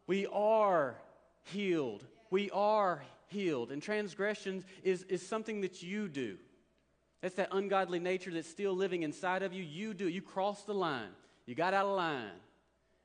we 0.07 0.25
are 0.33 0.95
healed. 1.43 2.03
We 2.31 2.49
are 2.49 3.03
healed. 3.27 3.71
And 3.71 3.83
transgressions 3.83 4.63
is, 4.83 5.03
is 5.03 5.25
something 5.25 5.61
that 5.61 5.83
you 5.83 6.07
do. 6.07 6.37
That's 7.23 7.35
that 7.35 7.47
ungodly 7.53 7.99
nature 7.99 8.31
that's 8.31 8.49
still 8.49 8.73
living 8.73 9.03
inside 9.03 9.43
of 9.43 9.53
you. 9.53 9.63
You 9.63 9.93
do. 9.93 10.09
You 10.09 10.21
crossed 10.21 10.67
the 10.67 10.73
line. 10.73 11.07
You 11.45 11.55
got 11.55 11.73
out 11.73 11.85
of 11.85 11.95
line. 11.95 12.33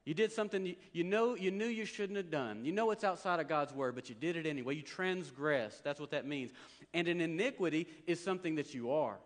You 0.04 0.12
did 0.12 0.32
something 0.32 0.66
you, 0.66 0.74
you, 0.92 1.04
know 1.04 1.36
you 1.36 1.52
knew 1.52 1.66
you 1.66 1.84
shouldn't 1.84 2.16
have 2.16 2.28
done. 2.28 2.64
You 2.64 2.72
know 2.72 2.90
it's 2.90 3.04
outside 3.04 3.38
of 3.38 3.46
God's 3.46 3.72
word, 3.72 3.94
but 3.94 4.08
you 4.08 4.16
did 4.16 4.36
it 4.36 4.44
anyway. 4.44 4.74
You 4.74 4.82
transgressed. 4.82 5.84
That's 5.84 6.00
what 6.00 6.10
that 6.10 6.26
means. 6.26 6.50
And 6.92 7.06
an 7.06 7.20
iniquity 7.20 7.86
is 8.08 8.18
something 8.18 8.56
that 8.56 8.74
you 8.74 8.90
are. 8.90 9.18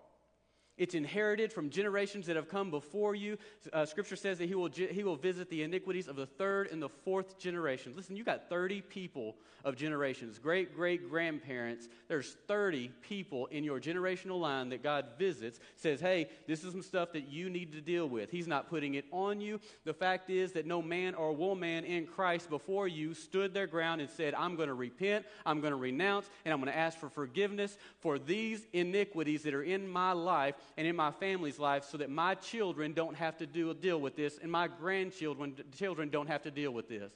It's 0.79 0.95
inherited 0.95 1.53
from 1.53 1.71
generations 1.71 2.27
that 2.27 2.37
have 2.37 2.49
come 2.49 2.71
before 2.71 3.15
you. 3.15 3.37
Uh, 3.73 3.85
scripture 3.85 4.17
says 4.17 4.39
that 4.39 4.47
he 4.47 4.55
will, 4.55 4.71
he 4.71 5.05
will 5.05 5.17
visit 5.17 5.51
the 5.51 5.63
iniquities 5.63 6.09
of 6.09 6.17
the 6.17 6.27
third 6.27 6.69
and 6.73 6.83
the 6.83 6.89
fourth 6.89 7.39
generation. 7.39 7.93
Listen, 7.95 8.17
you 8.17 8.25
got 8.25 8.49
30 8.49 8.81
people 8.81 9.37
of 9.65 9.77
generations, 9.77 10.39
great 10.39 10.75
great 10.75 11.09
grandparents. 11.09 11.89
There's 12.09 12.37
30 12.49 12.91
people 13.03 13.47
in 13.47 13.65
your 13.65 13.81
generational 13.81 14.41
line 14.41 14.71
that 14.71 14.83
God 14.83 15.07
visits, 15.19 15.61
says, 15.77 16.01
hey, 16.01 16.29
this 16.47 16.65
is 16.65 16.73
some 16.73 16.83
stuff 16.83 17.13
that 17.13 17.29
you 17.29 17.49
need 17.49 17.73
to 17.73 17.81
deal 17.81 18.09
with. 18.09 18.31
He's 18.31 18.49
not 18.49 18.69
putting 18.69 18.95
it 18.95 19.05
on 19.13 19.41
you. 19.41 19.61
The 19.85 19.95
fact 19.95 20.31
is 20.31 20.53
that 20.53 20.67
no 20.67 20.83
man 20.83 21.15
or 21.15 21.33
woman 21.33 21.85
in 21.85 22.07
Christ 22.07 22.51
before 22.51 22.89
you 22.89 23.15
stood 23.15 23.55
their 23.55 23.67
ground 23.67 24.01
and 24.01 24.11
said, 24.11 24.35
I'm 24.35 24.57
going 24.57 24.69
to 24.69 24.75
repent, 24.75 25.27
I'm 25.47 25.61
going 25.61 25.73
to 25.73 25.77
renounce, 25.77 26.29
and 26.45 26.53
I'm 26.53 26.61
going 26.61 26.73
to 26.73 26.79
ask 26.79 26.99
for 26.99 27.09
forgiveness 27.09 27.77
for 28.01 28.19
these 28.19 28.67
iniquities 28.73 29.43
that 29.43 29.55
are 29.55 29.63
in 29.63 29.89
my 29.89 30.13
life 30.13 30.55
and 30.77 30.87
in 30.87 30.96
my 30.96 31.11
family's 31.11 31.59
life 31.59 31.85
so 31.85 31.98
that 31.98 32.11
my 32.11 32.35
children 32.35 32.92
don't 32.92 33.16
have 33.16 33.37
to 33.38 33.46
do, 33.46 33.72
deal 33.75 34.01
with 34.01 34.16
this 34.16 34.38
and 34.42 34.51
my 34.51 34.68
grandchildren 34.68 35.55
children 35.77 36.09
don't 36.09 36.29
have 36.29 36.42
to 36.42 36.51
deal 36.51 36.72
with 36.72 36.88
this. 36.88 37.12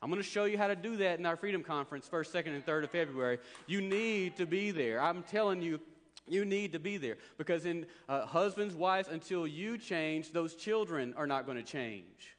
I'm 0.00 0.10
going 0.10 0.22
to 0.22 0.28
show 0.28 0.44
you 0.44 0.56
how 0.56 0.68
to 0.68 0.76
do 0.76 0.96
that 0.98 1.18
in 1.18 1.26
our 1.26 1.36
Freedom 1.36 1.64
Conference, 1.64 2.08
1st, 2.10 2.30
2nd, 2.30 2.54
and 2.54 2.64
3rd 2.64 2.84
of 2.84 2.90
February. 2.90 3.38
You 3.66 3.80
need 3.80 4.36
to 4.36 4.46
be 4.46 4.70
there. 4.70 5.02
I'm 5.02 5.24
telling 5.24 5.60
you, 5.60 5.80
you 6.28 6.44
need 6.44 6.72
to 6.72 6.78
be 6.78 6.98
there 6.98 7.16
because 7.36 7.66
in 7.66 7.86
uh, 8.08 8.26
husbands, 8.26 8.74
wives, 8.74 9.08
until 9.08 9.46
you 9.46 9.76
change, 9.76 10.32
those 10.32 10.54
children 10.54 11.14
are 11.16 11.26
not 11.26 11.46
going 11.46 11.56
to 11.58 11.64
change. 11.64 12.36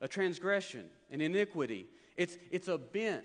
A 0.00 0.06
transgression, 0.08 0.84
an 1.10 1.20
iniquity. 1.20 1.86
It's, 2.16 2.36
it's 2.50 2.68
a 2.68 2.78
bent. 2.78 3.24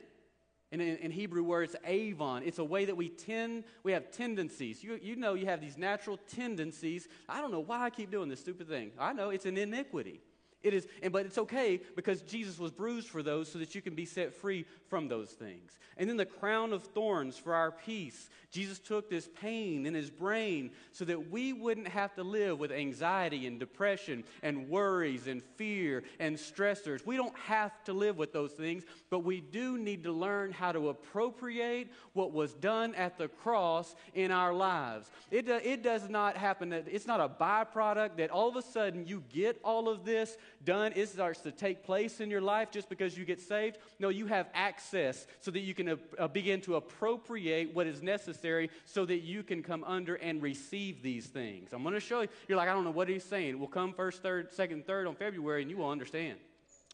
And 0.72 0.82
in, 0.82 0.98
in, 0.98 1.12
Hebrew 1.12 1.42
words, 1.42 1.76
avon, 1.84 2.44
it's 2.44 2.60
a 2.60 2.64
way 2.64 2.86
that 2.86 2.96
we 2.96 3.10
tend, 3.10 3.64
we 3.82 3.92
have 3.94 4.12
tendencies. 4.12 4.84
You, 4.84 5.00
you 5.02 5.16
know 5.16 5.34
you 5.34 5.48
have 5.48 5.62
these 5.62 5.80
natural 5.80 6.18
tendencies. 6.18 7.08
I 7.28 7.42
don't 7.42 7.52
know 7.52 7.60
why 7.60 7.84
I 7.84 7.90
keep 7.90 8.12
doing 8.12 8.30
this 8.30 8.40
stupid 8.40 8.70
thing. 8.70 8.92
I 9.00 9.14
know 9.14 9.32
it's 9.32 9.48
an 9.48 9.58
iniquity. 9.58 10.22
It 10.62 10.74
is, 10.74 10.88
and, 11.02 11.14
but 11.14 11.26
it's 11.26 11.38
okay 11.38 11.80
because 11.96 12.22
Jesus 12.22 12.60
was 12.60 12.72
bruised 12.72 13.08
for 13.08 13.24
those 13.24 13.50
so 13.50 13.60
that 13.60 13.76
you 13.76 13.82
can 13.82 13.96
be 13.96 14.06
set 14.06 14.34
free 14.34 14.66
from 14.90 15.08
those 15.08 15.30
things. 15.30 15.80
And 15.96 16.10
then 16.10 16.18
the 16.18 16.26
crown 16.26 16.74
of 16.74 16.84
thorns 16.84 17.38
for 17.38 17.54
our 17.54 17.72
peace. 17.72 18.30
Jesus 18.52 18.80
took 18.80 19.10
this 19.10 19.30
pain 19.40 19.86
in 19.86 19.94
his 19.94 20.10
brain 20.10 20.72
so 20.92 21.06
that 21.06 21.30
we 21.30 21.54
wouldn't 21.54 21.88
have 21.88 22.16
to 22.16 22.24
live 22.24 22.58
with 22.58 22.72
anxiety 22.72 23.46
and 23.46 23.60
depression 23.60 24.24
and 24.42 24.70
worries 24.70 25.28
and 25.28 25.44
fear 25.56 26.04
and 26.20 26.36
stressors. 26.36 27.06
We 27.06 27.16
don't 27.16 27.38
have 27.40 27.84
to 27.84 27.94
live 27.94 28.18
with 28.18 28.34
those 28.34 28.54
things, 28.54 28.84
but 29.12 29.20
we 29.20 29.40
do 29.40 29.78
need 29.78 30.04
to 30.04 30.12
learn 30.12 30.52
how 30.52 30.72
to 30.72 30.90
appropriate 30.90 31.92
what 32.14 32.34
was 32.34 32.54
done 32.56 32.96
at 32.96 33.18
the 33.18 33.28
cross 33.28 33.94
in 34.16 34.32
our 34.32 34.54
lives. 34.54 35.12
It, 35.30 35.48
it 35.48 35.84
does 35.84 36.10
not 36.10 36.36
happen, 36.36 36.70
that 36.70 36.88
it's 36.90 37.08
not 37.08 37.20
a 37.20 37.30
byproduct 37.30 38.18
that 38.18 38.32
all 38.32 38.50
of 38.50 38.56
a 38.56 38.64
sudden 38.64 39.06
you 39.06 39.24
get 39.32 39.60
all 39.64 39.88
of 39.88 40.06
this 40.06 40.38
done, 40.64 40.94
it 40.96 41.10
starts 41.10 41.42
to 41.42 41.52
take 41.52 41.84
place 41.84 42.20
in 42.20 42.30
your 42.30 42.42
life 42.42 42.72
just 42.72 42.90
because 42.90 43.18
you 43.18 43.26
get 43.26 43.42
saved. 43.42 43.78
No, 44.00 44.10
you 44.10 44.28
have 44.28 44.48
access 44.54 45.26
so 45.40 45.52
that 45.52 45.60
you 45.60 45.74
can 45.74 45.90
uh, 45.90 45.96
uh, 46.18 46.28
begin 46.28 46.62
to 46.62 46.76
appropriate 46.76 47.74
what 47.74 47.88
is 47.88 48.02
necessary 48.02 48.70
so 48.86 49.06
that 49.06 49.20
you 49.20 49.44
can 49.44 49.64
come 49.64 49.84
under 49.84 50.16
and 50.16 50.42
receive 50.42 51.02
these 51.02 51.28
things. 51.28 51.70
I'm 51.74 51.84
going 51.84 51.94
to 51.94 52.00
show 52.00 52.22
you. 52.22 52.28
You're 52.48 52.58
like, 52.58 52.70
I 52.70 52.74
don't 52.74 52.84
know 52.84 52.92
what 52.92 53.10
he's 53.10 53.24
saying. 53.24 53.60
We'll 53.60 53.68
come 53.68 53.94
first, 53.94 54.22
third, 54.22 54.52
second, 54.54 54.86
third 54.86 55.08
on 55.08 55.16
February, 55.16 55.62
and 55.62 55.72
you 55.72 55.78
will 55.78 55.90
understand. 55.90 56.38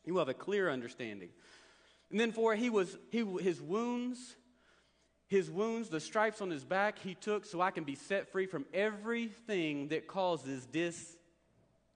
You 0.06 0.14
will 0.14 0.22
have 0.22 0.30
a 0.30 0.34
clear 0.34 0.70
understanding. 0.70 1.30
And 2.12 2.20
then 2.20 2.32
for 2.32 2.56
he 2.56 2.70
was 2.70 2.98
he, 3.12 3.26
his 3.42 3.62
wounds 3.62 4.36
his 5.28 5.50
wounds, 5.50 5.90
the 5.90 6.00
stripes 6.00 6.40
on 6.42 6.52
his 6.52 6.64
back, 6.64 7.00
he 7.00 7.16
took 7.16 7.46
so 7.46 7.60
I 7.60 7.72
can 7.72 7.84
be 7.84 7.96
set 7.96 8.32
free 8.32 8.46
from 8.46 8.66
everything 8.74 9.88
that 9.88 10.08
causes 10.08 10.66
dis 10.66 11.18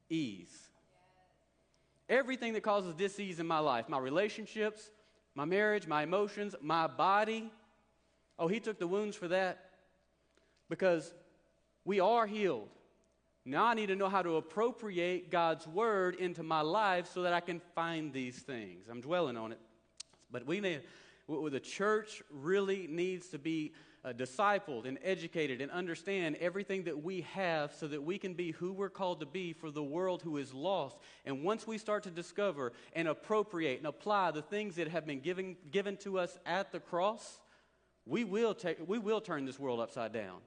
ease. 0.10 0.69
Everything 2.10 2.54
that 2.54 2.64
causes 2.64 2.94
disease 2.96 3.40
in 3.40 3.48
my 3.48 3.60
life 3.60 3.88
my 3.88 4.00
relationships, 4.00 4.90
my 5.36 5.46
marriage, 5.46 5.88
my 5.88 6.04
emotions, 6.04 6.56
my 6.62 6.88
body. 6.88 7.52
Oh, 8.38 8.48
he 8.48 8.60
took 8.60 8.80
the 8.80 8.88
wounds 8.88 9.16
for 9.16 9.28
that 9.28 9.70
because 10.70 11.14
we 11.86 12.00
are 12.00 12.26
healed. 12.26 12.70
Now 13.46 13.66
I 13.66 13.74
need 13.74 13.88
to 13.88 13.96
know 13.96 14.10
how 14.10 14.22
to 14.22 14.36
appropriate 14.36 15.32
God's 15.32 15.68
word 15.68 16.16
into 16.16 16.44
my 16.44 16.62
life 16.62 17.10
so 17.14 17.24
that 17.24 17.34
I 17.34 17.40
can 17.40 17.62
find 17.74 18.14
these 18.14 18.38
things. 18.38 18.88
I'm 18.90 19.02
dwelling 19.02 19.38
on 19.38 19.52
it. 19.52 19.60
But 20.32 20.46
we 20.46 20.60
need 20.60 20.82
the 21.28 21.60
church 21.60 22.24
really 22.32 22.88
needs 22.88 23.28
to 23.30 23.40
be 23.40 23.74
uh, 24.06 24.14
discipled 24.14 24.86
and 24.86 24.98
educated 25.04 25.62
and 25.62 25.72
understand 25.72 26.38
everything 26.38 26.84
that 26.84 27.04
we 27.04 27.22
have 27.34 27.74
so 27.74 27.88
that 27.88 28.02
we 28.02 28.18
can 28.18 28.34
be 28.34 28.52
who 28.52 28.72
we're 28.72 28.90
called 28.90 29.20
to 29.20 29.26
be 29.26 29.54
for 29.54 29.72
the 29.72 29.84
world 29.84 30.22
who 30.22 30.38
is 30.38 30.54
lost. 30.54 30.98
And 31.26 31.44
once 31.44 31.68
we 31.68 31.78
start 31.78 32.04
to 32.04 32.10
discover 32.10 32.72
and 32.94 33.08
appropriate 33.08 33.80
and 33.80 33.88
apply 33.88 34.32
the 34.32 34.42
things 34.42 34.76
that 34.76 34.88
have 34.88 35.06
been 35.06 35.20
given, 35.20 35.58
given 35.72 35.98
to 35.98 36.18
us 36.18 36.38
at 36.46 36.72
the 36.72 36.80
cross, 36.80 37.40
we 38.06 38.24
will, 38.24 38.54
take, 38.54 38.78
we 38.88 39.00
will 39.00 39.22
turn 39.22 39.46
this 39.46 39.60
world 39.60 39.80
upside 39.80 40.14
down. 40.14 40.38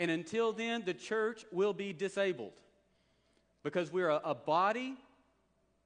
And 0.00 0.10
until 0.10 0.52
then, 0.52 0.84
the 0.84 0.94
church 0.94 1.44
will 1.52 1.72
be 1.72 1.92
disabled 1.92 2.60
because 3.62 3.92
we're 3.92 4.10
a, 4.10 4.20
a 4.24 4.34
body 4.34 4.96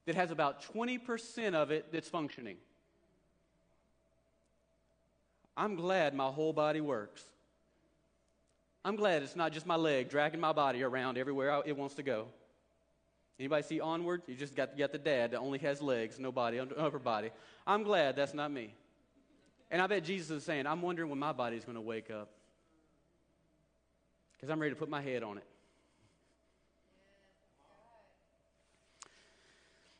that 0.05 0.15
has 0.15 0.31
about 0.31 0.63
20% 0.73 1.53
of 1.53 1.71
it 1.71 1.91
that's 1.91 2.09
functioning. 2.09 2.57
I'm 5.55 5.75
glad 5.75 6.13
my 6.13 6.27
whole 6.27 6.53
body 6.53 6.81
works. 6.81 7.23
I'm 8.85 8.95
glad 8.95 9.23
it's 9.23 9.35
not 9.35 9.53
just 9.53 9.65
my 9.65 9.75
leg 9.75 10.09
dragging 10.09 10.39
my 10.39 10.51
body 10.51 10.83
around 10.83 11.17
everywhere 11.17 11.61
it 11.65 11.77
wants 11.77 11.95
to 11.95 12.03
go. 12.03 12.27
Anybody 13.39 13.63
see 13.63 13.79
Onward? 13.79 14.23
You 14.27 14.35
just 14.35 14.55
got, 14.55 14.77
got 14.77 14.91
the 14.91 14.97
dad 14.97 15.31
that 15.31 15.39
only 15.39 15.59
has 15.59 15.81
legs, 15.81 16.19
no 16.19 16.31
body, 16.31 16.59
upper 16.59 16.99
body. 16.99 17.31
I'm 17.65 17.83
glad 17.83 18.15
that's 18.15 18.33
not 18.33 18.51
me. 18.51 18.73
And 19.71 19.81
I 19.81 19.87
bet 19.87 20.03
Jesus 20.03 20.29
is 20.29 20.43
saying, 20.43 20.67
I'm 20.67 20.81
wondering 20.81 21.09
when 21.09 21.17
my 21.17 21.31
body's 21.31 21.65
going 21.65 21.75
to 21.75 21.81
wake 21.81 22.11
up. 22.11 22.29
Because 24.33 24.49
I'm 24.49 24.59
ready 24.59 24.73
to 24.73 24.79
put 24.79 24.89
my 24.89 25.01
head 25.01 25.23
on 25.23 25.37
it. 25.37 25.45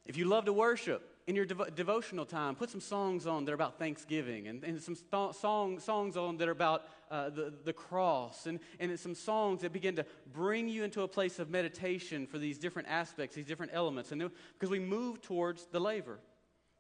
If 0.06 0.18
you 0.18 0.26
love 0.26 0.46
to 0.46 0.54
worship, 0.54 1.13
in 1.26 1.36
your 1.36 1.46
devo- 1.46 1.74
devotional 1.74 2.26
time, 2.26 2.56
put 2.56 2.70
some 2.70 2.82
songs 2.82 3.26
on 3.26 3.46
that 3.46 3.52
are 3.52 3.56
about 3.56 3.80
Thanksgiving 3.80 4.48
and, 4.48 4.64
and 4.64 4.82
some 4.82 4.96
th- 4.96 5.36
song, 5.36 5.80
songs 5.80 6.18
on 6.18 6.38
that 6.38 6.48
are 6.48 6.52
about 6.52 6.84
uh, 7.10 7.30
the, 7.30 7.54
the 7.64 7.74
cross 7.74 8.46
and, 8.46 8.60
and 8.80 9.00
some 9.00 9.16
songs 9.16 9.62
that 9.62 9.72
begin 9.72 9.96
to 9.96 10.06
bring 10.34 10.68
you 10.68 10.84
into 10.84 11.04
a 11.04 11.08
place 11.08 11.40
of 11.40 11.50
meditation 11.50 12.28
for 12.28 12.38
these 12.38 12.58
different 12.58 12.90
aspects, 12.90 13.36
these 13.36 13.46
different 13.46 13.72
elements. 13.74 14.12
And 14.12 14.30
because 14.54 14.70
we 14.70 14.80
move 14.80 15.22
towards 15.22 15.66
the 15.68 15.80
laver, 15.80 16.20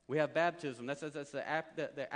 we 0.07 0.17
have 0.17 0.33
baptism. 0.33 0.85
That's, 0.85 1.01
that's 1.01 1.31
the, 1.31 1.47
ap- 1.47 1.75
the, 1.75 1.89
the 1.95 2.07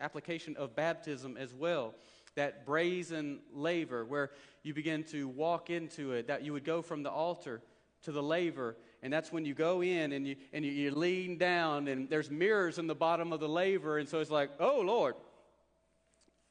application 0.00 0.56
of 0.56 0.76
baptism 0.76 1.36
as 1.36 1.54
well. 1.54 1.94
That 2.36 2.66
brazen 2.66 3.40
laver 3.52 4.04
where 4.04 4.30
you 4.62 4.74
begin 4.74 5.02
to 5.04 5.28
walk 5.28 5.70
into 5.70 6.12
it, 6.12 6.26
that 6.26 6.44
you 6.44 6.52
would 6.52 6.64
go 6.64 6.82
from 6.82 7.02
the 7.02 7.10
altar 7.10 7.62
to 8.02 8.12
the 8.12 8.22
laver 8.22 8.76
and 9.02 9.12
that's 9.12 9.32
when 9.32 9.44
you 9.44 9.54
go 9.54 9.82
in 9.82 10.12
and 10.12 10.26
you 10.26 10.36
and 10.52 10.64
you, 10.64 10.70
you 10.70 10.90
lean 10.90 11.38
down 11.38 11.88
and 11.88 12.08
there's 12.08 12.30
mirrors 12.30 12.78
in 12.78 12.86
the 12.86 12.94
bottom 12.94 13.32
of 13.32 13.40
the 13.40 13.48
laver. 13.48 13.98
And 13.98 14.08
so 14.08 14.20
it's 14.20 14.30
like 14.30 14.50
oh 14.60 14.80
lord 14.80 15.14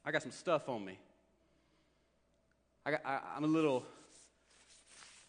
i 0.06 0.12
got 0.12 0.22
some 0.24 0.32
stuff 0.32 0.70
on 0.70 0.84
me. 0.84 0.98
I 2.86 2.92
got, 2.92 3.02
I, 3.06 3.20
am 3.38 3.44
a 3.44 3.48
little 3.48 3.84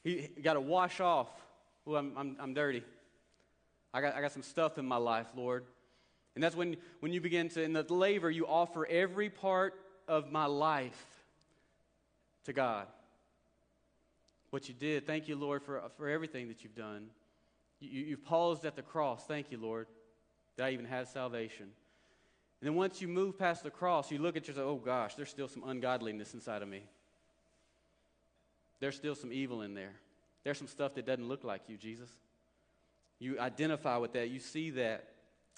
he, 0.03 0.29
got 0.43 0.55
to 0.55 0.61
wash 0.61 1.01
off. 1.01 1.29
Oh 1.87 1.97
I'm, 1.97 2.13
I'm, 2.17 2.37
I'm 2.41 2.55
dirty. 2.55 2.83
I 3.93 4.01
got, 4.01 4.15
I 4.15 4.23
got 4.23 4.33
some 4.33 4.43
stuff 4.43 4.79
in 4.79 4.87
my 4.87 4.97
life 4.97 5.27
lord. 5.37 5.65
And 6.35 6.43
that's 6.43 6.57
when 6.57 6.77
when 7.01 7.13
you 7.13 7.21
begin 7.21 7.49
to 7.51 7.63
in 7.63 7.73
the 7.73 7.83
laver 7.93 8.31
you 8.31 8.47
offer 8.47 8.87
every 8.87 9.29
part 9.29 9.75
of 10.09 10.33
my 10.33 10.47
life 10.47 11.07
to 12.45 12.53
god 12.53 12.87
what 14.51 14.69
you 14.69 14.75
did. 14.75 15.07
Thank 15.07 15.29
you, 15.29 15.37
Lord, 15.37 15.63
for, 15.63 15.83
for 15.97 16.09
everything 16.09 16.49
that 16.49 16.63
you've 16.63 16.75
done. 16.75 17.07
You, 17.81 18.03
you've 18.03 18.25
paused 18.25 18.65
at 18.65 18.77
the 18.77 18.83
cross. 18.83 19.25
Thank 19.27 19.51
you, 19.51 19.59
Lord, 19.59 19.87
that 20.57 20.67
I 20.67 20.71
even 20.71 20.85
have 20.85 21.09
salvation. 21.09 21.67
And 22.61 22.69
then 22.69 22.75
once 22.75 23.01
you 23.01 23.09
move 23.09 23.39
past 23.39 23.63
the 23.63 23.71
cross, 23.71 24.11
you 24.11 24.19
look 24.19 24.37
at 24.37 24.47
yourself, 24.47 24.67
oh 24.69 24.77
gosh, 24.77 25.15
there's 25.15 25.31
still 25.31 25.49
some 25.49 25.63
ungodliness 25.67 26.35
inside 26.35 26.63
of 26.63 26.69
me. 26.69 26.83
There's 28.81 28.97
still 28.97 29.15
some 29.15 29.33
evil 29.33 29.63
in 29.63 29.75
there. 29.75 29.95
There's 30.45 30.59
some 30.59 30.67
stuff 30.67 30.95
that 30.95 31.07
doesn't 31.07 31.29
look 31.29 31.45
like 31.45 31.63
you, 31.69 31.77
Jesus. 31.77 32.09
You 33.19 33.39
identify 33.39 33.99
with 33.99 34.15
that, 34.15 34.31
you 34.31 34.41
see 34.41 34.71
that. 34.71 35.09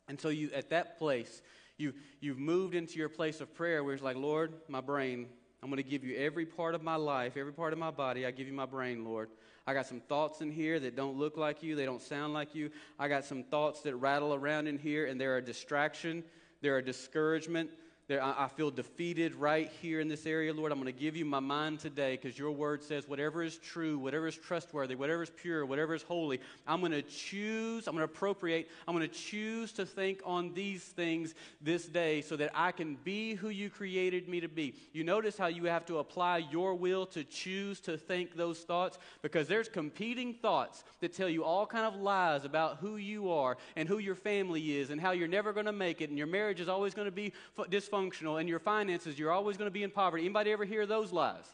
And 0.08 0.20
so 0.20 0.28
you 0.28 0.50
at 0.54 0.70
that 0.70 0.98
place, 0.98 1.42
you 1.78 1.94
you've 2.20 2.38
moved 2.38 2.74
into 2.74 2.98
your 2.98 3.08
place 3.08 3.40
of 3.40 3.54
prayer 3.54 3.84
where 3.84 3.94
it's 3.94 4.02
like, 4.02 4.16
Lord, 4.16 4.52
my 4.68 4.80
brain, 4.80 5.28
I'm 5.62 5.70
going 5.70 5.82
to 5.82 5.88
give 5.88 6.02
you 6.02 6.16
every 6.16 6.44
part 6.44 6.74
of 6.74 6.82
my 6.82 6.96
life, 6.96 7.36
every 7.36 7.52
part 7.52 7.72
of 7.72 7.78
my 7.78 7.92
body. 7.92 8.26
I 8.26 8.32
give 8.32 8.48
you 8.48 8.52
my 8.52 8.66
brain, 8.66 9.04
Lord. 9.04 9.28
I 9.64 9.74
got 9.74 9.86
some 9.86 10.00
thoughts 10.00 10.40
in 10.40 10.50
here 10.50 10.80
that 10.80 10.96
don't 10.96 11.16
look 11.16 11.36
like 11.36 11.62
you, 11.62 11.76
they 11.76 11.84
don't 11.84 12.02
sound 12.02 12.34
like 12.34 12.52
you. 12.52 12.70
I 12.98 13.06
got 13.06 13.24
some 13.24 13.44
thoughts 13.44 13.80
that 13.82 13.94
rattle 13.94 14.34
around 14.34 14.66
in 14.66 14.76
here, 14.76 15.06
and 15.06 15.20
they're 15.20 15.36
a 15.36 15.44
distraction, 15.44 16.24
they're 16.62 16.78
a 16.78 16.84
discouragement, 16.84 17.70
there, 18.12 18.22
I, 18.22 18.44
I 18.44 18.48
feel 18.48 18.70
defeated 18.70 19.34
right 19.34 19.70
here 19.80 19.98
in 20.00 20.06
this 20.06 20.26
area, 20.26 20.52
Lord. 20.52 20.70
I'm 20.70 20.78
going 20.78 20.92
to 20.92 21.00
give 21.00 21.16
you 21.16 21.24
my 21.24 21.40
mind 21.40 21.80
today 21.80 22.18
because 22.20 22.38
your 22.38 22.50
word 22.50 22.82
says 22.82 23.08
whatever 23.08 23.42
is 23.42 23.56
true, 23.56 23.98
whatever 23.98 24.26
is 24.26 24.36
trustworthy, 24.36 24.94
whatever 24.94 25.22
is 25.22 25.30
pure, 25.30 25.64
whatever 25.64 25.94
is 25.94 26.02
holy, 26.02 26.38
I'm 26.66 26.80
going 26.80 26.92
to 26.92 27.00
choose, 27.00 27.86
I'm 27.86 27.94
going 27.94 28.06
to 28.06 28.12
appropriate, 28.12 28.68
I'm 28.86 28.94
going 28.94 29.08
to 29.08 29.14
choose 29.14 29.72
to 29.72 29.86
think 29.86 30.20
on 30.26 30.52
these 30.52 30.82
things 30.82 31.34
this 31.62 31.86
day 31.86 32.20
so 32.20 32.36
that 32.36 32.50
I 32.54 32.70
can 32.70 32.96
be 33.02 33.32
who 33.34 33.48
you 33.48 33.70
created 33.70 34.28
me 34.28 34.40
to 34.40 34.48
be. 34.48 34.74
You 34.92 35.04
notice 35.04 35.38
how 35.38 35.46
you 35.46 35.64
have 35.64 35.86
to 35.86 35.96
apply 35.96 36.44
your 36.50 36.74
will 36.74 37.06
to 37.06 37.24
choose 37.24 37.80
to 37.80 37.96
think 37.96 38.36
those 38.36 38.58
thoughts 38.58 38.98
because 39.22 39.48
there's 39.48 39.70
competing 39.70 40.34
thoughts 40.34 40.84
that 41.00 41.14
tell 41.14 41.30
you 41.30 41.44
all 41.44 41.66
kind 41.66 41.86
of 41.86 41.96
lies 41.96 42.44
about 42.44 42.76
who 42.76 42.98
you 42.98 43.30
are 43.30 43.56
and 43.74 43.88
who 43.88 43.96
your 43.96 44.16
family 44.16 44.76
is 44.76 44.90
and 44.90 45.00
how 45.00 45.12
you're 45.12 45.28
never 45.28 45.54
going 45.54 45.64
to 45.64 45.72
make 45.72 46.02
it 46.02 46.10
and 46.10 46.18
your 46.18 46.26
marriage 46.26 46.60
is 46.60 46.68
always 46.68 46.92
going 46.92 47.06
to 47.06 47.10
be 47.10 47.32
dysfunctional 47.70 48.01
dysfunctional 48.10 48.40
and 48.40 48.48
your 48.48 48.58
finances, 48.58 49.18
you're 49.18 49.32
always 49.32 49.56
going 49.56 49.66
to 49.66 49.72
be 49.72 49.82
in 49.82 49.90
poverty. 49.90 50.24
Anybody 50.24 50.52
ever 50.52 50.64
hear 50.64 50.86
those 50.86 51.12
lies? 51.12 51.44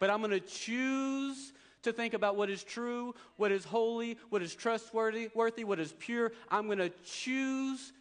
But 0.00 0.10
I'm 0.10 0.18
going 0.18 0.32
to 0.32 0.40
choose 0.40 1.52
to 1.82 1.92
think 1.92 2.14
about 2.14 2.36
what 2.36 2.50
is 2.50 2.62
true, 2.62 3.14
what 3.36 3.52
is 3.52 3.64
holy, 3.64 4.18
what 4.30 4.42
is 4.42 4.54
trustworthy, 4.54 5.30
worthy, 5.34 5.64
what 5.64 5.80
is 5.80 5.92
pure. 5.98 6.32
I'm 6.50 6.66
going 6.66 6.78
to 6.78 6.90
choose. 7.04 7.92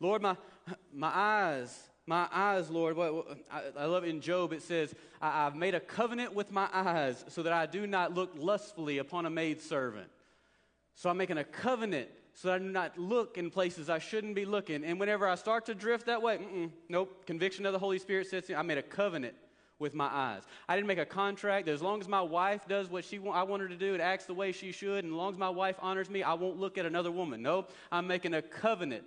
Lord, 0.00 0.22
my, 0.22 0.36
my 0.92 1.10
eyes, 1.12 1.88
my 2.06 2.26
eyes, 2.32 2.70
Lord, 2.70 2.96
what, 2.96 3.38
I, 3.50 3.62
I, 3.78 3.84
love 3.84 4.04
in 4.04 4.20
Job, 4.20 4.52
it 4.52 4.62
says, 4.62 4.94
I, 5.20 5.46
I've 5.46 5.56
made 5.56 5.74
a 5.74 5.80
covenant 5.80 6.34
with 6.34 6.50
my 6.50 6.68
eyes 6.72 7.24
so 7.28 7.42
that 7.42 7.52
I 7.52 7.66
do 7.66 7.86
not 7.86 8.14
look 8.14 8.32
lustfully 8.36 8.98
upon 8.98 9.26
a 9.26 9.30
maidservant. 9.30 10.08
So 10.94 11.10
I'm 11.10 11.16
making 11.16 11.38
a 11.38 11.44
covenant 11.44 12.08
so 12.40 12.52
I 12.52 12.58
do 12.58 12.66
not 12.66 12.96
look 12.96 13.36
in 13.36 13.50
places 13.50 13.90
I 13.90 13.98
shouldn't 13.98 14.36
be 14.36 14.44
looking. 14.44 14.84
And 14.84 15.00
whenever 15.00 15.26
I 15.26 15.34
start 15.34 15.66
to 15.66 15.74
drift 15.74 16.06
that 16.06 16.22
way, 16.22 16.38
nope, 16.88 17.26
conviction 17.26 17.66
of 17.66 17.72
the 17.72 17.80
Holy 17.80 17.98
Spirit 17.98 18.28
sets 18.28 18.48
in. 18.48 18.54
I 18.54 18.62
made 18.62 18.78
a 18.78 18.82
covenant 18.82 19.34
with 19.80 19.92
my 19.92 20.06
eyes. 20.06 20.42
I 20.68 20.76
didn't 20.76 20.86
make 20.86 20.98
a 20.98 21.04
contract 21.04 21.66
as 21.66 21.82
long 21.82 22.00
as 22.00 22.06
my 22.06 22.22
wife 22.22 22.68
does 22.68 22.88
what 22.88 23.04
she 23.04 23.18
want, 23.18 23.36
I 23.36 23.42
want 23.42 23.62
her 23.62 23.68
to 23.68 23.76
do 23.76 23.92
and 23.92 24.00
acts 24.00 24.26
the 24.26 24.34
way 24.34 24.52
she 24.52 24.70
should, 24.70 25.02
and 25.04 25.12
as 25.12 25.16
long 25.16 25.32
as 25.32 25.38
my 25.38 25.48
wife 25.48 25.74
honors 25.80 26.08
me, 26.08 26.22
I 26.22 26.34
won't 26.34 26.58
look 26.58 26.78
at 26.78 26.86
another 26.86 27.10
woman. 27.10 27.42
No, 27.42 27.66
I'm 27.90 28.06
making 28.06 28.34
a 28.34 28.42
covenant 28.42 29.02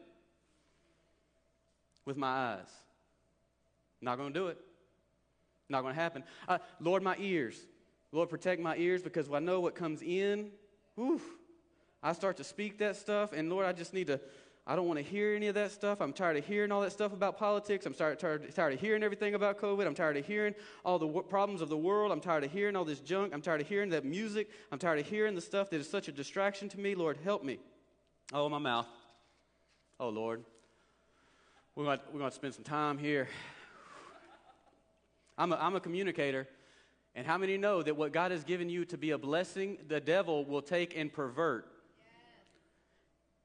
with 2.04 2.18
my 2.18 2.28
eyes. 2.28 2.70
Not 4.02 4.18
going 4.18 4.34
to 4.34 4.38
do 4.38 4.48
it. 4.48 4.58
Not 5.70 5.84
going 5.84 5.96
to 5.96 6.02
happen. 6.02 6.26
Uh, 6.50 6.58
Lord, 6.82 7.02
my 7.02 7.16
ears. 7.18 7.58
Lord, 8.12 8.30
protect 8.30 8.62
my 8.62 8.76
ears 8.76 9.02
because 9.02 9.30
I 9.32 9.40
know 9.40 9.62
what 9.62 9.74
comes 9.74 10.02
in. 10.02 10.52
I 12.04 12.14
start 12.14 12.38
to 12.38 12.44
speak 12.44 12.80
that 12.80 12.96
stuff, 12.96 13.32
and 13.32 13.50
Lord, 13.50 13.66
I 13.66 13.74
just 13.74 13.94
need 13.94 14.08
to, 14.08 14.20
I 14.66 14.76
don't 14.76 14.88
want 14.88 14.98
to 14.98 15.04
hear 15.04 15.36
any 15.36 15.48
of 15.48 15.56
that 15.56 15.72
stuff. 15.72 16.02
I'm 16.02 16.14
tired 16.14 16.38
of 16.38 16.46
hearing 16.46 16.72
all 16.72 16.82
that 16.82 16.92
stuff 16.92 17.14
about 17.14 17.38
politics. 17.38 17.86
I'm 17.86 17.94
tired, 17.94 18.20
tired, 18.20 18.56
tired 18.56 18.74
of 18.74 18.80
hearing 18.80 19.04
everything 19.04 19.36
about 19.36 19.60
COVID. 19.60 19.86
I'm 19.86 19.94
tired 19.94 20.18
of 20.18 20.26
hearing 20.26 20.56
all 20.84 20.98
the 20.98 21.06
w- 21.06 21.26
problems 21.28 21.62
of 21.62 21.70
the 21.70 21.78
world. 21.78 22.12
I'm 22.12 22.20
tired 22.20 22.44
of 22.44 22.52
hearing 22.52 22.76
all 22.76 22.86
this 22.86 23.00
junk. 23.00 23.34
I'm 23.34 23.42
tired 23.42 23.62
of 23.62 23.68
hearing 23.68 23.90
that 23.92 24.04
music. 24.04 24.50
I'm 24.72 24.80
tired 24.80 25.00
of 25.00 25.08
hearing 25.08 25.36
the 25.36 25.42
stuff 25.42 25.70
that 25.70 25.78
is 25.78 25.90
such 25.90 26.08
a 26.08 26.12
distraction 26.12 26.70
to 26.70 26.80
me. 26.80 26.96
Lord, 26.96 27.18
help 27.24 27.44
me. 27.44 27.60
Oh, 28.34 28.50
my 28.50 28.60
mouth. 28.60 28.88
Oh, 30.00 30.10
Lord. 30.10 30.44
We're 31.76 31.86
going, 31.86 32.00
we're 32.14 32.28
to 32.28 32.32
spend 32.32 32.54
some 32.54 32.64
time 32.64 32.98
here. 32.98 33.30
I'm 35.38 35.54
a, 35.54 35.56
I'm 35.56 35.76
a 35.76 35.80
communicator. 35.80 36.48
And 37.16 37.28
how 37.28 37.38
many 37.38 37.58
know 37.58 37.82
that 37.82 37.96
what 37.96 38.12
God 38.12 38.32
has 38.32 38.44
given 38.44 38.70
you 38.70 38.86
to 38.86 38.98
be 38.98 39.12
a 39.12 39.18
blessing, 39.18 39.78
the 39.88 40.00
devil 40.00 40.46
will 40.46 40.62
take 40.62 40.98
and 40.98 41.12
pervert? 41.12 41.71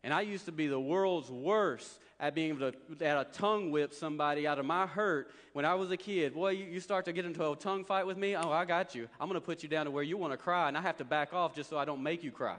And 0.06 0.14
I 0.14 0.20
used 0.20 0.44
to 0.44 0.52
be 0.52 0.68
the 0.68 0.78
world's 0.78 1.32
worst 1.32 1.98
at 2.20 2.32
being 2.32 2.50
able 2.50 2.70
to 2.70 3.04
at 3.04 3.18
a 3.18 3.24
tongue 3.24 3.72
whip 3.72 3.92
somebody 3.92 4.46
out 4.46 4.60
of 4.60 4.64
my 4.64 4.86
hurt 4.86 5.32
when 5.52 5.64
I 5.64 5.74
was 5.74 5.90
a 5.90 5.96
kid. 5.96 6.32
Boy, 6.32 6.50
you, 6.50 6.64
you 6.66 6.78
start 6.78 7.06
to 7.06 7.12
get 7.12 7.24
into 7.24 7.50
a 7.50 7.56
tongue 7.56 7.84
fight 7.84 8.06
with 8.06 8.16
me. 8.16 8.36
Oh, 8.36 8.52
I 8.52 8.66
got 8.66 8.94
you. 8.94 9.08
I'm 9.18 9.26
going 9.28 9.40
to 9.40 9.44
put 9.44 9.64
you 9.64 9.68
down 9.68 9.86
to 9.86 9.90
where 9.90 10.04
you 10.04 10.16
want 10.16 10.32
to 10.32 10.36
cry, 10.36 10.68
and 10.68 10.78
I 10.78 10.80
have 10.80 10.96
to 10.98 11.04
back 11.04 11.34
off 11.34 11.56
just 11.56 11.68
so 11.68 11.76
I 11.76 11.84
don't 11.84 12.04
make 12.04 12.22
you 12.22 12.30
cry. 12.30 12.54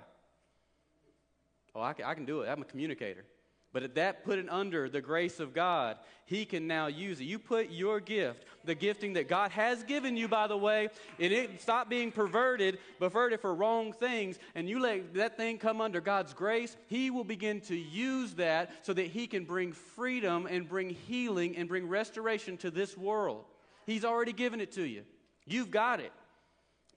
Oh, 1.74 1.80
I 1.82 1.94
can, 1.94 2.04
I 2.04 2.16
can 2.16 2.26
do 2.26 2.42
it. 2.42 2.50
I'm 2.50 2.62
a 2.62 2.66
communicator. 2.66 3.24
But 3.78 3.84
at 3.84 3.94
that 3.94 4.26
put 4.26 4.40
it 4.40 4.48
under 4.50 4.90
the 4.90 5.02
grace 5.02 5.40
of 5.40 5.54
God, 5.54 5.98
He 6.26 6.46
can 6.46 6.66
now 6.66 6.88
use 6.88 7.22
it. 7.22 7.26
You 7.26 7.38
put 7.38 7.70
your 7.70 8.00
gift, 8.00 8.44
the 8.66 8.74
gifting 8.74 9.14
that 9.14 9.30
God 9.30 9.52
has 9.52 9.84
given 9.84 10.18
you, 10.18 10.28
by 10.28 10.48
the 10.48 10.58
way, 10.58 10.90
and 11.20 11.32
it 11.32 11.62
stop 11.62 11.88
being 11.88 12.12
perverted, 12.12 12.80
perverted 12.98 13.40
for 13.40 13.54
wrong 13.54 13.94
things, 13.94 14.40
and 14.56 14.68
you 14.68 14.80
let 14.80 15.14
that 15.14 15.38
thing 15.38 15.60
come 15.60 15.80
under 15.80 16.02
God's 16.02 16.34
grace, 16.34 16.76
He 16.88 17.12
will 17.12 17.24
begin 17.24 17.62
to 17.62 17.76
use 17.76 18.34
that 18.34 18.84
so 18.84 18.94
that 18.94 19.06
He 19.12 19.28
can 19.28 19.46
bring 19.46 19.74
freedom 19.74 20.48
and 20.48 20.68
bring 20.68 20.90
healing 20.90 21.56
and 21.56 21.70
bring 21.70 21.88
restoration 21.88 22.58
to 22.58 22.72
this 22.72 22.98
world. 22.98 23.46
He's 23.86 24.04
already 24.04 24.34
given 24.34 24.60
it 24.60 24.72
to 24.72 24.88
you. 24.88 25.04
You've 25.46 25.70
got 25.70 26.00
it 26.00 26.12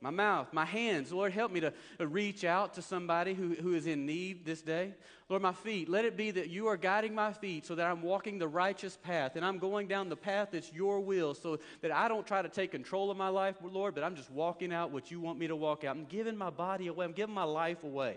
my 0.00 0.10
mouth, 0.10 0.48
my 0.52 0.64
hands. 0.64 1.12
Lord, 1.12 1.32
help 1.32 1.52
me 1.52 1.60
to 1.60 1.72
reach 1.98 2.44
out 2.44 2.74
to 2.74 2.82
somebody 2.82 3.34
who, 3.34 3.54
who 3.54 3.74
is 3.74 3.86
in 3.86 4.06
need 4.06 4.46
this 4.46 4.62
day. 4.62 4.94
Lord, 5.28 5.42
my 5.42 5.52
feet, 5.52 5.88
let 5.88 6.04
it 6.04 6.16
be 6.16 6.30
that 6.30 6.48
you 6.48 6.68
are 6.68 6.76
guiding 6.76 7.14
my 7.14 7.32
feet 7.32 7.66
so 7.66 7.74
that 7.74 7.86
I'm 7.86 8.02
walking 8.02 8.38
the 8.38 8.48
righteous 8.48 8.96
path 8.96 9.36
and 9.36 9.44
I'm 9.44 9.58
going 9.58 9.88
down 9.88 10.08
the 10.08 10.16
path 10.16 10.48
that's 10.52 10.72
your 10.72 11.00
will 11.00 11.34
so 11.34 11.58
that 11.82 11.92
I 11.92 12.08
don't 12.08 12.26
try 12.26 12.40
to 12.40 12.48
take 12.48 12.72
control 12.72 13.10
of 13.10 13.16
my 13.16 13.28
life, 13.28 13.56
Lord, 13.62 13.94
but 13.94 14.02
I'm 14.02 14.16
just 14.16 14.30
walking 14.30 14.72
out 14.72 14.90
what 14.90 15.10
you 15.10 15.20
want 15.20 15.38
me 15.38 15.46
to 15.48 15.56
walk 15.56 15.84
out. 15.84 15.96
I'm 15.96 16.06
giving 16.06 16.36
my 16.36 16.50
body 16.50 16.86
away, 16.86 17.04
I'm 17.04 17.12
giving 17.12 17.34
my 17.34 17.44
life 17.44 17.84
away 17.84 18.16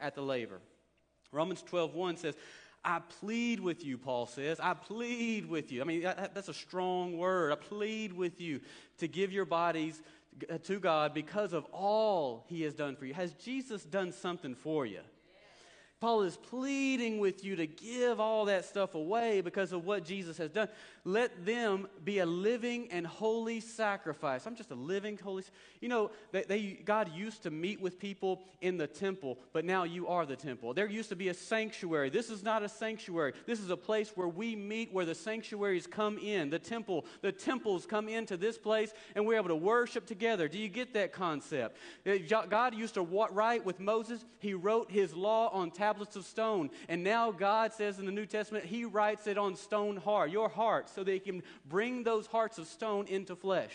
at 0.00 0.14
the 0.14 0.22
laver. 0.22 0.60
Romans 1.32 1.62
12 1.62 1.94
1 1.94 2.16
says, 2.18 2.36
I 2.86 3.00
plead 3.20 3.58
with 3.58 3.84
you, 3.84 3.98
Paul 3.98 4.26
says. 4.26 4.60
I 4.60 4.72
plead 4.72 5.46
with 5.46 5.72
you. 5.72 5.80
I 5.80 5.84
mean, 5.84 6.02
that's 6.02 6.48
a 6.48 6.54
strong 6.54 7.18
word. 7.18 7.50
I 7.50 7.56
plead 7.56 8.12
with 8.12 8.40
you 8.40 8.60
to 8.98 9.08
give 9.08 9.32
your 9.32 9.44
bodies 9.44 10.00
Uh, 10.50 10.58
to 10.58 10.78
God 10.78 11.14
because 11.14 11.54
of 11.54 11.64
all 11.72 12.44
he 12.46 12.62
has 12.62 12.74
done 12.74 12.94
for 12.94 13.06
you. 13.06 13.14
Has 13.14 13.32
Jesus 13.32 13.84
done 13.84 14.12
something 14.12 14.54
for 14.54 14.84
you? 14.84 15.00
Paul 15.98 16.22
is 16.22 16.36
pleading 16.36 17.20
with 17.20 17.42
you 17.42 17.56
to 17.56 17.66
give 17.66 18.20
all 18.20 18.44
that 18.44 18.66
stuff 18.66 18.94
away 18.94 19.40
because 19.40 19.72
of 19.72 19.86
what 19.86 20.04
Jesus 20.04 20.36
has 20.36 20.50
done. 20.50 20.68
Let 21.04 21.46
them 21.46 21.88
be 22.04 22.18
a 22.18 22.26
living 22.26 22.88
and 22.90 23.06
holy 23.06 23.60
sacrifice. 23.60 24.46
I'm 24.46 24.56
just 24.56 24.70
a 24.70 24.74
living 24.74 25.16
holy. 25.16 25.44
You 25.80 25.88
know, 25.88 26.10
they, 26.32 26.42
they, 26.42 26.62
God 26.84 27.10
used 27.14 27.44
to 27.44 27.50
meet 27.50 27.80
with 27.80 27.98
people 27.98 28.42
in 28.60 28.76
the 28.76 28.86
temple, 28.86 29.38
but 29.54 29.64
now 29.64 29.84
you 29.84 30.06
are 30.06 30.26
the 30.26 30.36
temple. 30.36 30.74
There 30.74 30.86
used 30.86 31.08
to 31.08 31.16
be 31.16 31.30
a 31.30 31.34
sanctuary. 31.34 32.10
This 32.10 32.28
is 32.28 32.42
not 32.42 32.62
a 32.62 32.68
sanctuary. 32.68 33.32
This 33.46 33.60
is 33.60 33.70
a 33.70 33.76
place 33.76 34.12
where 34.14 34.28
we 34.28 34.54
meet, 34.54 34.92
where 34.92 35.06
the 35.06 35.14
sanctuaries 35.14 35.86
come 35.86 36.18
in. 36.18 36.50
The 36.50 36.58
temple, 36.58 37.06
the 37.22 37.32
temples 37.32 37.86
come 37.86 38.06
into 38.06 38.36
this 38.36 38.58
place, 38.58 38.92
and 39.14 39.24
we're 39.24 39.36
able 39.36 39.48
to 39.48 39.56
worship 39.56 40.04
together. 40.04 40.46
Do 40.46 40.58
you 40.58 40.68
get 40.68 40.92
that 40.92 41.14
concept? 41.14 41.78
Uh, 42.06 42.16
God 42.50 42.74
used 42.74 42.94
to 42.94 43.02
write 43.02 43.64
with 43.64 43.80
Moses. 43.80 44.26
He 44.40 44.52
wrote 44.52 44.90
His 44.90 45.14
law 45.14 45.48
on 45.48 45.70
tablets 45.70 45.85
tablets 45.86 46.16
of 46.16 46.24
stone. 46.24 46.70
And 46.88 47.04
now 47.04 47.30
God 47.30 47.72
says 47.72 47.98
in 47.98 48.06
the 48.06 48.12
New 48.12 48.26
Testament, 48.26 48.64
He 48.64 48.84
writes 48.84 49.26
it 49.26 49.38
on 49.38 49.54
stone 49.54 49.96
heart, 49.96 50.30
your 50.30 50.48
heart, 50.48 50.88
so 50.88 51.04
that 51.04 51.12
He 51.12 51.20
can 51.20 51.42
bring 51.64 52.02
those 52.02 52.26
hearts 52.26 52.58
of 52.58 52.66
stone 52.66 53.06
into 53.06 53.36
flesh. 53.36 53.72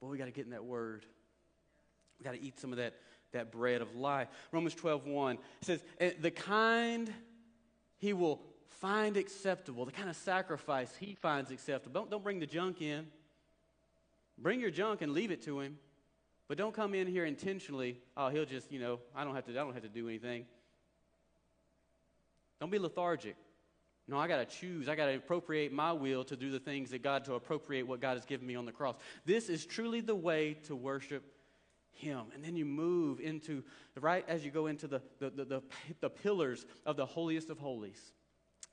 Boy, 0.00 0.08
we 0.08 0.18
got 0.18 0.24
to 0.24 0.32
get 0.32 0.46
in 0.46 0.50
that 0.50 0.64
word. 0.64 1.06
We 2.18 2.24
got 2.24 2.32
to 2.32 2.42
eat 2.42 2.58
some 2.58 2.72
of 2.72 2.78
that, 2.78 2.94
that 3.32 3.52
bread 3.52 3.80
of 3.80 3.94
life. 3.94 4.28
Romans 4.50 4.74
12, 4.74 5.06
1 5.06 5.38
says, 5.62 5.82
eh, 6.00 6.10
The 6.20 6.30
kind 6.30 7.12
he 7.98 8.12
will 8.12 8.40
find 8.80 9.16
acceptable, 9.16 9.84
the 9.84 9.92
kind 9.92 10.08
of 10.08 10.16
sacrifice 10.16 10.90
he 10.98 11.14
finds 11.14 11.50
acceptable. 11.50 12.00
Don't, 12.00 12.10
don't 12.10 12.24
bring 12.24 12.40
the 12.40 12.46
junk 12.46 12.82
in. 12.82 13.06
Bring 14.36 14.58
your 14.58 14.70
junk 14.70 15.02
and 15.02 15.12
leave 15.12 15.30
it 15.30 15.42
to 15.44 15.60
him. 15.60 15.78
But 16.50 16.58
don't 16.58 16.74
come 16.74 16.96
in 16.96 17.06
here 17.06 17.24
intentionally, 17.24 18.00
oh, 18.16 18.28
he'll 18.28 18.44
just, 18.44 18.72
you 18.72 18.80
know, 18.80 18.98
I 19.14 19.22
don't 19.22 19.36
have 19.36 19.44
to, 19.44 19.52
I 19.52 19.62
don't 19.62 19.72
have 19.72 19.84
to 19.84 19.88
do 19.88 20.08
anything. 20.08 20.46
Don't 22.58 22.72
be 22.72 22.78
lethargic. 22.80 23.36
No, 24.08 24.18
I 24.18 24.26
got 24.26 24.38
to 24.38 24.44
choose. 24.44 24.88
I 24.88 24.96
got 24.96 25.06
to 25.06 25.14
appropriate 25.14 25.72
my 25.72 25.92
will 25.92 26.24
to 26.24 26.34
do 26.34 26.50
the 26.50 26.58
things 26.58 26.90
that 26.90 27.04
God, 27.04 27.24
to 27.26 27.34
appropriate 27.34 27.86
what 27.86 28.00
God 28.00 28.14
has 28.14 28.24
given 28.26 28.48
me 28.48 28.56
on 28.56 28.64
the 28.64 28.72
cross. 28.72 28.96
This 29.24 29.48
is 29.48 29.64
truly 29.64 30.00
the 30.00 30.16
way 30.16 30.54
to 30.64 30.74
worship 30.74 31.22
Him. 31.92 32.22
And 32.34 32.44
then 32.44 32.56
you 32.56 32.64
move 32.64 33.20
into, 33.20 33.62
right 34.00 34.24
as 34.26 34.44
you 34.44 34.50
go 34.50 34.66
into 34.66 34.88
the, 34.88 35.00
the, 35.20 35.30
the, 35.30 35.44
the, 35.44 35.62
the 36.00 36.10
pillars 36.10 36.66
of 36.84 36.96
the 36.96 37.06
holiest 37.06 37.50
of 37.50 37.60
holies 37.60 38.12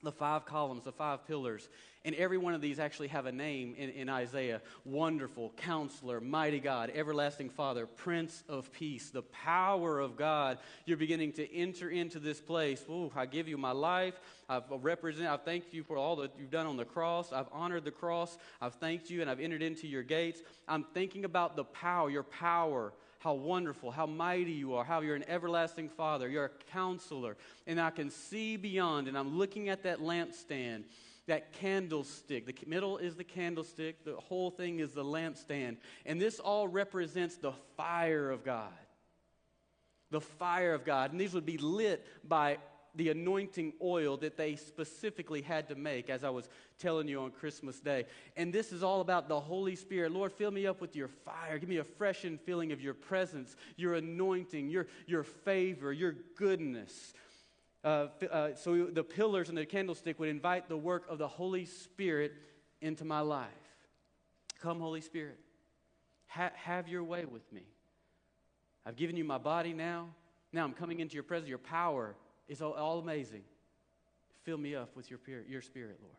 the 0.04 0.12
five 0.12 0.46
columns, 0.46 0.84
the 0.84 0.92
five 0.92 1.28
pillars. 1.28 1.68
And 2.06 2.16
every 2.16 2.38
one 2.38 2.54
of 2.54 2.62
these 2.62 2.80
actually 2.80 3.10
have 3.10 3.26
a 3.26 3.32
name 3.32 3.76
in, 3.78 3.90
in, 3.90 4.08
Isaiah 4.08 4.62
Wonderful, 4.86 5.52
Counselor, 5.58 6.22
Mighty 6.22 6.60
God, 6.60 6.90
Everlasting 6.96 7.50
Father, 7.50 7.86
Prince 7.86 8.44
of 8.48 8.72
Peace, 8.72 9.10
the 9.10 9.24
power 9.24 10.00
of 10.00 10.16
God. 10.16 10.60
You're 10.86 10.96
beginning 10.96 11.34
to 11.34 11.54
enter 11.54 11.90
into 11.90 12.20
this 12.20 12.40
place. 12.40 12.86
Ooh, 12.90 13.12
I 13.14 13.26
give 13.26 13.50
you 13.50 13.58
my 13.58 13.72
life. 13.72 14.14
I've 14.48 14.64
represented, 14.70 15.30
I've 15.30 15.44
thanked 15.44 15.74
you 15.74 15.84
for 15.84 15.98
all 15.98 16.16
that 16.18 16.32
you've 16.40 16.52
done 16.52 16.66
on 16.66 16.78
the 16.78 16.86
cross. 16.86 17.34
I've 17.34 17.50
honored 17.52 17.84
the 17.84 17.92
cross. 17.92 18.38
I've 18.62 18.76
thanked 18.76 19.10
you 19.10 19.20
and 19.22 19.30
I've 19.30 19.42
entered 19.42 19.62
into 19.62 19.88
your 19.88 20.04
gates. 20.04 20.42
I'm 20.68 20.86
thinking 20.94 21.26
about 21.26 21.58
the 21.58 21.66
power, 21.66 22.10
your 22.10 22.24
power 22.24 22.94
how 23.28 23.34
wonderful, 23.34 23.92
how 23.92 24.06
mighty 24.06 24.54
you 24.54 24.74
are, 24.74 24.86
how 24.86 25.02
you're 25.02 25.18
an 25.18 25.26
everlasting 25.28 25.90
Father, 25.90 26.30
you're 26.30 26.46
a 26.46 26.72
counselor. 26.72 27.36
And 27.66 27.78
I 27.78 27.90
can 27.90 28.10
see 28.10 28.56
beyond, 28.56 29.10
and 29.10 29.18
I'm 29.18 29.38
looking 29.38 29.68
at 29.68 29.84
that 29.84 30.00
lampstand, 30.00 30.86
that 31.26 31.52
candlestick. 31.52 32.46
The 32.46 32.56
middle 32.66 32.98
is 33.00 33.18
the 33.18 33.26
candlestick, 33.26 34.06
the 34.06 34.16
whole 34.16 34.50
thing 34.50 34.80
is 34.80 34.94
the 34.94 35.04
lampstand. 35.04 35.76
And 36.06 36.22
this 36.22 36.40
all 36.40 36.70
represents 36.70 37.36
the 37.36 37.52
fire 37.76 38.32
of 38.32 38.46
God. 38.46 38.72
The 40.10 40.22
fire 40.22 40.74
of 40.74 40.86
God. 40.86 41.12
And 41.12 41.20
these 41.20 41.34
would 41.34 41.46
be 41.46 41.58
lit 41.58 42.08
by 42.26 42.60
the 42.98 43.10
anointing 43.10 43.74
oil 43.82 44.18
that 44.18 44.36
they 44.36 44.56
specifically 44.56 45.42
had 45.42 45.68
to 45.70 45.76
make, 45.76 46.10
as 46.10 46.24
I 46.24 46.30
was 46.30 46.50
telling 46.80 47.08
you 47.08 47.22
on 47.22 47.32
Christmas 47.32 47.80
Day. 47.80 48.06
And 48.36 48.52
this 48.52 48.72
is 48.72 48.84
all 48.84 49.02
about 49.02 49.30
the 49.30 49.40
Holy 49.40 49.76
Spirit. 49.76 50.12
Lord, 50.12 50.34
fill 50.34 50.52
me 50.52 50.66
up 50.66 50.82
with 50.82 50.96
your 50.96 51.08
fire. 51.08 51.60
Give 51.60 51.70
me 51.70 51.78
a 51.78 51.84
freshened 51.84 52.42
feeling 52.42 52.72
of 52.72 52.82
your 52.82 52.96
presence, 52.96 53.56
your 53.76 53.94
anointing, 53.94 54.70
your, 54.70 54.88
your 55.06 55.24
favor, 55.24 55.94
your 55.94 56.16
goodness. 56.36 57.14
Uh, 57.84 58.08
uh, 58.30 58.56
so 58.56 58.88
the 58.88 59.04
pillars 59.04 59.50
and 59.50 59.58
the 59.58 59.66
candlestick 59.66 60.20
would 60.20 60.30
invite 60.30 60.68
the 60.68 60.78
work 60.78 61.06
of 61.08 61.20
the 61.20 61.28
Holy 61.28 61.66
Spirit 61.66 62.34
into 62.82 63.06
my 63.06 63.20
life. 63.20 63.48
Come, 64.60 64.80
Holy 64.80 65.02
Spirit, 65.02 65.38
ha- 66.26 66.52
have 66.56 66.88
your 66.88 67.04
way 67.04 67.26
with 67.26 67.52
me. 67.54 67.62
I've 68.86 68.96
given 68.96 69.16
you 69.16 69.24
my 69.24 69.38
body 69.38 69.74
now. 69.74 70.10
Now 70.52 70.64
I'm 70.64 70.74
coming 70.74 71.00
into 71.00 71.14
your 71.14 71.24
presence, 71.24 71.50
your 71.50 71.60
power 71.60 72.16
is 72.48 72.62
all, 72.62 73.00
amazing. 73.00 73.44
Fill 74.44 74.58
me 74.58 74.76
up 74.76 74.96
with 74.96 75.10
your, 75.10 75.20
your 75.48 75.62
spirit, 75.62 76.00
Lord. 76.02 76.16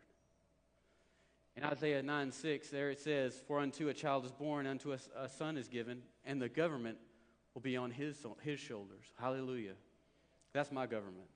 In 1.57 1.65
Isaiah 1.65 2.03
9 2.03 2.31
6, 2.31 2.69
there 2.71 2.91
it 2.91 3.01
says, 3.01 3.43
For 3.47 3.59
unto 3.59 3.89
a 3.89 3.95
child 3.95 4.25
is 4.25 4.33
born, 4.33 4.67
unto 4.67 4.93
a, 4.93 4.99
a 5.17 5.29
son 5.29 5.57
is 5.57 5.69
given, 5.69 6.03
and 6.25 6.41
the 6.41 6.49
government 6.49 6.99
will 7.55 7.63
be 7.63 7.77
on 7.77 7.91
his, 7.91 8.17
his 8.43 8.61
shoulders. 8.61 9.05
Hallelujah. 9.19 9.75
That's 10.53 10.71
my 10.71 10.87
government. 10.87 11.27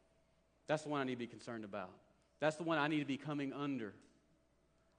That's 0.68 0.82
the 0.84 0.90
one 0.90 1.00
I 1.00 1.04
need 1.04 1.14
to 1.14 1.18
be 1.18 1.26
concerned 1.26 1.64
about. 1.64 1.90
That's 2.40 2.56
the 2.56 2.62
one 2.62 2.78
I 2.78 2.88
need 2.88 3.00
to 3.00 3.04
be 3.04 3.16
coming 3.16 3.52
under. 3.52 3.94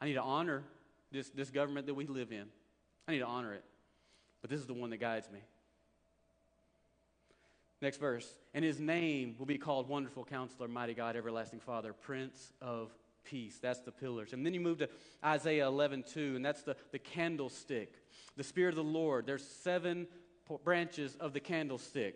I 0.02 0.06
need 0.06 0.14
to 0.16 0.22
honor 0.22 0.64
this, 1.12 1.30
this 1.30 1.50
government 1.50 1.88
that 1.88 1.94
we 1.94 2.06
live 2.06 2.32
in. 2.32 2.46
I 3.08 3.14
need 3.14 3.20
to 3.20 3.26
honor 3.26 3.54
it. 3.54 3.64
But 4.42 4.50
this 4.50 4.60
is 4.60 4.66
the 4.66 4.74
one 4.74 4.90
that 4.90 4.98
guides 4.98 5.30
me. 5.32 5.40
Next 7.84 7.98
verse. 7.98 8.34
And 8.54 8.64
his 8.64 8.80
name 8.80 9.36
will 9.38 9.46
be 9.46 9.58
called 9.58 9.90
Wonderful 9.90 10.24
Counselor, 10.24 10.70
Mighty 10.70 10.94
God, 10.94 11.18
Everlasting 11.18 11.60
Father, 11.60 11.92
Prince 11.92 12.54
of 12.62 12.90
Peace. 13.26 13.60
That's 13.62 13.82
the 13.82 13.92
pillars. 13.92 14.32
And 14.32 14.46
then 14.46 14.54
you 14.54 14.62
move 14.62 14.78
to 14.78 14.90
Isaiah 15.22 15.68
11, 15.68 16.06
2, 16.14 16.38
and 16.38 16.46
that's 16.46 16.62
the, 16.62 16.78
the 16.94 17.00
candlestick. 17.00 17.92
The 18.38 18.44
Spirit 18.46 18.70
of 18.70 18.78
the 18.78 18.84
Lord. 18.90 19.26
There's 19.26 19.46
seven 19.46 20.08
branches 20.64 21.18
of 21.20 21.34
the 21.34 21.42
candlestick. 21.42 22.16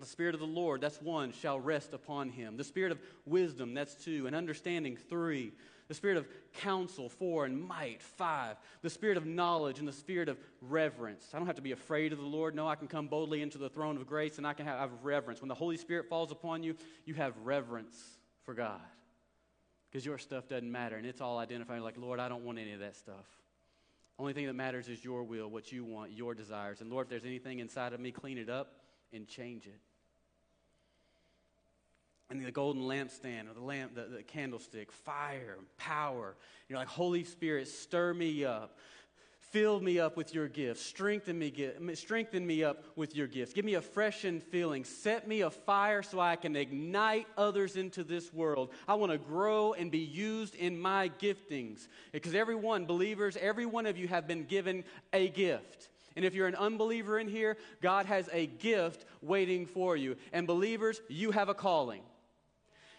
The 0.00 0.06
Spirit 0.06 0.34
of 0.34 0.40
the 0.40 0.46
Lord, 0.46 0.80
that's 0.80 1.00
one, 1.00 1.32
shall 1.32 1.60
rest 1.60 1.94
upon 1.94 2.30
him. 2.30 2.56
The 2.56 2.64
Spirit 2.64 2.90
of 2.90 2.98
wisdom, 3.26 3.74
that's 3.74 3.94
two. 3.94 4.26
And 4.26 4.34
understanding, 4.34 4.96
three. 4.96 5.52
The 5.88 5.94
Spirit 5.94 6.16
of 6.16 6.26
counsel, 6.54 7.08
four. 7.08 7.44
And 7.44 7.60
might, 7.60 8.02
five. 8.02 8.56
The 8.82 8.90
Spirit 8.90 9.16
of 9.16 9.26
knowledge 9.26 9.78
and 9.78 9.86
the 9.86 9.92
Spirit 9.92 10.28
of 10.28 10.38
reverence. 10.60 11.28
I 11.32 11.38
don't 11.38 11.46
have 11.46 11.56
to 11.56 11.62
be 11.62 11.72
afraid 11.72 12.12
of 12.12 12.18
the 12.18 12.24
Lord. 12.24 12.54
No, 12.54 12.66
I 12.66 12.74
can 12.74 12.88
come 12.88 13.06
boldly 13.06 13.42
into 13.42 13.58
the 13.58 13.68
throne 13.68 13.96
of 13.96 14.06
grace 14.06 14.38
and 14.38 14.46
I 14.46 14.52
can 14.52 14.66
have, 14.66 14.78
have 14.78 14.90
reverence. 15.04 15.40
When 15.40 15.48
the 15.48 15.54
Holy 15.54 15.76
Spirit 15.76 16.08
falls 16.08 16.32
upon 16.32 16.62
you, 16.62 16.74
you 17.04 17.14
have 17.14 17.34
reverence 17.44 17.96
for 18.44 18.54
God. 18.54 18.80
Because 19.90 20.04
your 20.04 20.18
stuff 20.18 20.48
doesn't 20.48 20.70
matter 20.70 20.96
and 20.96 21.06
it's 21.06 21.20
all 21.20 21.38
identifying 21.38 21.82
like, 21.82 21.96
Lord, 21.96 22.20
I 22.20 22.28
don't 22.28 22.44
want 22.44 22.58
any 22.58 22.72
of 22.72 22.80
that 22.80 22.96
stuff. 22.96 23.26
Only 24.18 24.32
thing 24.32 24.46
that 24.46 24.54
matters 24.54 24.88
is 24.88 25.04
your 25.04 25.22
will, 25.24 25.48
what 25.48 25.70
you 25.72 25.84
want, 25.84 26.12
your 26.12 26.34
desires. 26.34 26.80
And 26.80 26.90
Lord, 26.90 27.06
if 27.06 27.10
there's 27.10 27.24
anything 27.24 27.58
inside 27.58 27.92
of 27.92 28.00
me, 28.00 28.10
clean 28.10 28.38
it 28.38 28.48
up 28.48 28.80
and 29.12 29.28
change 29.28 29.66
it. 29.66 29.78
And 32.28 32.44
the 32.44 32.50
golden 32.50 32.82
lampstand 32.82 33.48
or 33.48 33.54
the 33.54 33.60
lamp, 33.60 33.94
the, 33.94 34.16
the 34.16 34.22
candlestick, 34.22 34.90
fire, 34.90 35.58
power. 35.78 36.34
You're 36.68 36.78
like, 36.78 36.88
Holy 36.88 37.22
Spirit, 37.22 37.68
stir 37.68 38.14
me 38.14 38.44
up. 38.44 38.76
Fill 39.52 39.80
me 39.80 40.00
up 40.00 40.16
with 40.16 40.34
your 40.34 40.48
gifts. 40.48 40.82
Strengthen 40.82 41.38
me, 41.38 41.52
strengthen 41.94 42.44
me 42.44 42.64
up 42.64 42.82
with 42.96 43.14
your 43.14 43.28
gifts. 43.28 43.52
Give 43.52 43.64
me 43.64 43.74
a 43.74 43.80
freshened 43.80 44.42
feeling. 44.42 44.84
Set 44.84 45.28
me 45.28 45.42
afire 45.42 46.02
so 46.02 46.18
I 46.18 46.34
can 46.34 46.56
ignite 46.56 47.28
others 47.38 47.76
into 47.76 48.02
this 48.02 48.34
world. 48.34 48.70
I 48.88 48.94
want 48.96 49.12
to 49.12 49.18
grow 49.18 49.72
and 49.72 49.90
be 49.90 50.00
used 50.00 50.56
in 50.56 50.78
my 50.78 51.10
giftings. 51.20 51.86
Because 52.10 52.34
everyone, 52.34 52.86
believers, 52.86 53.36
every 53.40 53.66
one 53.66 53.86
of 53.86 53.96
you 53.96 54.08
have 54.08 54.26
been 54.26 54.44
given 54.44 54.82
a 55.12 55.28
gift. 55.28 55.90
And 56.16 56.24
if 56.24 56.34
you're 56.34 56.48
an 56.48 56.56
unbeliever 56.56 57.18
in 57.18 57.28
here, 57.28 57.56
God 57.80 58.06
has 58.06 58.28
a 58.32 58.46
gift 58.46 59.04
waiting 59.22 59.64
for 59.64 59.96
you. 59.96 60.16
And 60.32 60.46
believers, 60.46 61.00
you 61.08 61.30
have 61.30 61.48
a 61.48 61.54
calling. 61.54 62.02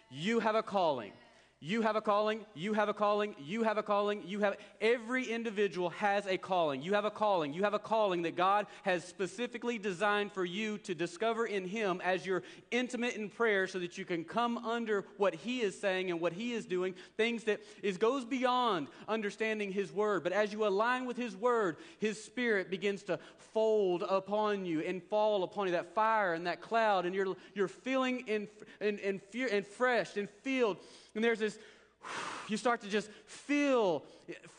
You 0.09 0.39
have 0.39 0.55
a 0.55 0.63
calling. 0.63 1.11
You 1.59 1.81
have 1.81 1.95
a 1.95 2.01
calling, 2.01 2.45
you 2.53 2.73
have 2.73 2.87
a 2.87 2.93
calling, 2.93 3.35
you 3.39 3.63
have 3.63 3.79
a 3.79 3.83
calling, 3.83 4.21
you 4.27 4.41
have 4.41 4.57
every 4.79 5.23
individual 5.25 5.89
has 5.89 6.27
a 6.27 6.37
calling. 6.37 6.83
You 6.83 6.93
have 6.93 7.05
a 7.05 7.09
calling. 7.09 7.51
You 7.51 7.63
have 7.63 7.73
a 7.73 7.79
calling 7.79 8.21
that 8.23 8.35
God 8.35 8.67
has 8.83 9.03
specifically 9.03 9.79
designed 9.79 10.31
for 10.31 10.45
you 10.45 10.77
to 10.79 10.93
discover 10.93 11.47
in 11.47 11.67
him 11.67 11.99
as 12.05 12.27
you're 12.27 12.43
intimate 12.69 13.15
in 13.15 13.29
prayer 13.29 13.65
so 13.65 13.79
that 13.79 13.97
you 13.97 14.05
can 14.05 14.23
come 14.23 14.59
under 14.59 15.05
what 15.17 15.33
he 15.33 15.61
is 15.61 15.79
saying 15.79 16.11
and 16.11 16.21
what 16.21 16.31
he 16.31 16.53
is 16.53 16.67
doing, 16.67 16.93
things 17.17 17.45
that 17.45 17.59
is 17.81 17.97
goes 17.97 18.23
beyond 18.23 18.87
understanding 19.07 19.71
his 19.71 19.91
word. 19.91 20.21
But 20.23 20.33
as 20.33 20.53
you 20.53 20.67
align 20.67 21.07
with 21.07 21.17
his 21.17 21.35
word, 21.35 21.77
his 21.97 22.23
spirit 22.23 22.69
begins 22.69 23.01
to 23.03 23.17
fold 23.57 24.03
upon 24.07 24.63
you 24.63 24.81
and 24.81 25.01
fall 25.01 25.41
upon 25.41 25.65
you 25.65 25.71
that 25.71 25.95
fire 25.95 26.35
and 26.35 26.45
that 26.45 26.61
cloud 26.61 27.07
and 27.07 27.15
you're 27.15 27.35
you're 27.55 27.67
feeling 27.67 28.19
in 28.27 28.47
in, 28.79 28.99
in 28.99 29.17
fear 29.17 29.49
and 29.51 29.65
fresh 29.65 30.15
and 30.15 30.29
filled 30.29 30.77
and 31.17 31.23
there's 31.23 31.39
this, 31.39 31.59
you 32.47 32.57
start 32.57 32.81
to 32.81 32.87
just 32.87 33.09
feel, 33.25 34.03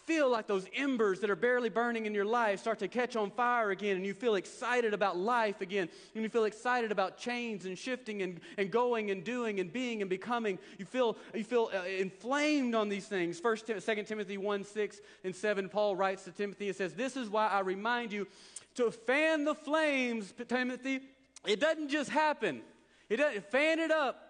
feel 0.06 0.30
like 0.30 0.46
those 0.46 0.66
embers 0.74 1.20
that 1.20 1.30
are 1.30 1.36
barely 1.36 1.68
burning 1.68 2.04
in 2.04 2.14
your 2.14 2.24
life 2.24 2.60
start 2.60 2.80
to 2.80 2.88
catch 2.88 3.16
on 3.16 3.30
fire 3.30 3.70
again, 3.70 3.96
and 3.96 4.04
you 4.04 4.12
feel 4.12 4.34
excited 4.34 4.92
about 4.92 5.16
life 5.16 5.60
again, 5.60 5.88
and 6.14 6.22
you 6.22 6.28
feel 6.28 6.44
excited 6.44 6.92
about 6.92 7.16
change 7.16 7.64
and 7.64 7.78
shifting 7.78 8.22
and, 8.22 8.40
and 8.58 8.70
going 8.70 9.10
and 9.10 9.24
doing 9.24 9.60
and 9.60 9.72
being 9.72 10.02
and 10.02 10.10
becoming. 10.10 10.58
You 10.78 10.84
feel, 10.84 11.16
you 11.32 11.44
feel 11.44 11.70
uh, 11.72 11.84
inflamed 11.84 12.74
on 12.74 12.88
these 12.88 13.06
things. 13.06 13.38
First, 13.40 13.70
Second 13.78 14.06
Timothy 14.06 14.36
1 14.36 14.64
6 14.64 15.00
and 15.24 15.34
7, 15.34 15.68
Paul 15.68 15.96
writes 15.96 16.24
to 16.24 16.32
Timothy 16.32 16.68
and 16.68 16.76
says, 16.76 16.92
This 16.92 17.16
is 17.16 17.30
why 17.30 17.46
I 17.46 17.60
remind 17.60 18.12
you 18.12 18.26
to 18.74 18.90
fan 18.90 19.44
the 19.44 19.54
flames, 19.54 20.34
Timothy. 20.48 21.00
It 21.46 21.60
doesn't 21.60 21.88
just 21.88 22.10
happen. 22.10 22.62
It 23.08 23.16
doesn't 23.16 23.50
fan 23.50 23.78
it 23.78 23.90
up. 23.90 24.27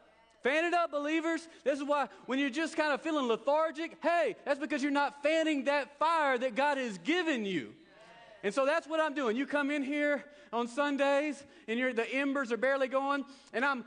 Fan 0.48 0.64
it 0.64 0.72
up, 0.72 0.90
believers. 0.90 1.46
This 1.62 1.78
is 1.78 1.84
why 1.84 2.08
when 2.24 2.38
you're 2.38 2.48
just 2.48 2.74
kind 2.74 2.94
of 2.94 3.02
feeling 3.02 3.28
lethargic, 3.28 3.98
hey, 4.02 4.34
that's 4.46 4.58
because 4.58 4.82
you're 4.82 4.90
not 4.90 5.22
fanning 5.22 5.64
that 5.64 5.98
fire 5.98 6.38
that 6.38 6.54
God 6.54 6.78
has 6.78 6.96
given 6.96 7.44
you. 7.44 7.74
And 8.42 8.54
so 8.54 8.64
that's 8.64 8.88
what 8.88 8.98
I'm 8.98 9.12
doing. 9.12 9.36
You 9.36 9.44
come 9.44 9.70
in 9.70 9.82
here 9.82 10.24
on 10.50 10.66
Sundays 10.66 11.44
and 11.66 11.94
the 11.94 12.14
embers 12.14 12.50
are 12.50 12.56
barely 12.56 12.88
going, 12.88 13.26
and 13.52 13.62
I'm 13.62 13.84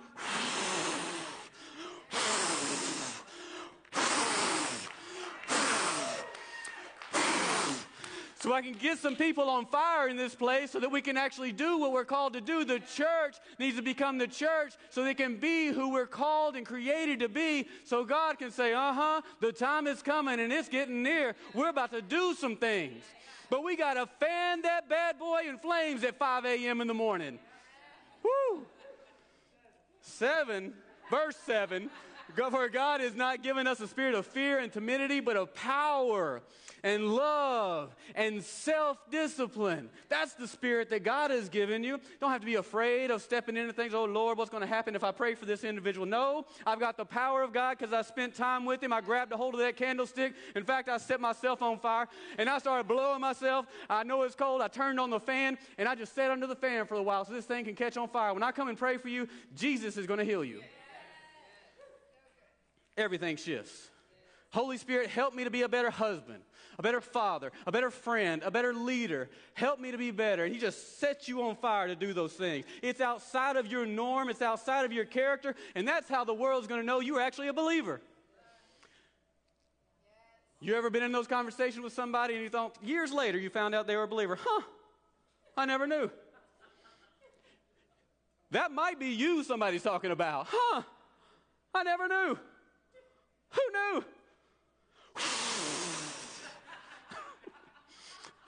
so 8.42 8.54
I 8.54 8.64
can 8.64 8.74
get 8.74 8.98
some 8.98 9.16
people 9.16 9.50
on 9.50 9.68
fire 9.68 10.08
in 10.08 10.18
this 10.18 10.34
place 10.34 10.72
so 10.72 10.80
that 10.80 10.92
we 10.92 11.02
can 11.02 11.16
actually 11.16 11.52
do 11.52 11.78
what 11.78 11.92
we're 11.92 12.06
called 12.06 12.34
to 12.34 12.42
do. 12.42 12.66
The 12.66 12.80
church 12.80 13.36
needs 13.60 13.76
to 13.76 13.84
become 13.84 14.18
the 14.18 14.28
church 14.28 14.74
so 14.90 15.04
they 15.04 15.14
can 15.14 15.38
be 15.38 15.68
who 15.68 15.92
we're 15.92 16.08
called 16.08 16.56
and 16.56 16.66
created 16.66 17.20
to 17.20 17.30
be 17.30 17.68
so 17.84 18.04
God 18.04 18.40
can 18.40 18.50
say, 18.50 18.74
uh 18.74 18.94
huh, 18.94 19.22
the 19.42 19.52
time 19.52 19.86
is 19.86 20.02
coming 20.02 20.40
and 20.40 20.52
it's 20.52 20.70
getting 20.70 21.04
near. 21.04 21.36
We're 21.54 21.70
about 21.70 21.92
to 21.92 22.02
do 22.02 22.34
some 22.34 22.56
things. 22.58 23.04
But 23.52 23.64
we 23.64 23.76
got 23.76 23.94
to 23.94 24.08
fan 24.20 24.64
that 24.64 24.90
bad 24.90 25.20
boy 25.20 25.44
in 25.48 25.60
flames 25.60 26.04
at 26.04 26.18
5 26.18 26.46
a.m. 26.46 26.82
in 26.82 26.88
the 26.88 26.96
morning. 26.96 27.38
Woo! 28.24 28.66
Seven, 30.02 30.74
verse 31.12 31.36
seven. 31.46 31.92
For 32.36 32.70
God 32.70 33.02
has 33.02 33.14
not 33.14 33.44
given 33.44 33.68
us 33.68 33.82
a 33.82 33.88
spirit 33.88 34.16
of 34.16 34.26
fear 34.26 34.60
and 34.60 34.72
timidity, 34.72 35.20
but 35.20 35.36
of 35.36 35.54
power 35.54 36.42
and 36.84 37.14
love 37.14 37.96
and 38.16 38.44
self 38.44 38.98
discipline. 39.10 39.90
That's 40.10 40.34
the 40.34 40.48
spirit 40.48 40.90
that 40.90 41.04
God 41.04 41.32
has 41.32 41.50
given 41.50 41.84
you. 41.84 42.00
Don't 42.20 42.32
have 42.32 42.42
to 42.42 42.46
be 42.46 42.56
afraid 42.56 43.12
of 43.12 43.22
stepping 43.22 43.58
into 43.58 43.74
things. 43.74 43.94
Oh, 43.94 44.06
Lord, 44.06 44.38
what's 44.38 44.50
going 44.50 44.62
to 44.62 44.68
happen 44.68 44.96
if 44.96 45.04
I 45.04 45.12
pray 45.12 45.36
for 45.36 45.46
this 45.46 45.64
individual? 45.64 46.06
No, 46.06 46.46
I've 46.66 46.80
got 46.80 46.98
the 46.98 47.06
power 47.06 47.44
of 47.44 47.54
God 47.54 47.78
because 47.78 47.94
I 47.94 48.02
spent 48.02 48.36
time 48.36 48.66
with 48.66 48.82
Him. 48.82 48.94
I 48.94 49.02
grabbed 49.02 49.32
a 49.32 49.38
hold 49.38 49.54
of 49.54 49.60
that 49.60 49.78
candlestick. 49.78 50.34
In 50.56 50.64
fact, 50.64 50.90
I 50.90 50.98
set 50.98 51.20
myself 51.22 51.62
on 51.62 51.80
fire 51.80 52.08
and 52.38 52.50
I 52.50 52.58
started 52.60 52.88
blowing 52.88 53.22
myself. 53.22 53.66
I 53.90 54.04
know 54.04 54.24
it's 54.24 54.36
cold. 54.36 54.62
I 54.62 54.68
turned 54.68 55.00
on 55.00 55.10
the 55.10 55.20
fan 55.20 55.58
and 55.78 55.88
I 55.88 55.96
just 55.96 56.16
sat 56.16 56.32
under 56.32 56.48
the 56.48 56.56
fan 56.56 56.86
for 56.86 56.96
a 56.96 57.04
while 57.04 57.26
so 57.26 57.34
this 57.34 57.46
thing 57.46 57.66
can 57.66 57.76
catch 57.76 57.98
on 57.98 58.08
fire. 58.08 58.34
When 58.34 58.44
I 58.44 58.52
come 58.52 58.68
and 58.68 58.78
pray 58.78 58.98
for 58.98 59.10
you, 59.10 59.28
Jesus 59.56 59.98
is 59.98 60.08
going 60.08 60.20
to 60.20 60.26
heal 60.26 60.44
you. 60.44 60.62
Everything 62.98 63.38
shifts. 63.38 63.90
Holy 64.52 64.78
Spirit, 64.78 65.10
help 65.10 65.34
me 65.34 65.46
to 65.46 65.50
be 65.50 65.62
a 65.62 65.70
better 65.70 65.90
husband, 65.90 66.44
a 66.78 66.82
better 66.82 67.02
father, 67.02 67.52
a 67.66 67.72
better 67.72 67.90
friend, 67.90 68.44
a 68.44 68.52
better 68.52 68.74
leader. 68.74 69.30
Help 69.54 69.80
me 69.80 69.92
to 69.92 69.98
be 69.98 70.12
better. 70.12 70.46
And 70.46 70.54
He 70.54 70.60
just 70.60 71.00
sets 71.00 71.28
you 71.28 71.44
on 71.44 71.56
fire 71.56 71.88
to 71.88 71.96
do 71.96 72.14
those 72.14 72.34
things. 72.34 72.66
It's 72.82 73.02
outside 73.02 73.56
of 73.56 73.68
your 73.68 73.86
norm, 73.86 74.30
it's 74.30 74.42
outside 74.42 74.86
of 74.86 74.92
your 74.92 75.06
character, 75.06 75.56
and 75.76 75.88
that's 75.88 76.10
how 76.10 76.24
the 76.24 76.34
world's 76.34 76.68
going 76.68 76.82
to 76.82 76.86
know 76.86 77.00
you're 77.00 77.22
actually 77.22 77.48
a 77.48 77.54
believer. 77.54 78.02
You 80.64 80.76
ever 80.76 80.92
been 80.92 81.02
in 81.02 81.12
those 81.12 81.28
conversations 81.28 81.84
with 81.84 81.94
somebody 81.94 82.36
and 82.36 82.44
you 82.44 82.50
thought, 82.50 82.78
years 82.84 83.12
later, 83.12 83.40
you 83.40 83.50
found 83.50 83.74
out 83.74 83.88
they 83.88 83.96
were 83.96 84.04
a 84.04 84.08
believer? 84.08 84.38
Huh, 84.40 84.62
I 85.58 85.66
never 85.66 85.88
knew. 85.88 86.12
That 88.52 88.72
might 88.72 89.00
be 89.00 89.08
you 89.08 89.44
somebody's 89.44 89.82
talking 89.82 90.12
about. 90.12 90.48
Huh, 90.52 90.84
I 91.74 91.84
never 91.84 92.08
knew. 92.08 92.38
Who 93.50 93.62
knew? 93.72 94.06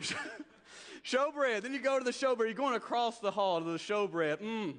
showbread. 1.06 1.62
Then 1.62 1.74
you 1.74 1.80
go 1.80 1.98
to 1.98 2.06
the 2.06 2.12
showbread. 2.12 2.46
You're 2.46 2.54
going 2.54 2.76
across 2.76 3.20
the 3.20 3.32
hall 3.32 3.60
to 3.60 3.72
the 3.72 3.78
showbread. 3.78 4.42
Mmm. 4.42 4.76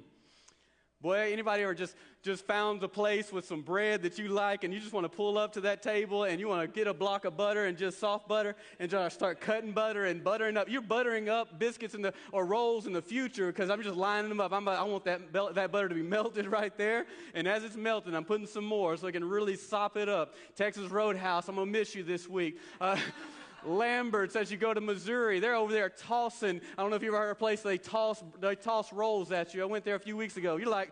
Boy, 1.05 1.31
anybody 1.31 1.61
ever 1.61 1.75
just, 1.75 1.95
just 2.23 2.47
found 2.47 2.81
a 2.81 2.87
place 2.87 3.31
with 3.31 3.45
some 3.45 3.61
bread 3.61 4.01
that 4.01 4.17
you 4.17 4.29
like 4.29 4.63
and 4.63 4.73
you 4.73 4.79
just 4.79 4.91
want 4.91 5.03
to 5.03 5.15
pull 5.15 5.37
up 5.37 5.53
to 5.53 5.61
that 5.61 5.83
table 5.83 6.23
and 6.23 6.39
you 6.39 6.47
want 6.47 6.61
to 6.61 6.67
get 6.67 6.87
a 6.87 6.95
block 6.95 7.25
of 7.25 7.37
butter 7.37 7.65
and 7.65 7.77
just 7.77 7.99
soft 7.99 8.27
butter 8.27 8.55
and 8.79 8.89
just 8.89 9.13
start 9.13 9.39
cutting 9.39 9.71
butter 9.71 10.05
and 10.05 10.23
buttering 10.23 10.57
up. 10.57 10.67
You're 10.67 10.81
buttering 10.81 11.29
up 11.29 11.59
biscuits 11.59 11.93
in 11.93 12.01
the, 12.01 12.11
or 12.31 12.45
rolls 12.45 12.87
in 12.87 12.93
the 12.93 13.03
future 13.03 13.47
because 13.47 13.69
I'm 13.69 13.83
just 13.83 13.95
lining 13.95 14.29
them 14.29 14.39
up. 14.39 14.51
I'm, 14.51 14.67
I 14.67 14.81
want 14.81 15.03
that, 15.03 15.31
that 15.31 15.71
butter 15.71 15.89
to 15.89 15.93
be 15.93 16.01
melted 16.17 16.47
right 16.47 16.75
there. 16.75 17.05
And 17.35 17.47
as 17.47 17.63
it's 17.63 17.75
melting, 17.75 18.15
I'm 18.15 18.25
putting 18.25 18.47
some 18.47 18.65
more 18.65 18.97
so 18.97 19.05
I 19.05 19.11
can 19.11 19.23
really 19.23 19.57
sop 19.57 19.97
it 19.97 20.09
up. 20.09 20.33
Texas 20.55 20.89
Roadhouse, 20.89 21.47
I'm 21.47 21.55
to 21.55 21.67
miss 21.67 21.93
you 21.93 22.01
this 22.01 22.27
week. 22.27 22.57
Uh, 22.81 22.97
Lambert's 23.67 24.35
as 24.35 24.51
you 24.51 24.57
go 24.57 24.73
to 24.73 24.81
Missouri. 24.81 25.39
They're 25.39 25.55
over 25.55 25.71
there 25.71 25.89
tossing. 25.89 26.61
I 26.77 26.81
don't 26.81 26.89
know 26.89 26.95
if 26.95 27.03
you've 27.03 27.13
ever 27.13 27.23
heard 27.23 27.31
a 27.31 27.35
place 27.35 27.61
they 27.61 27.77
toss 27.77 28.23
they 28.39 28.55
toss 28.55 28.91
rolls 28.93 29.31
at 29.31 29.53
you. 29.53 29.61
I 29.61 29.65
went 29.65 29.85
there 29.85 29.95
a 29.95 29.99
few 29.99 30.17
weeks 30.17 30.37
ago. 30.37 30.57
You're 30.57 30.69
like, 30.69 30.91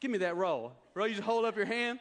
give 0.00 0.10
me 0.10 0.18
that 0.18 0.36
roll. 0.36 0.72
Bro, 0.94 1.06
you 1.06 1.14
just 1.14 1.26
hold 1.26 1.44
up 1.44 1.56
your 1.56 1.66
hand. 1.66 1.98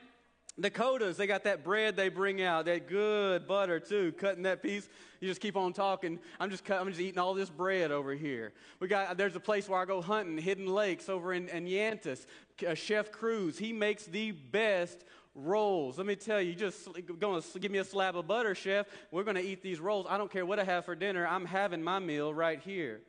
Dakotas, 0.60 1.16
they 1.16 1.28
got 1.28 1.46
that 1.46 1.64
bread 1.64 1.96
they 1.96 2.10
bring 2.10 2.42
out, 2.42 2.66
that 2.66 2.88
good 2.88 3.48
butter 3.48 3.80
too. 3.80 4.12
Cutting 4.14 4.44
that 4.44 4.62
piece, 4.62 4.88
you 5.22 5.28
just 5.28 5.40
keep 5.40 5.56
on 5.56 5.72
talking. 5.72 6.20
I'm 6.40 6.50
just 6.50 6.66
cut, 6.66 6.82
I'm 6.82 6.90
just 6.90 7.00
eating 7.00 7.20
all 7.20 7.34
this 7.34 7.50
bread 7.50 7.92
over 7.92 8.14
here. 8.14 8.52
We 8.80 8.88
got 8.88 9.18
there's 9.18 9.36
a 9.36 9.40
place 9.40 9.70
where 9.70 9.80
I 9.80 9.86
go 9.86 10.02
hunting, 10.02 10.38
Hidden 10.38 10.68
Lakes 10.68 11.08
over 11.08 11.34
in, 11.34 11.48
in 11.50 11.66
Yantis. 11.66 12.26
Uh, 12.68 12.76
Chef 12.76 13.12
Cruz, 13.12 13.58
he 13.58 13.72
makes 13.72 14.06
the 14.06 14.32
best 14.32 15.04
rolls. 15.36 15.98
Let 15.98 16.08
me 16.08 16.16
tell 16.16 16.42
you, 16.42 16.54
just 16.54 16.88
going 17.20 17.42
to 17.42 17.60
give 17.60 17.72
me 17.72 17.80
a 17.80 17.84
slab 17.84 18.16
of 18.16 18.28
butter, 18.28 18.56
chef. 18.56 18.88
We're 19.12 19.24
going 19.24 19.36
to 19.36 19.46
eat 19.46 19.62
these 19.62 19.80
rolls. 19.80 20.06
I 20.10 20.18
don't 20.18 20.32
care 20.32 20.46
what 20.46 20.60
I 20.60 20.64
have 20.64 20.86
for 20.86 20.96
dinner. 20.96 21.26
I'm 21.26 21.46
having 21.46 21.84
my 21.84 22.00
meal 22.00 22.34
right 22.34 22.60
here. 22.60 23.02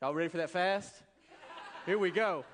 Y'all 0.00 0.14
ready 0.14 0.28
for 0.28 0.38
that 0.38 0.50
fast? 0.50 0.92
Here 1.86 1.98
we 1.98 2.10
go. 2.10 2.44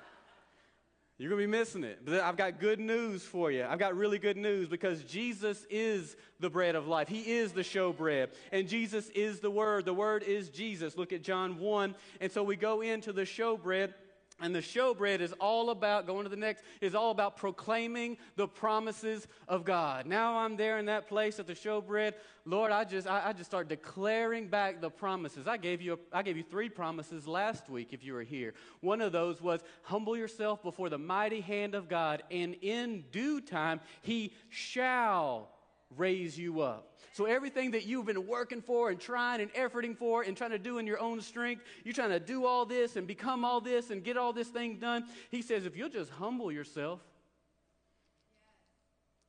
You're 1.19 1.29
going 1.29 1.41
to 1.41 1.47
be 1.47 1.57
missing 1.57 1.83
it. 1.83 1.99
But 2.03 2.21
I've 2.21 2.37
got 2.37 2.59
good 2.59 2.79
news 2.79 3.21
for 3.21 3.51
you. 3.51 3.63
I've 3.63 3.77
got 3.77 3.95
really 3.95 4.17
good 4.17 4.35
news 4.35 4.67
because 4.67 5.03
Jesus 5.03 5.65
is 5.69 6.15
the 6.39 6.49
bread 6.49 6.75
of 6.75 6.87
life. 6.87 7.07
He 7.07 7.33
is 7.33 7.51
the 7.51 7.61
showbread. 7.61 8.29
And 8.51 8.67
Jesus 8.67 9.09
is 9.09 9.39
the 9.39 9.51
Word. 9.51 9.85
The 9.85 9.93
Word 9.93 10.23
is 10.23 10.49
Jesus. 10.49 10.97
Look 10.97 11.13
at 11.13 11.21
John 11.23 11.59
1. 11.59 11.95
And 12.19 12.31
so 12.31 12.43
we 12.43 12.55
go 12.55 12.81
into 12.81 13.13
the 13.13 13.21
showbread 13.21 13.93
and 14.41 14.53
the 14.53 14.59
showbread 14.59 15.19
is 15.19 15.33
all 15.33 15.69
about, 15.69 16.07
going 16.07 16.23
to 16.23 16.29
the 16.29 16.35
next, 16.35 16.63
is 16.81 16.95
all 16.95 17.11
about 17.11 17.37
proclaiming 17.37 18.17
the 18.35 18.47
promises 18.47 19.27
of 19.47 19.63
God. 19.63 20.05
Now 20.05 20.37
I'm 20.39 20.57
there 20.57 20.79
in 20.79 20.87
that 20.87 21.07
place 21.07 21.39
at 21.39 21.47
the 21.47 21.53
showbread. 21.53 22.13
Lord, 22.45 22.71
I 22.71 22.83
just, 22.83 23.07
I, 23.07 23.29
I 23.29 23.33
just 23.33 23.49
start 23.49 23.69
declaring 23.69 24.47
back 24.47 24.81
the 24.81 24.89
promises. 24.89 25.47
I 25.47 25.57
gave, 25.57 25.81
you 25.81 25.93
a, 25.93 26.17
I 26.17 26.23
gave 26.23 26.35
you 26.35 26.43
three 26.43 26.67
promises 26.67 27.27
last 27.27 27.69
week 27.69 27.89
if 27.91 28.03
you 28.03 28.13
were 28.13 28.23
here. 28.23 28.53
One 28.81 29.01
of 29.01 29.11
those 29.11 29.41
was, 29.41 29.61
humble 29.83 30.17
yourself 30.17 30.61
before 30.61 30.89
the 30.89 30.97
mighty 30.97 31.41
hand 31.41 31.75
of 31.75 31.87
God, 31.87 32.23
and 32.29 32.55
in 32.61 33.05
due 33.11 33.39
time 33.39 33.79
he 34.01 34.33
shall 34.49 35.52
raise 35.97 36.37
you 36.37 36.61
up. 36.61 36.89
So 37.13 37.25
everything 37.25 37.71
that 37.71 37.85
you've 37.85 38.05
been 38.05 38.25
working 38.25 38.61
for 38.61 38.89
and 38.89 38.99
trying 38.99 39.41
and 39.41 39.53
efforting 39.53 39.95
for 39.95 40.23
and 40.23 40.35
trying 40.35 40.51
to 40.51 40.59
do 40.59 40.79
in 40.79 40.87
your 40.87 40.99
own 40.99 41.21
strength, 41.21 41.63
you're 41.83 41.93
trying 41.93 42.09
to 42.09 42.19
do 42.19 42.45
all 42.45 42.65
this 42.65 42.95
and 42.95 43.05
become 43.05 43.45
all 43.45 43.61
this 43.61 43.91
and 43.91 44.03
get 44.03 44.17
all 44.17 44.33
this 44.33 44.47
thing 44.47 44.79
done. 44.79 45.05
He 45.29 45.43
says, 45.43 45.65
if 45.65 45.77
you'll 45.77 45.89
just 45.89 46.09
humble 46.11 46.51
yourself, 46.51 47.01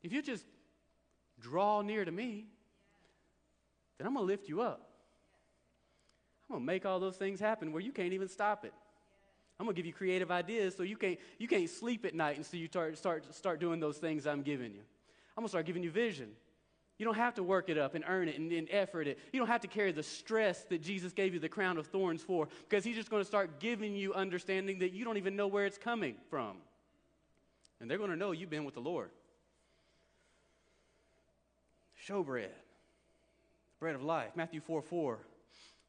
if 0.03 0.13
you 0.13 0.23
just 0.23 0.45
draw 1.41 1.83
near 1.83 2.05
to 2.05 2.13
me, 2.13 2.47
then 3.99 4.07
I'm 4.07 4.15
going 4.15 4.27
to 4.27 4.33
lift 4.33 4.49
you 4.49 4.63
up. 4.63 4.89
I'm 6.49 6.55
going 6.55 6.63
to 6.63 6.67
make 6.67 6.87
all 6.87 7.01
those 7.01 7.17
things 7.17 7.41
happen 7.41 7.73
where 7.73 7.83
you 7.83 7.93
can't 7.93 8.13
even 8.13 8.29
stop 8.29 8.65
it. 8.65 8.73
I'm 9.59 9.67
going 9.67 9.75
to 9.75 9.79
give 9.79 9.87
you 9.87 9.93
creative 9.93 10.31
ideas 10.31 10.75
so 10.77 10.83
you 10.83 10.97
can't, 10.97 11.19
you 11.39 11.49
can't 11.49 11.69
sleep 11.69 12.05
at 12.05 12.15
night 12.15 12.39
until 12.39 12.61
you 12.61 12.67
start, 12.67 12.99
start, 12.99 13.35
start 13.35 13.61
doing 13.61 13.79
those 13.79 13.99
things 13.99 14.27
I'm 14.27 14.43
giving 14.43 14.73
you. 14.73 14.81
I'm 15.37 15.45
to 15.45 15.49
start 15.49 15.67
giving 15.67 15.83
you 15.83 15.91
vision. 15.91 16.31
You 16.99 17.05
don't 17.05 17.17
have 17.17 17.35
to 17.35 17.43
work 17.43 17.69
it 17.69 17.77
up 17.77 17.95
and 17.95 18.05
earn 18.07 18.29
it 18.29 18.39
and, 18.39 18.53
and, 18.53 18.69
effort 18.71 19.09
it. 19.09 19.19
You 19.33 19.41
don't 19.41 19.49
have 19.49 19.63
to 19.63 19.69
carry 19.69 19.91
the 19.91 20.03
stress 20.03 20.63
that 20.65 20.81
Jesus 20.81 21.13
gave 21.13 21.35
you 21.35 21.41
the 21.41 21.49
crown 21.49 21.77
of 21.77 21.89
thorns 21.89 22.23
for 22.23 22.49
because 22.69 22.85
He's 22.85 22.95
just 22.95 23.11
going 23.11 23.23
to 23.23 23.27
start 23.27 23.59
giving 23.59 23.97
you 23.97 24.15
understanding 24.15 24.79
that 24.79 24.93
you 24.93 25.05
don't 25.05 25.17
even 25.17 25.35
know 25.35 25.49
where 25.49 25.67
it's 25.67 25.79
coming 25.79 26.15
from. 26.31 26.57
And 27.81 27.91
they're 27.91 27.99
going 27.99 28.11
to 28.11 28.17
know 28.17 28.31
you've 28.31 28.51
been 28.51 28.65
with 28.65 28.75
the 28.75 28.81
Lord. 28.81 29.11
Showbread, 32.09 32.49
bread 33.81 33.97
of 33.97 34.03
life. 34.03 34.31
Matthew 34.37 34.61
4 34.61 34.83
4. 34.83 35.19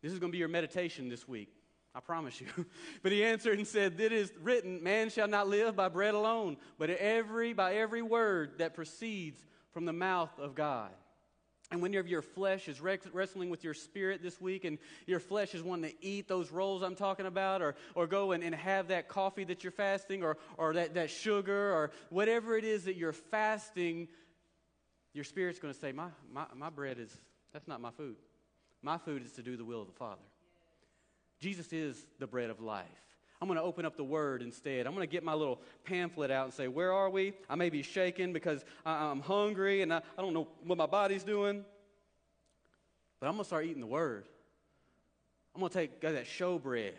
This 0.01 0.12
is 0.12 0.20
going 0.20 0.32
to 0.32 0.36
be 0.36 0.39
your 0.39 0.47
meditation 0.47 1.08
this 1.08 1.28
week. 1.28 1.49
I 1.93 1.99
promise 1.99 2.41
you. 2.41 2.47
but 3.03 3.12
he 3.12 3.24
answered 3.24 3.58
and 3.58 3.68
said, 3.68 3.99
It 3.99 4.12
is 4.12 4.32
written, 4.41 4.84
man 4.84 5.10
shall 5.10 5.28
not 5.28 5.47
live 5.47 5.76
by 5.76 5.88
bread 5.88 6.14
alone, 6.14 6.58
but 6.78 6.89
every, 6.89 7.53
by 7.53 7.76
every 7.76 8.01
word 8.01 8.53
that 8.58 8.74
proceeds 8.74 9.43
from 9.76 9.84
the 9.84 9.92
mouth 9.92 10.32
of 10.40 10.56
God. 10.56 10.90
And 11.70 11.82
whenever 11.82 12.08
your 12.08 12.22
flesh 12.22 12.70
is 12.70 12.80
wrestling 12.80 13.50
with 13.50 13.62
your 13.62 13.74
spirit 13.74 14.24
this 14.24 14.40
week 14.40 14.64
and 14.64 14.78
your 15.06 15.20
flesh 15.20 15.54
is 15.54 15.62
wanting 15.62 15.92
to 15.92 15.96
eat 16.00 16.30
those 16.30 16.50
rolls 16.50 16.82
I'm 16.82 16.96
talking 16.96 17.26
about, 17.26 17.62
or, 17.62 17.76
or 17.94 18.08
go 18.08 18.32
and, 18.32 18.42
and 18.42 18.56
have 18.56 18.88
that 18.88 19.10
coffee 19.10 19.44
that 19.44 19.66
you're 19.66 19.72
fasting, 19.72 20.24
or, 20.24 20.38
or 20.58 20.76
that, 20.76 20.94
that 20.94 21.10
sugar, 21.10 21.74
or 21.74 21.92
whatever 22.10 22.58
it 22.58 22.64
is 22.64 22.86
that 22.86 22.96
you're 22.96 23.12
fasting, 23.12 24.08
your 25.14 25.26
spirit's 25.26 25.60
going 25.60 25.74
to 25.74 25.80
say, 25.80 25.92
my, 25.92 26.08
my, 26.32 26.46
my 26.56 26.70
bread 26.70 26.98
is, 26.98 27.14
that's 27.52 27.68
not 27.68 27.82
my 27.82 27.92
food. 27.92 28.16
My 28.82 28.98
food 28.98 29.26
is 29.26 29.34
to 29.34 29.44
do 29.44 29.58
the 29.58 29.66
will 29.66 29.82
of 29.82 29.88
the 29.88 29.94
Father. 29.94 30.22
Jesus 31.42 31.74
is 31.74 31.98
the 32.20 32.28
bread 32.28 32.50
of 32.50 32.62
life. 32.62 32.86
I'm 33.46 33.50
going 33.50 33.60
to 33.60 33.64
open 33.64 33.86
up 33.86 33.96
the 33.96 34.04
word 34.04 34.41
instead. 34.41 34.88
I'm 34.88 34.96
going 34.96 35.08
to 35.08 35.12
get 35.12 35.24
my 35.24 35.36
little 35.36 35.62
pamphlet 35.84 36.32
out 36.32 36.46
and 36.46 36.54
say, 36.54 36.68
Where 36.68 36.91
are 36.91 37.12
we? 37.12 37.34
I 37.48 37.54
may 37.54 37.70
be 37.70 37.84
shaking 37.84 38.34
because 38.34 38.66
I, 38.84 39.12
am 39.12 39.20
hungry 39.20 39.84
and 39.84 39.93
I, 39.93 40.02
I 40.18 40.22
don't 40.24 40.34
know 40.34 40.48
what 40.64 40.80
my 40.80 40.88
body's 40.88 41.24
doing. 41.24 41.64
But 43.20 43.28
I'm 43.28 43.34
going 43.34 43.43
to 43.43 43.48
start 43.48 43.66
eating 43.66 43.82
the 43.82 43.86
word. 43.86 44.26
I'm 45.54 45.60
going 45.60 45.72
to 45.72 45.78
take 45.78 46.02
that 46.02 46.26
show 46.26 46.58
bread. 46.58 46.96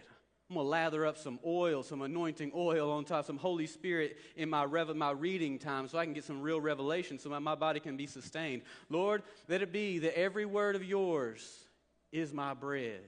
I'm 0.49 0.55
going 0.55 0.66
to 0.66 0.70
lather 0.70 1.05
up 1.05 1.18
some 1.18 1.40
oil, 1.44 1.82
some 1.82 2.01
anointing 2.01 2.53
oil 2.55 2.92
on 2.92 3.05
top, 3.05 3.24
some 3.24 3.38
Holy 3.38 3.66
Spirit 3.66 4.16
in 4.36 4.49
my, 4.49 4.62
rev- 4.62 4.94
my 4.94 5.11
reading 5.11 5.59
time 5.59 5.88
so 5.88 5.99
I 5.99 6.05
can 6.05 6.14
get 6.14 6.22
some 6.22 6.42
real 6.42 6.61
revelation 6.61 7.18
so 7.18 7.28
my, 7.28 7.40
my 7.40 7.57
body 7.57 7.80
can 7.80 7.97
be 7.97 8.07
sustained. 8.07 8.62
Lord, 8.88 9.24
let 9.49 9.62
it 9.62 9.72
be 9.72 9.99
that 9.99 10.16
every 10.16 10.44
word 10.47 10.76
of 10.76 10.84
yours 10.84 11.64
is 12.12 12.32
my 12.32 12.55
bread. 12.55 13.01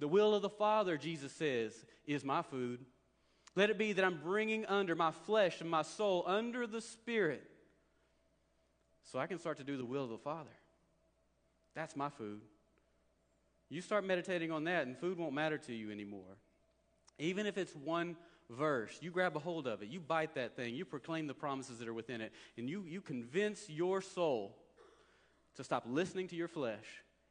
The 0.00 0.08
will 0.08 0.34
of 0.34 0.42
the 0.42 0.50
Father, 0.50 0.96
Jesus 0.96 1.32
says, 1.32 1.72
is 2.14 2.24
my 2.24 2.42
food. 2.42 2.80
Let 3.54 3.70
it 3.70 3.78
be 3.78 3.92
that 3.92 4.04
I'm 4.04 4.20
bringing 4.22 4.66
under 4.66 4.94
my 4.94 5.10
flesh 5.10 5.60
and 5.60 5.70
my 5.70 5.82
soul 5.82 6.24
under 6.26 6.66
the 6.66 6.80
Spirit 6.80 7.42
so 9.04 9.18
I 9.18 9.26
can 9.26 9.38
start 9.38 9.58
to 9.58 9.64
do 9.64 9.76
the 9.76 9.84
will 9.84 10.04
of 10.04 10.10
the 10.10 10.18
Father. 10.18 10.50
That's 11.74 11.96
my 11.96 12.08
food. 12.08 12.40
You 13.68 13.80
start 13.80 14.04
meditating 14.04 14.50
on 14.50 14.64
that, 14.64 14.86
and 14.86 14.96
food 14.96 15.18
won't 15.18 15.34
matter 15.34 15.58
to 15.58 15.74
you 15.74 15.90
anymore. 15.90 16.38
Even 17.18 17.46
if 17.46 17.58
it's 17.58 17.74
one 17.74 18.16
verse, 18.50 18.96
you 19.02 19.10
grab 19.10 19.36
a 19.36 19.40
hold 19.40 19.66
of 19.66 19.82
it, 19.82 19.88
you 19.88 20.00
bite 20.00 20.34
that 20.34 20.56
thing, 20.56 20.74
you 20.74 20.84
proclaim 20.84 21.26
the 21.26 21.34
promises 21.34 21.78
that 21.78 21.88
are 21.88 21.94
within 21.94 22.20
it, 22.20 22.32
and 22.56 22.68
you, 22.70 22.84
you 22.88 23.00
convince 23.00 23.68
your 23.68 24.00
soul 24.00 24.56
to 25.56 25.64
stop 25.64 25.84
listening 25.86 26.28
to 26.28 26.36
your 26.36 26.48
flesh 26.48 26.86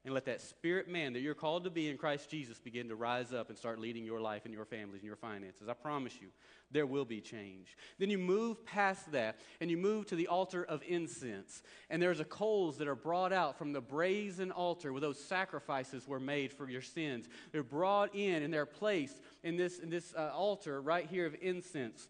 and 0.07 0.13
let 0.13 0.25
that 0.25 0.39
spirit 0.39 0.87
man 0.87 1.11
that 1.11 1.19
you're 1.19 1.33
called 1.33 1.65
to 1.65 1.69
be 1.69 1.89
in 1.89 1.97
Christ 1.97 2.29
Jesus 2.31 2.59
begin 2.59 2.87
to 2.87 2.95
rise 2.95 3.33
up 3.33 3.49
and 3.49 3.57
start 3.57 3.77
leading 3.77 4.05
your 4.05 4.21
life 4.21 4.45
and 4.45 4.53
your 4.53 4.63
families 4.63 5.01
and 5.01 5.07
your 5.07 5.17
finances. 5.17 5.67
I 5.67 5.73
promise 5.73 6.13
you, 6.21 6.29
there 6.71 6.85
will 6.85 7.03
be 7.03 7.19
change. 7.19 7.75
Then 7.99 8.09
you 8.09 8.17
move 8.17 8.65
past 8.65 9.11
that 9.11 9.37
and 9.59 9.69
you 9.69 9.75
move 9.75 10.05
to 10.07 10.15
the 10.15 10.27
altar 10.27 10.63
of 10.63 10.81
incense. 10.87 11.61
And 11.89 12.01
there's 12.01 12.21
a 12.21 12.25
coals 12.25 12.77
that 12.77 12.87
are 12.87 12.95
brought 12.95 13.33
out 13.33 13.57
from 13.57 13.73
the 13.73 13.81
brazen 13.81 14.49
altar 14.49 14.93
where 14.93 15.01
those 15.01 15.21
sacrifices 15.21 16.07
were 16.07 16.21
made 16.21 16.53
for 16.53 16.69
your 16.69 16.81
sins. 16.81 17.27
They're 17.51 17.61
brought 17.61 18.15
in 18.15 18.43
and 18.43 18.53
they're 18.53 18.65
placed 18.65 19.19
in 19.43 19.57
this, 19.57 19.79
in 19.79 19.89
this 19.89 20.13
uh, 20.17 20.31
altar 20.33 20.81
right 20.81 21.05
here 21.05 21.25
of 21.25 21.35
incense. 21.41 22.07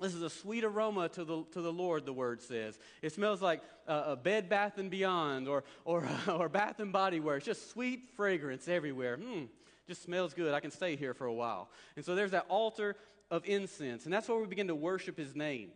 This 0.00 0.14
is 0.14 0.22
a 0.22 0.30
sweet 0.30 0.64
aroma 0.64 1.10
to 1.10 1.24
the, 1.24 1.44
to 1.52 1.60
the 1.60 1.72
Lord, 1.72 2.06
the 2.06 2.12
word 2.12 2.40
says. 2.40 2.78
It 3.02 3.12
smells 3.12 3.42
like 3.42 3.60
uh, 3.86 4.04
a 4.06 4.16
bed, 4.16 4.48
bath, 4.48 4.78
and 4.78 4.90
beyond, 4.90 5.46
or, 5.46 5.64
or, 5.84 6.08
or 6.28 6.48
bath 6.48 6.80
and 6.80 6.92
body 6.92 7.20
works. 7.20 7.44
Just 7.44 7.70
sweet 7.70 8.08
fragrance 8.16 8.66
everywhere. 8.66 9.16
Hmm, 9.16 9.44
just 9.86 10.02
smells 10.02 10.32
good. 10.32 10.54
I 10.54 10.60
can 10.60 10.70
stay 10.70 10.96
here 10.96 11.12
for 11.12 11.26
a 11.26 11.32
while. 11.32 11.68
And 11.96 12.04
so 12.04 12.14
there's 12.14 12.30
that 12.30 12.46
altar 12.48 12.96
of 13.30 13.44
incense, 13.44 14.04
and 14.04 14.12
that's 14.12 14.28
where 14.28 14.38
we 14.38 14.46
begin 14.46 14.68
to 14.68 14.74
worship 14.74 15.18
his 15.18 15.36
name. 15.36 15.70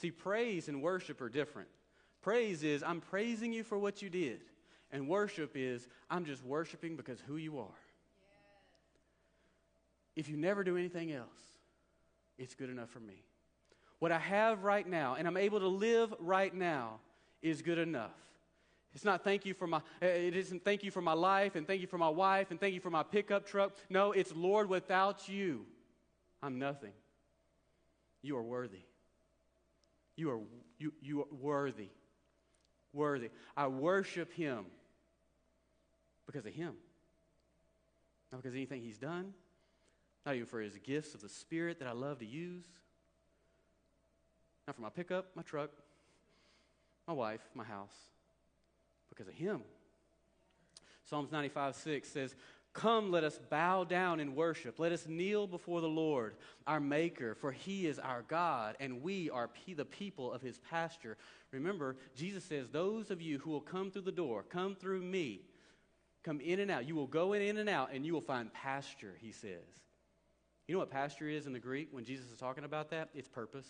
See, 0.00 0.10
praise 0.10 0.68
and 0.68 0.82
worship 0.82 1.20
are 1.20 1.28
different. 1.28 1.68
Praise 2.22 2.62
is, 2.62 2.82
I'm 2.82 3.00
praising 3.00 3.52
you 3.52 3.62
for 3.62 3.78
what 3.78 4.02
you 4.02 4.10
did. 4.10 4.40
And 4.90 5.08
worship 5.08 5.52
is, 5.54 5.88
I'm 6.10 6.24
just 6.24 6.44
worshiping 6.44 6.96
because 6.96 7.20
who 7.20 7.36
you 7.36 7.58
are. 7.58 7.78
If 10.16 10.28
you 10.28 10.36
never 10.36 10.64
do 10.64 10.76
anything 10.76 11.12
else, 11.12 11.28
it's 12.38 12.54
good 12.54 12.70
enough 12.70 12.90
for 12.90 13.00
me. 13.00 13.24
What 13.98 14.12
I 14.12 14.18
have 14.18 14.64
right 14.64 14.86
now, 14.86 15.14
and 15.14 15.28
I'm 15.28 15.36
able 15.36 15.60
to 15.60 15.68
live 15.68 16.12
right 16.18 16.52
now, 16.52 16.98
is 17.40 17.62
good 17.62 17.78
enough. 17.78 18.10
It's 18.94 19.04
not 19.04 19.24
thank 19.24 19.46
you 19.46 19.54
for 19.54 19.66
my 19.66 19.78
eh, 20.00 20.06
eh, 20.06 20.28
it 20.28 20.36
isn't 20.36 20.64
thank 20.64 20.82
you 20.82 20.90
for 20.90 21.00
my 21.00 21.14
life 21.14 21.56
and 21.56 21.66
thank 21.66 21.80
you 21.80 21.86
for 21.86 21.96
my 21.98 22.10
wife 22.10 22.50
and 22.50 22.60
thank 22.60 22.74
you 22.74 22.80
for 22.80 22.90
my 22.90 23.02
pickup 23.02 23.46
truck. 23.46 23.72
No, 23.88 24.12
it's 24.12 24.34
Lord 24.34 24.68
without 24.68 25.28
you 25.28 25.64
I'm 26.42 26.58
nothing. 26.58 26.92
You 28.22 28.36
are 28.36 28.42
worthy. 28.42 28.84
You 30.16 30.30
are 30.30 30.40
you 30.78 30.92
you 31.00 31.20
are 31.20 31.34
worthy. 31.40 31.88
Worthy. 32.92 33.30
I 33.56 33.68
worship 33.68 34.32
him 34.32 34.66
because 36.26 36.44
of 36.44 36.52
him. 36.52 36.74
Not 38.30 38.42
because 38.42 38.52
of 38.52 38.56
anything 38.56 38.82
he's 38.82 38.98
done, 38.98 39.32
not 40.24 40.34
even 40.34 40.46
for 40.46 40.60
his 40.60 40.76
gifts 40.78 41.14
of 41.14 41.20
the 41.20 41.28
Spirit 41.28 41.78
that 41.80 41.88
I 41.88 41.92
love 41.92 42.18
to 42.20 42.26
use. 42.26 42.66
Not 44.66 44.76
for 44.76 44.82
my 44.82 44.90
pickup, 44.90 45.26
my 45.34 45.42
truck, 45.42 45.70
my 47.06 47.14
wife, 47.14 47.40
my 47.54 47.64
house. 47.64 47.94
Because 49.08 49.28
of 49.28 49.34
him. 49.34 49.62
Psalms 51.04 51.32
95 51.32 51.74
6 51.74 52.08
says, 52.08 52.34
Come, 52.72 53.10
let 53.10 53.22
us 53.22 53.38
bow 53.50 53.84
down 53.84 54.18
in 54.18 54.34
worship. 54.34 54.78
Let 54.78 54.92
us 54.92 55.06
kneel 55.06 55.46
before 55.46 55.82
the 55.82 55.88
Lord, 55.88 56.36
our 56.66 56.80
Maker, 56.80 57.34
for 57.34 57.52
He 57.52 57.86
is 57.86 57.98
our 57.98 58.22
God, 58.22 58.76
and 58.80 59.02
we 59.02 59.28
are 59.28 59.50
the 59.66 59.84
people 59.84 60.32
of 60.32 60.40
His 60.40 60.58
pasture. 60.70 61.18
Remember, 61.50 61.96
Jesus 62.16 62.44
says, 62.44 62.70
Those 62.70 63.10
of 63.10 63.20
you 63.20 63.38
who 63.40 63.50
will 63.50 63.60
come 63.60 63.90
through 63.90 64.02
the 64.02 64.12
door, 64.12 64.42
come 64.48 64.74
through 64.74 65.02
me, 65.02 65.42
come 66.22 66.40
in 66.40 66.60
and 66.60 66.70
out. 66.70 66.88
You 66.88 66.94
will 66.94 67.06
go 67.06 67.34
in 67.34 67.58
and 67.58 67.68
out, 67.68 67.90
and 67.92 68.06
you 68.06 68.14
will 68.14 68.22
find 68.22 68.50
pasture, 68.54 69.16
He 69.20 69.32
says. 69.32 69.82
You 70.66 70.74
know 70.74 70.78
what 70.78 70.90
pasture 70.90 71.28
is 71.28 71.46
in 71.46 71.52
the 71.52 71.58
Greek 71.58 71.88
when 71.90 72.04
Jesus 72.04 72.30
is 72.30 72.38
talking 72.38 72.64
about 72.64 72.90
that? 72.90 73.08
It's 73.14 73.28
purpose. 73.28 73.66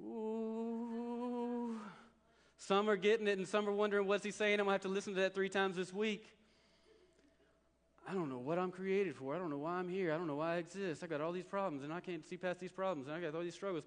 Ooh. 0.00 1.80
Some 2.56 2.88
are 2.88 2.96
getting 2.96 3.26
it 3.26 3.38
and 3.38 3.46
some 3.46 3.68
are 3.68 3.72
wondering 3.72 4.06
what's 4.06 4.24
he 4.24 4.30
saying. 4.30 4.54
I'm 4.54 4.66
going 4.66 4.68
to 4.68 4.72
have 4.72 4.80
to 4.82 4.88
listen 4.88 5.14
to 5.14 5.20
that 5.20 5.34
three 5.34 5.48
times 5.48 5.76
this 5.76 5.92
week. 5.92 6.32
I 8.08 8.14
don't 8.14 8.28
know 8.28 8.38
what 8.38 8.58
I'm 8.58 8.70
created 8.70 9.16
for. 9.16 9.34
I 9.34 9.38
don't 9.38 9.50
know 9.50 9.58
why 9.58 9.74
I'm 9.74 9.88
here. 9.88 10.12
I 10.12 10.16
don't 10.16 10.26
know 10.26 10.36
why 10.36 10.54
I 10.54 10.56
exist. 10.58 11.02
I 11.02 11.06
got 11.06 11.20
all 11.20 11.32
these 11.32 11.44
problems 11.44 11.82
and 11.82 11.92
I 11.92 12.00
can't 12.00 12.26
see 12.26 12.36
past 12.36 12.60
these 12.60 12.72
problems 12.72 13.08
and 13.08 13.16
I 13.16 13.20
got 13.20 13.34
all 13.34 13.42
these 13.42 13.54
struggles. 13.54 13.84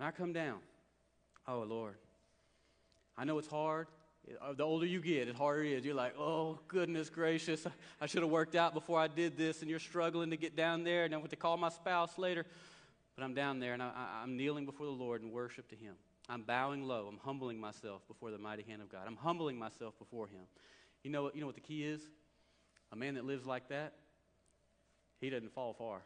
When 0.00 0.08
I 0.08 0.12
come 0.12 0.32
down, 0.32 0.60
oh 1.46 1.62
Lord, 1.68 1.96
I 3.18 3.24
know 3.24 3.36
it's 3.36 3.46
hard. 3.46 3.86
Uh, 4.40 4.54
the 4.54 4.62
older 4.62 4.86
you 4.86 4.98
get, 4.98 5.28
the 5.28 5.34
harder 5.34 5.62
it 5.62 5.72
is. 5.72 5.84
You're 5.84 5.94
like, 5.94 6.18
oh, 6.18 6.58
goodness 6.68 7.10
gracious, 7.10 7.66
I 8.00 8.06
should 8.06 8.22
have 8.22 8.30
worked 8.30 8.54
out 8.54 8.72
before 8.72 8.98
I 8.98 9.08
did 9.08 9.36
this. 9.36 9.60
And 9.60 9.68
you're 9.68 9.78
struggling 9.78 10.30
to 10.30 10.38
get 10.38 10.56
down 10.56 10.84
there. 10.84 11.04
And 11.04 11.12
I 11.12 11.18
went 11.18 11.28
to 11.32 11.36
call 11.36 11.58
my 11.58 11.68
spouse 11.68 12.16
later. 12.16 12.46
But 13.14 13.24
I'm 13.24 13.34
down 13.34 13.60
there 13.60 13.74
and 13.74 13.82
I, 13.82 14.22
am 14.22 14.38
kneeling 14.38 14.64
before 14.64 14.86
the 14.86 14.92
Lord 14.92 15.20
in 15.20 15.32
worship 15.32 15.68
to 15.68 15.76
Him. 15.76 15.96
I'm 16.30 16.44
bowing 16.44 16.82
low. 16.82 17.06
I'm 17.06 17.18
humbling 17.18 17.60
myself 17.60 18.00
before 18.08 18.30
the 18.30 18.38
mighty 18.38 18.62
hand 18.62 18.80
of 18.80 18.88
God. 18.90 19.02
I'm 19.06 19.16
humbling 19.16 19.58
myself 19.58 19.98
before 19.98 20.28
Him. 20.28 20.46
You 21.02 21.10
know, 21.10 21.30
you 21.34 21.42
know 21.42 21.46
what 21.46 21.56
the 21.56 21.60
key 21.60 21.84
is? 21.84 22.00
A 22.90 22.96
man 22.96 23.16
that 23.16 23.26
lives 23.26 23.44
like 23.44 23.68
that, 23.68 23.92
he 25.20 25.28
doesn't 25.28 25.52
fall 25.52 25.74
far. 25.74 26.00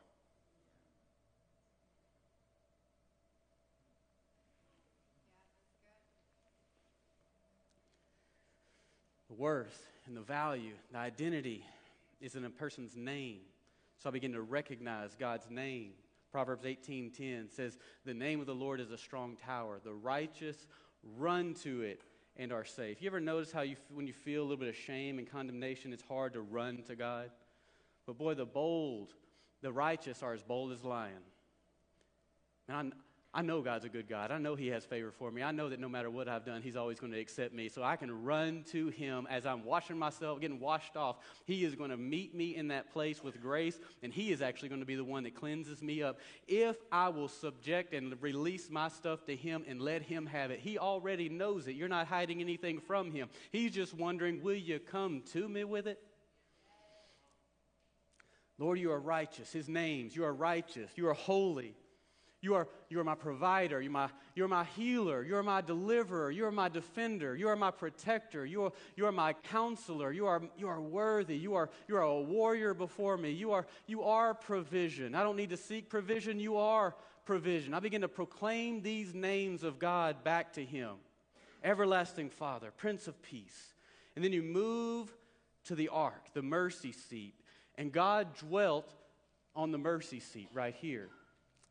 The 9.35 9.43
worth 9.43 9.89
and 10.07 10.16
the 10.16 10.20
value, 10.20 10.74
the 10.93 10.99
identity 10.99 11.64
is 12.20 12.37
in 12.37 12.45
a 12.45 12.51
person's 12.51 12.95
name. 12.95 13.41
So 13.99 14.09
I 14.09 14.12
begin 14.12 14.32
to 14.32 14.43
recognize 14.43 15.16
God's 15.16 15.51
name. 15.51 15.95
Proverbs 16.30 16.64
18:10 16.64 17.49
says, 17.49 17.76
"The 18.05 18.14
name 18.14 18.39
of 18.39 18.47
the 18.47 18.55
Lord 18.55 18.80
is 18.80 18.93
a 18.93 18.99
strong 18.99 19.37
tower. 19.37 19.80
The 19.80 19.93
righteous 19.93 20.68
run 21.03 21.55
to 21.55 21.82
it 21.82 22.05
and 22.37 22.53
are 22.53 22.64
safe." 22.64 23.03
You 23.03 23.09
ever 23.09 23.20
notice 23.20 23.51
how 23.51 23.62
you 23.62 23.76
when 23.89 24.07
you 24.07 24.12
feel 24.12 24.43
a 24.43 24.45
little 24.45 24.57
bit 24.57 24.68
of 24.68 24.76
shame 24.76 25.18
and 25.18 25.26
condemnation, 25.26 25.93
it's 25.93 26.03
hard 26.03 26.35
to 26.35 26.41
run 26.41 26.85
to 26.85 26.95
God? 26.95 27.32
But 28.07 28.18
boy, 28.18 28.35
the 28.35 28.47
bold, 28.47 29.14
the 29.62 29.72
righteous 29.72 30.22
are 30.22 30.32
as 30.32 30.45
bold 30.45 30.70
as 30.70 30.85
lion. 30.85 31.24
And 32.68 32.95
I 33.37 33.43
know 33.43 33.62
God's 33.62 33.85
a 33.85 33.89
good 33.89 34.09
God. 34.09 34.30
I 34.30 34.39
know 34.39 34.55
He 34.55 34.68
has 34.68 34.85
favor 34.85 35.11
for 35.11 35.28
me. 35.28 35.43
I 35.43 35.51
know 35.51 35.68
that 35.68 35.80
no 35.80 35.89
matter 35.89 36.09
what 36.09 36.28
I've 36.28 36.45
done, 36.45 36.62
He's 36.62 36.76
always 36.76 37.01
going 37.01 37.12
to 37.12 37.18
accept 37.18 37.53
me. 37.53 37.68
So 37.68 37.82
I 37.82 37.97
can 37.97 38.22
run 38.22 38.64
to 38.70 38.91
Him 38.91 39.26
as 39.28 39.45
I'm 39.45 39.64
washing 39.64 39.99
myself, 39.99 40.41
getting 40.41 40.61
washed 40.61 40.97
off. 40.97 41.16
He 41.45 41.64
is 41.64 41.74
going 41.74 41.91
to 41.91 41.97
meet 41.97 42.32
me 42.32 42.55
in 42.55 42.68
that 42.68 42.93
place 42.93 43.24
with 43.24 43.43
grace, 43.43 43.76
and 44.05 44.12
He 44.12 44.30
is 44.30 44.41
actually 44.41 44.68
going 44.68 44.82
to 44.82 44.87
be 44.87 44.95
the 44.95 45.03
one 45.03 45.24
that 45.24 45.35
cleanses 45.35 45.82
me 45.82 46.01
up. 46.01 46.20
If 46.47 46.76
I 46.93 47.09
will 47.09 47.26
subject 47.26 47.93
and 47.93 48.14
release 48.22 48.70
my 48.70 48.87
stuff 48.87 49.24
to 49.26 49.35
Him 49.35 49.64
and 49.66 49.80
let 49.80 50.03
Him 50.03 50.26
have 50.26 50.53
it, 50.53 50.61
He 50.61 50.78
already 50.78 51.28
knows 51.28 51.66
it. 51.66 51.74
You're 51.74 51.89
not 51.89 52.07
hiding 52.07 52.41
anything 52.41 52.78
from 52.78 53.11
Him. 53.11 53.28
He's 53.51 53.72
just 53.72 53.95
wondering, 53.95 54.45
will 54.45 54.55
you 54.55 54.78
come 54.78 55.22
to 55.32 55.49
me 55.49 55.64
with 55.64 55.89
it? 55.89 56.01
Lord, 58.59 58.78
you 58.78 58.93
are 58.93 59.01
righteous. 59.01 59.53
His 59.53 59.68
names, 59.68 60.14
you 60.14 60.24
are 60.24 60.32
righteous. 60.32 60.89
You 60.95 61.09
are 61.09 61.14
holy. 61.14 61.74
You 62.45 62.57
are, 62.57 62.69
you 62.91 63.01
are 63.01 63.05
my 63.05 63.15
provider. 63.15 63.81
You're 63.81 63.91
my, 63.91 64.11
you're 64.35 64.49
my 64.49 64.65
healer. 64.77 65.25
You're 65.25 65.43
my 65.43 65.63
deliverer. 65.63 66.31
You 66.31 66.45
are 66.45 66.53
my 66.53 66.69
defender. 66.69 67.35
You 67.35 67.49
are 67.49 67.57
my 67.57 67.71
protector. 67.71 68.45
You 68.45 68.65
are, 68.65 68.73
you 68.97 69.07
are 69.07 69.13
my 69.13 69.33
counselor. 69.33 70.13
You 70.13 70.27
are, 70.27 70.43
you 70.59 70.69
are 70.69 70.81
worthy. 70.81 71.39
You 71.39 71.55
are, 71.55 71.71
you 71.89 71.97
are 71.97 72.03
a 72.03 72.21
warrior 72.21 72.75
before 72.75 73.17
me. 73.17 73.31
You 73.31 73.53
are, 73.53 73.67
you 73.87 74.03
are 74.03 74.35
provision. 74.35 75.15
I 75.15 75.23
don't 75.23 75.37
need 75.37 75.51
to 75.51 75.57
seek 75.57 75.89
provision. 75.89 76.39
You 76.39 76.59
are 76.59 76.95
provision. 77.25 77.73
I 77.73 77.81
begin 77.81 78.03
to 78.03 78.09
proclaim 78.09 78.83
these 78.83 79.15
names 79.15 79.63
of 79.63 79.79
God 79.79 80.23
back 80.23 80.53
to 80.53 80.65
Him 80.65 80.97
Everlasting 81.63 82.29
Father, 82.29 82.71
Prince 82.77 83.09
of 83.09 83.23
Peace. 83.23 83.73
And 84.17 84.23
then 84.25 84.35
you 84.35 84.43
move 84.43 85.11
to 85.65 85.75
the 85.75 85.89
ark, 85.89 86.27
the 86.35 86.43
mercy 86.43 86.93
seat. 86.93 87.33
And 87.77 87.91
God 87.91 88.37
dwelt 88.37 88.93
on 89.57 89.73
the 89.73 89.79
mercy 89.79 90.21
seat 90.21 90.51
right 90.53 90.75
here. 90.75 91.09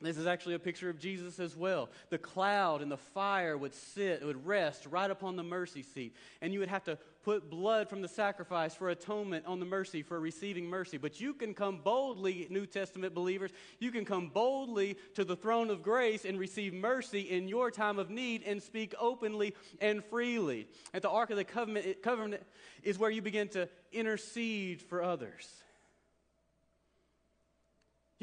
This 0.03 0.17
is 0.17 0.27
actually 0.27 0.55
a 0.55 0.59
picture 0.59 0.89
of 0.89 0.99
Jesus 0.99 1.39
as 1.39 1.55
well. 1.55 1.89
The 2.09 2.17
cloud 2.17 2.81
and 2.81 2.91
the 2.91 2.97
fire 2.97 3.57
would 3.57 3.73
sit, 3.73 4.21
it 4.21 4.25
would 4.25 4.45
rest 4.45 4.85
right 4.85 5.09
upon 5.09 5.37
the 5.37 5.43
mercy 5.43 5.81
seat. 5.81 6.13
And 6.41 6.53
you 6.53 6.59
would 6.59 6.67
have 6.67 6.83
to 6.85 6.97
put 7.23 7.49
blood 7.49 7.89
from 7.89 8.01
the 8.01 8.07
sacrifice 8.09 8.75
for 8.75 8.89
atonement 8.89 9.45
on 9.45 9.61
the 9.61 9.65
mercy, 9.65 10.03
for 10.03 10.19
receiving 10.19 10.65
mercy. 10.65 10.97
But 10.97 11.21
you 11.21 11.33
can 11.33 11.53
come 11.53 11.79
boldly, 11.81 12.47
New 12.49 12.65
Testament 12.65 13.13
believers, 13.13 13.51
you 13.79 13.91
can 13.91 14.03
come 14.03 14.27
boldly 14.27 14.97
to 15.15 15.23
the 15.23 15.37
throne 15.37 15.69
of 15.69 15.81
grace 15.81 16.25
and 16.25 16.37
receive 16.37 16.73
mercy 16.73 17.21
in 17.21 17.47
your 17.47 17.71
time 17.71 17.97
of 17.97 18.09
need 18.09 18.43
and 18.43 18.61
speak 18.61 18.93
openly 18.99 19.55
and 19.79 20.03
freely. 20.03 20.67
At 20.93 21.01
the 21.01 21.09
Ark 21.09 21.29
of 21.29 21.37
the 21.37 21.45
Covenant, 21.45 22.03
covenant 22.03 22.43
is 22.83 22.99
where 22.99 23.09
you 23.09 23.21
begin 23.21 23.47
to 23.49 23.69
intercede 23.93 24.81
for 24.81 25.01
others. 25.01 25.62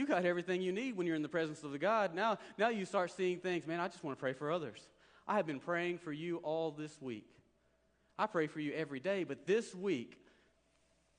You 0.01 0.07
got 0.07 0.25
everything 0.25 0.63
you 0.63 0.73
need 0.73 0.97
when 0.97 1.07
you're 1.07 1.15
in 1.15 1.21
the 1.21 1.29
presence 1.29 1.63
of 1.63 1.73
the 1.73 1.79
God. 1.79 2.15
Now, 2.15 2.39
now 2.57 2.71
you 2.71 2.87
start 2.87 3.11
seeing 3.11 3.39
things, 3.39 3.67
man, 3.67 3.81
I 3.81 3.89
just 3.89 4.03
want 4.03 4.17
to 4.17 4.19
pray 4.19 4.33
for 4.33 4.51
others. 4.51 4.81
I 5.29 5.37
have 5.37 5.47
been 5.47 5.61
praying 5.61 5.99
for 5.99 6.11
you 6.11 6.39
all 6.39 6.71
this 6.71 7.03
week. 7.03 7.29
I 8.19 8.27
pray 8.27 8.47
for 8.47 8.61
you 8.61 8.73
every 8.73 8.99
day, 8.99 9.25
but 9.25 9.47
this 9.47 9.75
week 9.75 10.17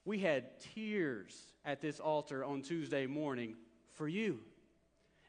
we 0.04 0.18
had 0.18 0.60
tears 0.74 1.40
at 1.64 1.80
this 1.80 2.00
altar 2.00 2.44
on 2.44 2.64
Tuesday 2.64 3.06
morning 3.06 3.54
for 3.94 4.08
you. 4.08 4.40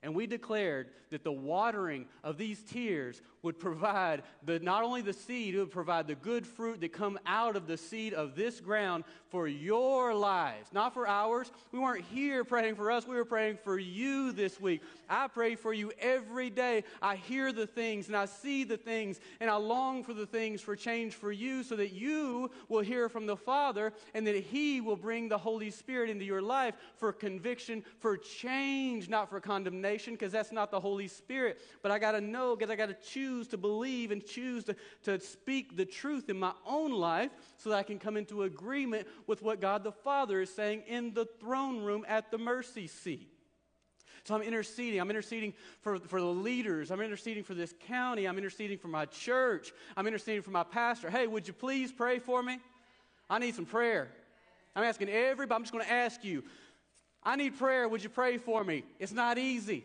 And 0.03 0.15
we 0.15 0.27
declared 0.27 0.89
that 1.11 1.23
the 1.23 1.31
watering 1.31 2.07
of 2.25 2.39
these 2.39 2.63
tears 2.63 3.21
would 3.43 3.59
provide 3.59 4.22
the, 4.45 4.59
not 4.61 4.84
only 4.84 5.03
the 5.03 5.12
seed, 5.12 5.55
it 5.55 5.59
would 5.59 5.70
provide 5.70 6.07
the 6.07 6.14
good 6.14 6.47
fruit 6.47 6.80
that 6.80 6.93
come 6.93 7.18
out 7.26 7.57
of 7.57 7.66
the 7.66 7.76
seed 7.76 8.14
of 8.14 8.36
this 8.36 8.61
ground 8.61 9.05
for 9.30 9.49
your 9.49 10.14
lives, 10.14 10.68
not 10.72 10.95
for 10.95 11.09
ours. 11.09 11.51
We 11.72 11.78
weren't 11.78 12.05
here 12.05 12.45
praying 12.45 12.76
for 12.76 12.90
us, 12.90 13.07
we 13.07 13.16
were 13.16 13.24
praying 13.24 13.59
for 13.64 13.78
you 13.78 14.32
this 14.32 14.61
week. 14.61 14.82
I 15.09 15.26
pray 15.26 15.57
for 15.57 15.74
you 15.74 15.93
every 15.99 16.51
day. 16.51 16.84
I 17.01 17.16
hear 17.16 17.53
the 17.53 17.66
things 17.66 18.07
and 18.07 18.16
I 18.16 18.26
see 18.26 18.64
the 18.64 18.76
things 18.76 19.18
and 19.40 19.51
I 19.51 19.57
long 19.57 20.05
for 20.05 20.14
the 20.14 20.26
things 20.26 20.61
for 20.61 20.76
change 20.76 21.14
for 21.14 21.32
you 21.32 21.62
so 21.62 21.76
that 21.76 21.93
you 21.93 22.51
will 22.68 22.80
hear 22.80 23.09
from 23.09 23.26
the 23.26 23.36
Father 23.36 23.93
and 24.14 24.26
that 24.26 24.36
He 24.36 24.80
will 24.80 24.97
bring 24.97 25.28
the 25.28 25.38
Holy 25.38 25.70
Spirit 25.70 26.11
into 26.11 26.24
your 26.24 26.43
life 26.43 26.74
for 26.97 27.12
conviction, 27.12 27.82
for 27.99 28.16
change, 28.16 29.09
not 29.09 29.28
for 29.28 29.40
condemnation 29.40 30.14
because 30.14 30.32
that's 30.32 30.53
not 30.53 30.70
the 30.70 30.80
Holy 30.80 31.09
Spirit. 31.09 31.61
But 31.82 31.90
I 31.90 31.99
got 31.99 32.12
to 32.12 32.20
know 32.20 32.55
because 32.55 32.70
I 32.70 32.76
got 32.76 32.86
to 32.86 32.97
choose 33.09 33.32
to 33.41 33.57
believe 33.57 34.11
and 34.11 34.24
choose 34.24 34.64
to, 34.64 34.76
to 35.05 35.20
speak 35.20 35.76
the 35.76 35.85
truth 35.85 36.28
in 36.28 36.39
my 36.39 36.53
own 36.66 36.93
life 36.93 37.30
so 37.57 37.70
that 37.70 37.76
I 37.76 37.83
can 37.83 37.99
come 37.99 38.16
into 38.16 38.43
agreement 38.43 39.07
with 39.26 39.43
what 39.43 39.61
God 39.61 39.85
the 39.85 39.93
Father 39.93 40.41
is 40.41 40.55
saying 40.55 40.83
in 40.87 41.14
the 41.14 41.26
throne 41.41 41.83
room 41.83 42.05
at 42.09 42.30
the 42.30 42.39
mercy 42.39 42.87
seat. 42.87 43.28
So 44.24 44.35
I'm 44.35 44.43
interceding. 44.43 45.01
I'm 45.01 45.11
interceding 45.11 45.53
for, 45.80 45.99
for 45.99 46.20
the 46.20 46.26
leaders. 46.26 46.91
I'm 46.91 47.01
interceding 47.01 47.43
for 47.43 47.55
this 47.55 47.74
county. 47.87 48.26
I'm 48.26 48.39
interceding 48.39 48.78
for 48.78 48.89
my 48.89 49.07
church. 49.07 49.72
I'm 49.97 50.07
interceding 50.07 50.43
for 50.43 50.53
my 50.53 50.62
pastor. 50.62 51.11
Hey, 51.11 51.26
would 51.26 51.47
you 51.49 51.53
please 51.53 51.91
pray 51.91 52.20
for 52.20 52.43
me? 52.43 52.59
I 53.28 53.39
need 53.39 53.55
some 53.55 53.66
prayer. 53.66 54.09
I'm 54.76 54.85
asking 54.85 55.09
everybody, 55.09 55.57
I'm 55.57 55.62
just 55.62 55.72
going 55.72 55.85
to 55.85 55.93
ask 55.93 56.24
you 56.24 56.45
I 57.24 57.37
need 57.37 57.57
prayer. 57.57 57.89
Would 57.89 58.03
you 58.03 58.09
pray 58.09 58.37
for 58.37 58.64
me? 58.64 58.85
It's 58.99 59.12
not 59.12 59.39
easy. 59.39 59.85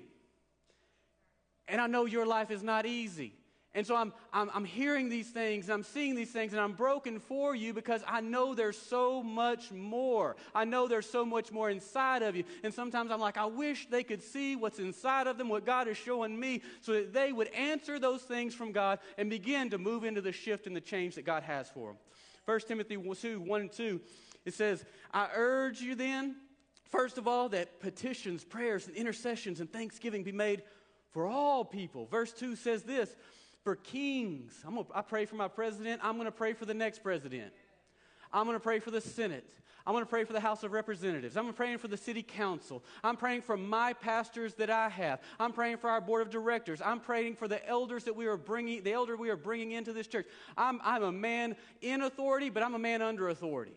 And 1.68 1.82
I 1.82 1.88
know 1.88 2.06
your 2.06 2.26
life 2.26 2.52
is 2.52 2.64
not 2.64 2.86
easy. 2.86 3.34
And 3.78 3.86
so 3.86 3.96
I'm, 3.96 4.12
I'm, 4.34 4.50
I'm, 4.56 4.66
hearing 4.66 5.08
these 5.08 5.30
things 5.30 5.66
and 5.66 5.74
I'm 5.74 5.84
seeing 5.84 6.16
these 6.16 6.32
things 6.32 6.52
and 6.52 6.60
I'm 6.60 6.74
broken 6.74 7.20
for 7.20 7.54
you 7.54 7.76
because 7.76 8.02
I 8.08 8.22
know 8.22 8.56
there's 8.56 8.78
so 8.78 9.22
much 9.22 9.72
more. 9.72 10.36
I 10.56 10.66
know 10.66 10.88
there's 10.88 11.08
so 11.08 11.24
much 11.24 11.52
more 11.52 11.70
inside 11.70 12.24
of 12.24 12.36
you. 12.36 12.44
And 12.64 12.74
sometimes 12.74 13.12
I'm 13.12 13.20
like, 13.20 13.38
I 13.38 13.46
wish 13.46 13.88
they 13.88 14.04
could 14.04 14.24
see 14.24 14.56
what's 14.56 14.80
inside 14.80 15.28
of 15.28 15.38
them, 15.38 15.48
what 15.48 15.64
God 15.64 15.88
is 15.88 15.96
showing 15.96 16.40
me, 16.40 16.64
so 16.82 16.94
that 16.94 17.14
they 17.14 17.32
would 17.32 17.50
answer 17.50 18.00
those 18.00 18.24
things 18.24 18.56
from 18.56 18.72
God 18.72 18.98
and 19.16 19.30
begin 19.30 19.70
to 19.70 19.78
move 19.78 20.04
into 20.04 20.22
the 20.22 20.32
shift 20.32 20.66
and 20.66 20.76
the 20.76 20.82
change 20.82 21.14
that 21.14 21.26
God 21.26 21.44
has 21.44 21.70
for 21.70 21.90
them. 21.90 21.98
1 22.46 22.60
Timothy 22.62 22.98
2 22.98 23.42
1 23.42 23.62
and 23.62 23.72
2, 23.72 24.02
it 24.46 24.56
says, 24.56 24.86
I 25.14 25.28
urge 25.36 25.82
you 25.82 25.94
then 25.94 26.38
First 26.90 27.18
of 27.18 27.28
all, 27.28 27.50
that 27.50 27.82
petitions, 27.82 28.46
prayers, 28.46 28.88
and 28.88 28.96
intercessions 28.96 29.60
and 29.60 29.72
thanksgiving 29.72 30.24
be 30.24 30.32
made 30.32 30.64
for 31.12 31.26
all 31.28 31.66
people. 31.66 32.06
Verse 32.06 32.32
2 32.34 32.56
says 32.56 32.84
this 32.84 33.16
for 33.64 33.76
kings. 33.76 34.64
I'm 34.66 34.76
gonna, 34.76 34.88
I 34.94 35.02
pray 35.02 35.26
for 35.26 35.36
my 35.36 35.48
president. 35.48 36.02
I'm 36.04 36.16
going 36.16 36.26
to 36.26 36.32
pray 36.32 36.54
for 36.54 36.66
the 36.66 36.74
next 36.74 37.04
president. 37.04 37.54
I'm 38.32 38.46
going 38.46 38.56
to 38.56 38.64
pray 38.64 38.80
for 38.80 38.92
the 38.92 39.02
Senate. 39.02 39.46
I'm 39.86 39.94
going 39.94 40.04
to 40.04 40.10
pray 40.10 40.26
for 40.26 40.34
the 40.34 40.42
House 40.42 40.64
of 40.64 40.74
Representatives. 40.74 41.38
I'm 41.38 41.54
praying 41.54 41.78
for 41.78 41.88
the 41.88 41.96
City 41.96 42.22
Council. 42.22 42.84
I'm 43.06 43.16
praying 43.16 43.44
for 43.44 43.56
my 43.56 43.94
pastors 43.94 44.54
that 44.56 44.70
I 44.70 44.90
have. 44.90 45.22
I'm 45.40 45.54
praying 45.54 45.78
for 45.78 45.90
our 45.90 46.02
Board 46.02 46.22
of 46.22 46.30
Directors. 46.30 46.82
I'm 46.84 47.00
praying 47.00 47.36
for 47.36 47.48
the 47.48 47.66
elders 47.66 48.04
that 48.04 48.14
we 48.14 48.26
are 48.26 48.36
bringing, 48.36 48.84
the 48.84 48.92
elder 48.92 49.16
we 49.16 49.30
are 49.30 49.38
bringing 49.38 49.72
into 49.72 49.94
this 49.94 50.08
church. 50.08 50.28
I'm, 50.58 50.82
I'm 50.84 51.04
a 51.04 51.12
man 51.14 51.56
in 51.82 52.02
authority, 52.02 52.50
but 52.50 52.64
I'm 52.64 52.76
a 52.76 52.80
man 52.80 53.02
under 53.02 53.30
authority. 53.30 53.76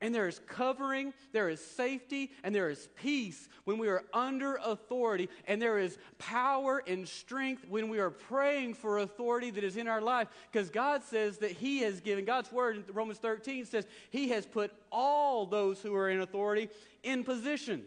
And 0.00 0.14
there 0.14 0.28
is 0.28 0.40
covering, 0.46 1.12
there 1.32 1.48
is 1.48 1.60
safety, 1.60 2.30
and 2.44 2.54
there 2.54 2.70
is 2.70 2.88
peace 2.94 3.48
when 3.64 3.78
we 3.78 3.88
are 3.88 4.04
under 4.12 4.54
authority. 4.64 5.28
And 5.46 5.60
there 5.60 5.78
is 5.78 5.98
power 6.18 6.84
and 6.86 7.06
strength 7.08 7.64
when 7.68 7.88
we 7.88 7.98
are 7.98 8.10
praying 8.10 8.74
for 8.74 8.98
authority 8.98 9.50
that 9.50 9.64
is 9.64 9.76
in 9.76 9.88
our 9.88 10.00
life. 10.00 10.28
Because 10.52 10.70
God 10.70 11.02
says 11.02 11.38
that 11.38 11.50
He 11.50 11.80
has 11.80 12.00
given, 12.00 12.24
God's 12.24 12.52
word 12.52 12.76
in 12.76 12.84
Romans 12.94 13.18
13 13.18 13.64
says, 13.64 13.86
He 14.10 14.28
has 14.28 14.46
put 14.46 14.72
all 14.92 15.46
those 15.46 15.82
who 15.82 15.94
are 15.96 16.08
in 16.08 16.20
authority 16.20 16.68
in 17.02 17.24
position. 17.24 17.82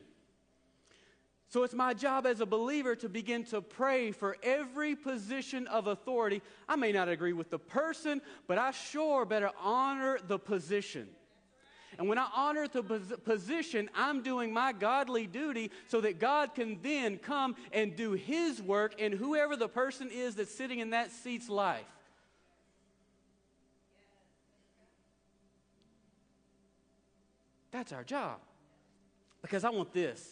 So 1.47 1.63
it's 1.63 1.73
my 1.73 1.93
job 1.93 2.25
as 2.25 2.41
a 2.41 2.45
believer 2.45 2.95
to 2.97 3.07
begin 3.09 3.45
to 3.45 3.61
pray 3.61 4.11
for 4.11 4.37
every 4.43 4.95
position 4.97 5.67
of 5.67 5.87
authority. 5.87 6.41
I 6.67 6.75
may 6.75 6.91
not 6.91 7.07
agree 7.07 7.33
with 7.33 7.49
the 7.49 7.59
person, 7.59 8.21
but 8.47 8.57
I 8.57 8.71
sure 8.71 9.25
better 9.25 9.51
honor 9.61 10.19
the 10.27 10.39
position. 10.39 11.09
And 12.01 12.09
when 12.09 12.17
I 12.17 12.27
honor 12.35 12.67
the 12.67 12.81
position, 12.81 13.87
I'm 13.93 14.23
doing 14.23 14.51
my 14.51 14.73
godly 14.73 15.27
duty 15.27 15.69
so 15.87 16.01
that 16.01 16.17
God 16.17 16.55
can 16.55 16.79
then 16.81 17.19
come 17.19 17.55
and 17.71 17.95
do 17.95 18.13
His 18.13 18.59
work 18.59 18.99
in 18.99 19.11
whoever 19.11 19.55
the 19.55 19.67
person 19.67 20.09
is 20.09 20.33
that's 20.33 20.49
sitting 20.49 20.79
in 20.79 20.89
that 20.89 21.11
seat's 21.11 21.47
life. 21.47 21.85
That's 27.69 27.91
our 27.91 28.03
job. 28.03 28.39
Because 29.43 29.63
I 29.63 29.69
want 29.69 29.93
this. 29.93 30.27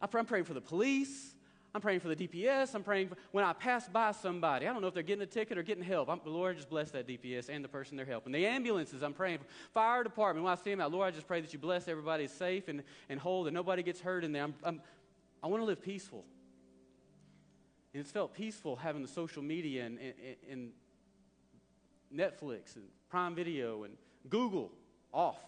I'm 0.00 0.08
praying 0.08 0.44
for 0.44 0.54
the 0.54 0.62
police. 0.62 1.33
I'm 1.74 1.80
praying 1.80 2.00
for 2.00 2.08
the 2.08 2.14
DPS. 2.14 2.76
I'm 2.76 2.84
praying 2.84 3.08
for, 3.08 3.16
when 3.32 3.44
I 3.44 3.52
pass 3.52 3.88
by 3.88 4.12
somebody. 4.12 4.68
I 4.68 4.72
don't 4.72 4.80
know 4.80 4.86
if 4.86 4.94
they're 4.94 5.02
getting 5.02 5.24
a 5.24 5.26
ticket 5.26 5.58
or 5.58 5.64
getting 5.64 5.82
help. 5.82 6.06
The 6.22 6.30
Lord, 6.30 6.56
just 6.56 6.70
bless 6.70 6.92
that 6.92 7.08
DPS 7.08 7.48
and 7.48 7.64
the 7.64 7.68
person 7.68 7.96
they're 7.96 8.06
helping. 8.06 8.32
The 8.32 8.46
ambulances, 8.46 9.02
I'm 9.02 9.12
praying 9.12 9.38
for. 9.38 9.44
Fire 9.72 10.04
department, 10.04 10.44
when 10.44 10.52
I 10.52 10.56
see 10.56 10.70
them 10.70 10.80
out, 10.80 10.92
Lord, 10.92 11.08
I 11.08 11.10
just 11.10 11.26
pray 11.26 11.40
that 11.40 11.52
you 11.52 11.58
bless 11.58 11.88
everybody 11.88 12.28
safe 12.28 12.68
and, 12.68 12.84
and 13.08 13.18
whole, 13.18 13.42
that 13.44 13.50
nobody 13.50 13.82
gets 13.82 14.00
hurt 14.00 14.22
in 14.22 14.30
there. 14.30 14.44
I'm, 14.44 14.54
I'm, 14.62 14.80
I 15.42 15.48
want 15.48 15.62
to 15.62 15.64
live 15.64 15.82
peaceful. 15.82 16.24
And 17.92 18.00
it's 18.00 18.10
felt 18.12 18.34
peaceful 18.34 18.76
having 18.76 19.02
the 19.02 19.08
social 19.08 19.42
media 19.42 19.84
and, 19.84 19.98
and, 19.98 20.36
and 20.50 20.70
Netflix 22.14 22.76
and 22.76 22.84
Prime 23.08 23.34
Video 23.34 23.82
and 23.82 23.94
Google 24.28 24.70
off. 25.12 25.38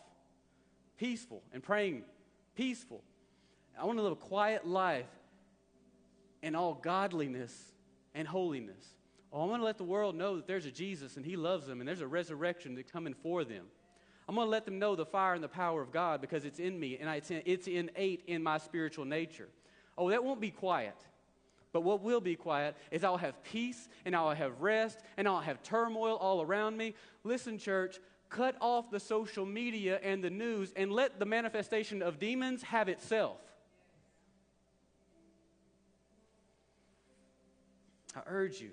Peaceful 0.99 1.43
and 1.53 1.63
praying 1.63 2.03
peaceful. 2.57 3.05
I 3.81 3.85
want 3.85 3.99
to 3.99 4.03
live 4.03 4.13
a 4.13 4.17
quiet 4.17 4.67
life 4.67 5.07
in 6.47 6.55
all 6.55 6.75
godliness 6.75 7.73
and 8.15 8.27
holiness. 8.27 8.95
Oh, 9.33 9.43
I 9.43 9.45
want 9.47 9.61
to 9.61 9.65
let 9.65 9.79
the 9.79 9.85
world 9.85 10.15
know 10.15 10.37
that 10.37 10.47
there's 10.47 10.65
a 10.65 10.71
Jesus 10.71 11.17
and 11.17 11.27
He 11.27 11.37
loves 11.37 11.67
them 11.67 11.81
and 11.81 11.89
there's 11.89 12.01
a 12.01 12.07
resurrection 12.07 12.77
that's 12.77 12.91
coming 12.91 13.15
for 13.15 13.43
them. 13.43 13.65
I'm 14.29 14.37
going 14.37 14.47
to 14.47 14.51
let 14.51 14.65
them 14.65 14.79
know 14.79 14.95
the 14.95 15.05
fire 15.05 15.35
and 15.35 15.43
the 15.43 15.49
power 15.49 15.83
of 15.83 15.91
God 15.91 16.21
because 16.21 16.45
it's 16.45 16.61
in 16.61 16.79
me 16.79 16.99
and 17.01 17.11
it's, 17.11 17.33
in, 17.33 17.43
it's 17.45 17.67
innate 17.67 18.23
in 18.29 18.45
my 18.45 18.59
spiritual 18.59 19.05
nature. 19.05 19.49
Oh, 19.99 20.11
that 20.11 20.23
won't 20.23 20.41
be 20.41 20.53
quiet. 20.53 20.97
But 21.73 21.81
what 21.81 22.03
will 22.03 22.21
be 22.21 22.37
quiet 22.37 22.77
is 22.93 23.03
I'll 23.03 23.17
have 23.17 23.43
peace 23.43 23.89
and 24.05 24.15
I'll 24.15 24.31
have 24.31 24.61
rest 24.61 25.01
and 25.17 25.27
I'll 25.27 25.41
have 25.41 25.65
turmoil 25.65 26.15
all 26.15 26.43
around 26.43 26.77
me. 26.77 26.95
Listen, 27.25 27.59
church, 27.59 27.99
cut 28.31 28.57
off 28.61 28.89
the 28.91 29.01
social 29.01 29.45
media 29.45 29.99
and 30.01 30.23
the 30.23 30.31
news 30.31 30.73
and 30.77 30.93
let 30.93 31.19
the 31.19 31.27
manifestation 31.27 32.03
of 32.03 32.21
demons 32.21 32.63
have 32.63 32.89
itself. 32.89 33.39
I 38.17 38.21
urge 38.27 38.61
you. 38.61 38.71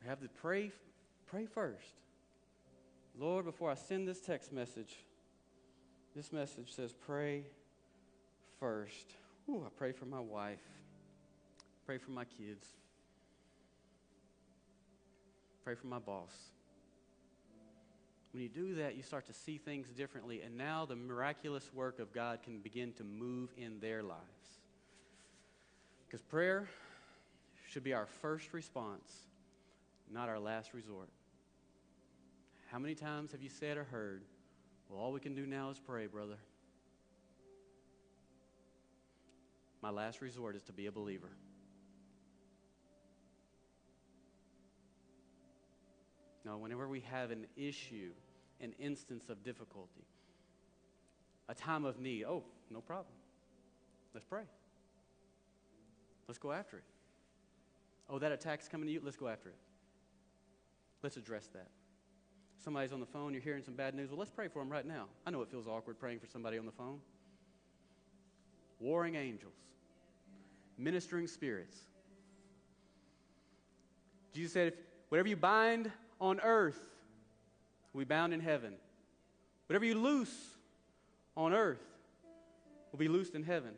We 0.00 0.08
have 0.08 0.20
to 0.20 0.28
pray, 0.28 0.72
pray 1.26 1.44
first. 1.44 1.84
Lord, 3.18 3.44
before 3.44 3.70
I 3.70 3.74
send 3.74 4.08
this 4.08 4.20
text 4.20 4.52
message, 4.52 4.96
this 6.16 6.32
message 6.32 6.72
says, 6.72 6.94
pray 6.94 7.44
first. 8.58 9.12
Ooh, 9.50 9.62
I 9.66 9.68
pray 9.76 9.92
for 9.92 10.06
my 10.06 10.20
wife. 10.20 10.62
Pray 11.84 11.98
for 11.98 12.12
my 12.12 12.24
kids. 12.24 12.66
Pray 15.64 15.74
for 15.74 15.86
my 15.86 15.98
boss. 15.98 16.32
When 18.32 18.42
you 18.42 18.48
do 18.48 18.74
that, 18.76 18.96
you 18.96 19.02
start 19.02 19.26
to 19.26 19.32
see 19.32 19.56
things 19.56 19.88
differently, 19.88 20.42
and 20.42 20.56
now 20.56 20.84
the 20.84 20.96
miraculous 20.96 21.70
work 21.72 21.98
of 21.98 22.12
God 22.12 22.42
can 22.42 22.58
begin 22.58 22.92
to 22.94 23.04
move 23.04 23.50
in 23.56 23.80
their 23.80 24.02
lives. 24.02 24.60
Because 26.06 26.22
prayer 26.22 26.68
should 27.68 27.84
be 27.84 27.94
our 27.94 28.06
first 28.06 28.52
response, 28.52 29.12
not 30.10 30.28
our 30.28 30.38
last 30.38 30.74
resort. 30.74 31.08
How 32.70 32.78
many 32.78 32.94
times 32.94 33.32
have 33.32 33.42
you 33.42 33.48
said 33.48 33.78
or 33.78 33.84
heard, 33.84 34.22
Well, 34.88 35.00
all 35.00 35.12
we 35.12 35.20
can 35.20 35.34
do 35.34 35.46
now 35.46 35.70
is 35.70 35.78
pray, 35.78 36.06
brother? 36.06 36.38
My 39.80 39.90
last 39.90 40.20
resort 40.20 40.56
is 40.56 40.62
to 40.64 40.72
be 40.72 40.86
a 40.86 40.92
believer. 40.92 41.30
Whenever 46.56 46.88
we 46.88 47.00
have 47.00 47.30
an 47.30 47.46
issue, 47.56 48.10
an 48.60 48.72
instance 48.78 49.28
of 49.28 49.42
difficulty, 49.42 50.06
a 51.48 51.54
time 51.54 51.84
of 51.84 52.00
need, 52.00 52.24
oh, 52.24 52.42
no 52.70 52.80
problem. 52.80 53.14
Let's 54.14 54.26
pray. 54.26 54.42
Let's 56.26 56.38
go 56.38 56.52
after 56.52 56.78
it. 56.78 56.84
Oh, 58.10 58.18
that 58.18 58.32
attack's 58.32 58.68
coming 58.68 58.86
to 58.86 58.92
you? 58.92 59.00
Let's 59.04 59.16
go 59.16 59.28
after 59.28 59.50
it. 59.50 59.56
Let's 61.02 61.16
address 61.16 61.48
that. 61.54 61.68
Somebody's 62.62 62.92
on 62.92 63.00
the 63.00 63.06
phone, 63.06 63.32
you're 63.32 63.42
hearing 63.42 63.62
some 63.62 63.74
bad 63.74 63.94
news. 63.94 64.10
Well, 64.10 64.18
let's 64.18 64.30
pray 64.30 64.48
for 64.48 64.58
them 64.58 64.70
right 64.70 64.86
now. 64.86 65.06
I 65.26 65.30
know 65.30 65.42
it 65.42 65.50
feels 65.50 65.68
awkward 65.68 65.98
praying 65.98 66.18
for 66.18 66.26
somebody 66.26 66.58
on 66.58 66.66
the 66.66 66.72
phone. 66.72 66.98
Warring 68.80 69.14
angels, 69.14 69.54
ministering 70.76 71.26
spirits. 71.26 71.76
Jesus 74.34 74.52
said, 74.52 74.68
if 74.68 74.74
whatever 75.08 75.28
you 75.28 75.36
bind 75.36 75.90
on 76.20 76.40
earth 76.40 76.78
will 77.92 78.00
be 78.00 78.04
bound 78.04 78.32
in 78.32 78.40
heaven. 78.40 78.74
Whatever 79.66 79.84
you 79.84 79.94
loose 79.94 80.34
on 81.36 81.52
earth 81.52 81.82
will 82.92 82.98
be 82.98 83.08
loosed 83.08 83.34
in 83.34 83.42
heaven. 83.42 83.72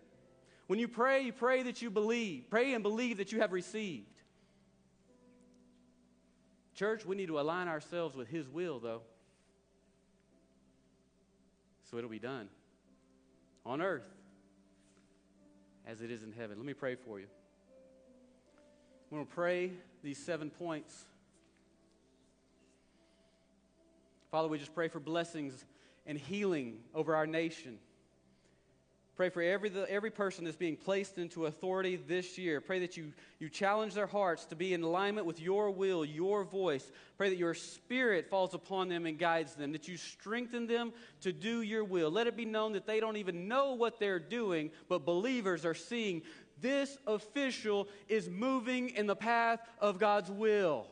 When 0.66 0.78
you 0.78 0.88
pray, 0.88 1.22
you 1.22 1.32
pray 1.32 1.64
that 1.64 1.82
you 1.82 1.90
believe. 1.90 2.44
Pray 2.48 2.74
and 2.74 2.82
believe 2.82 3.16
that 3.18 3.32
you 3.32 3.40
have 3.40 3.52
received. 3.52 4.06
Church, 6.74 7.04
we 7.04 7.16
need 7.16 7.26
to 7.26 7.40
align 7.40 7.68
ourselves 7.68 8.14
with 8.14 8.28
His 8.28 8.48
will, 8.48 8.78
though. 8.78 9.02
So 11.90 11.98
it'll 11.98 12.08
be 12.08 12.20
done 12.20 12.48
on 13.66 13.82
earth 13.82 14.06
as 15.86 16.00
it 16.00 16.10
is 16.10 16.22
in 16.22 16.32
heaven. 16.32 16.56
Let 16.56 16.66
me 16.66 16.72
pray 16.72 16.94
for 16.94 17.18
you. 17.18 17.26
I'm 19.10 19.16
going 19.16 19.26
to 19.26 19.34
pray 19.34 19.72
these 20.04 20.18
seven 20.18 20.50
points 20.50 21.04
Father, 24.30 24.48
we 24.48 24.58
just 24.58 24.74
pray 24.74 24.88
for 24.88 25.00
blessings 25.00 25.64
and 26.06 26.16
healing 26.16 26.78
over 26.94 27.16
our 27.16 27.26
nation. 27.26 27.78
Pray 29.16 29.28
for 29.28 29.42
every, 29.42 29.70
every 29.88 30.10
person 30.10 30.44
that's 30.44 30.56
being 30.56 30.76
placed 30.76 31.18
into 31.18 31.44
authority 31.44 31.96
this 31.96 32.38
year. 32.38 32.58
Pray 32.58 32.78
that 32.78 32.96
you, 32.96 33.12
you 33.38 33.50
challenge 33.50 33.92
their 33.92 34.06
hearts 34.06 34.46
to 34.46 34.56
be 34.56 34.72
in 34.72 34.82
alignment 34.82 35.26
with 35.26 35.38
your 35.40 35.70
will, 35.70 36.06
your 36.06 36.42
voice. 36.42 36.90
Pray 37.18 37.28
that 37.28 37.36
your 37.36 37.52
spirit 37.52 38.30
falls 38.30 38.54
upon 38.54 38.88
them 38.88 39.04
and 39.04 39.18
guides 39.18 39.54
them, 39.54 39.72
that 39.72 39.88
you 39.88 39.98
strengthen 39.98 40.66
them 40.66 40.94
to 41.20 41.34
do 41.34 41.60
your 41.60 41.84
will. 41.84 42.10
Let 42.10 42.28
it 42.28 42.36
be 42.36 42.46
known 42.46 42.72
that 42.72 42.86
they 42.86 42.98
don't 42.98 43.18
even 43.18 43.46
know 43.46 43.74
what 43.74 44.00
they're 44.00 44.18
doing, 44.18 44.70
but 44.88 45.04
believers 45.04 45.66
are 45.66 45.74
seeing 45.74 46.22
this 46.62 46.96
official 47.06 47.88
is 48.08 48.30
moving 48.30 48.88
in 48.90 49.06
the 49.06 49.16
path 49.16 49.60
of 49.80 49.98
God's 49.98 50.30
will. 50.30 50.86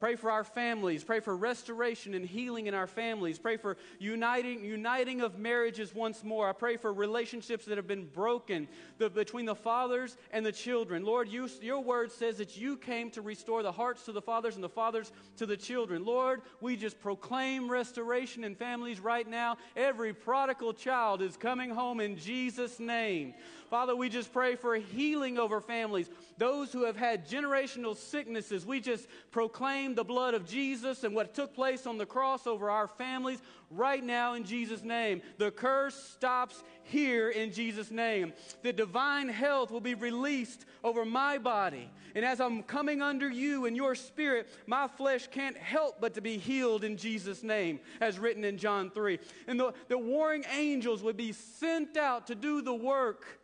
Pray 0.00 0.14
for 0.14 0.30
our 0.30 0.44
families. 0.44 1.02
Pray 1.02 1.18
for 1.18 1.36
restoration 1.36 2.14
and 2.14 2.24
healing 2.24 2.66
in 2.66 2.74
our 2.74 2.86
families. 2.86 3.38
Pray 3.38 3.56
for 3.56 3.76
uniting, 3.98 4.64
uniting 4.64 5.20
of 5.20 5.38
marriages 5.38 5.92
once 5.92 6.22
more. 6.22 6.48
I 6.48 6.52
pray 6.52 6.76
for 6.76 6.92
relationships 6.92 7.64
that 7.64 7.76
have 7.76 7.88
been 7.88 8.06
broken 8.06 8.68
the, 8.98 9.10
between 9.10 9.44
the 9.44 9.56
fathers 9.56 10.16
and 10.30 10.46
the 10.46 10.52
children. 10.52 11.04
Lord, 11.04 11.28
you, 11.28 11.48
your 11.60 11.80
word 11.80 12.12
says 12.12 12.38
that 12.38 12.56
you 12.56 12.76
came 12.76 13.10
to 13.10 13.22
restore 13.22 13.64
the 13.64 13.72
hearts 13.72 14.04
to 14.04 14.12
the 14.12 14.22
fathers 14.22 14.54
and 14.54 14.62
the 14.62 14.68
fathers 14.68 15.10
to 15.36 15.46
the 15.46 15.56
children. 15.56 16.04
Lord, 16.04 16.42
we 16.60 16.76
just 16.76 17.00
proclaim 17.00 17.68
restoration 17.68 18.44
in 18.44 18.54
families 18.54 19.00
right 19.00 19.28
now. 19.28 19.56
Every 19.76 20.14
prodigal 20.14 20.74
child 20.74 21.22
is 21.22 21.36
coming 21.36 21.70
home 21.70 21.98
in 21.98 22.16
Jesus' 22.16 22.78
name. 22.78 23.34
Father, 23.70 23.94
we 23.94 24.08
just 24.08 24.32
pray 24.32 24.56
for 24.56 24.76
healing 24.76 25.38
over 25.38 25.60
families. 25.60 26.08
Those 26.38 26.72
who 26.72 26.84
have 26.84 26.96
had 26.96 27.28
generational 27.28 27.96
sicknesses, 27.96 28.64
we 28.64 28.80
just 28.80 29.06
proclaim 29.30 29.94
the 29.94 30.04
blood 30.04 30.34
of 30.34 30.46
Jesus 30.46 31.04
and 31.04 31.14
what 31.14 31.34
took 31.34 31.54
place 31.54 31.86
on 31.86 31.98
the 31.98 32.06
cross 32.06 32.46
over 32.46 32.70
our 32.70 32.88
families 32.88 33.40
right 33.70 34.02
now 34.02 34.34
in 34.34 34.44
Jesus' 34.44 34.82
name. 34.82 35.20
The 35.36 35.50
curse 35.50 35.94
stops 35.94 36.62
here 36.84 37.28
in 37.28 37.52
Jesus' 37.52 37.90
name. 37.90 38.32
The 38.62 38.72
divine 38.72 39.28
health 39.28 39.70
will 39.70 39.80
be 39.80 39.94
released 39.94 40.64
over 40.82 41.04
my 41.04 41.38
body. 41.38 41.90
And 42.14 42.24
as 42.24 42.40
I'm 42.40 42.62
coming 42.62 43.02
under 43.02 43.30
you 43.30 43.66
and 43.66 43.76
your 43.76 43.94
spirit, 43.94 44.48
my 44.66 44.88
flesh 44.88 45.28
can't 45.28 45.56
help 45.56 46.00
but 46.00 46.14
to 46.14 46.20
be 46.20 46.38
healed 46.38 46.84
in 46.84 46.96
Jesus' 46.96 47.42
name, 47.42 47.80
as 48.00 48.18
written 48.18 48.44
in 48.44 48.56
John 48.56 48.90
3. 48.90 49.18
And 49.46 49.60
the, 49.60 49.74
the 49.88 49.98
warring 49.98 50.44
angels 50.50 51.02
would 51.02 51.16
be 51.16 51.32
sent 51.32 51.96
out 51.96 52.26
to 52.28 52.34
do 52.34 52.62
the 52.62 52.74
work 52.74 53.37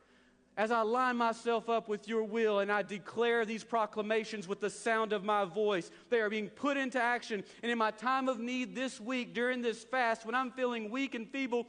as 0.56 0.70
I 0.70 0.82
line 0.82 1.16
myself 1.16 1.68
up 1.68 1.88
with 1.88 2.06
your 2.06 2.22
will 2.22 2.60
and 2.60 2.70
I 2.70 2.82
declare 2.82 3.44
these 3.44 3.64
proclamations 3.64 4.46
with 4.46 4.60
the 4.60 4.70
sound 4.70 5.12
of 5.12 5.24
my 5.24 5.44
voice, 5.44 5.90
they 6.10 6.20
are 6.20 6.30
being 6.30 6.48
put 6.48 6.76
into 6.76 7.00
action. 7.00 7.42
And 7.62 7.72
in 7.72 7.78
my 7.78 7.90
time 7.90 8.28
of 8.28 8.38
need 8.38 8.74
this 8.74 9.00
week, 9.00 9.34
during 9.34 9.62
this 9.62 9.82
fast, 9.82 10.24
when 10.24 10.34
I'm 10.34 10.52
feeling 10.52 10.90
weak 10.90 11.14
and 11.14 11.28
feeble, 11.28 11.66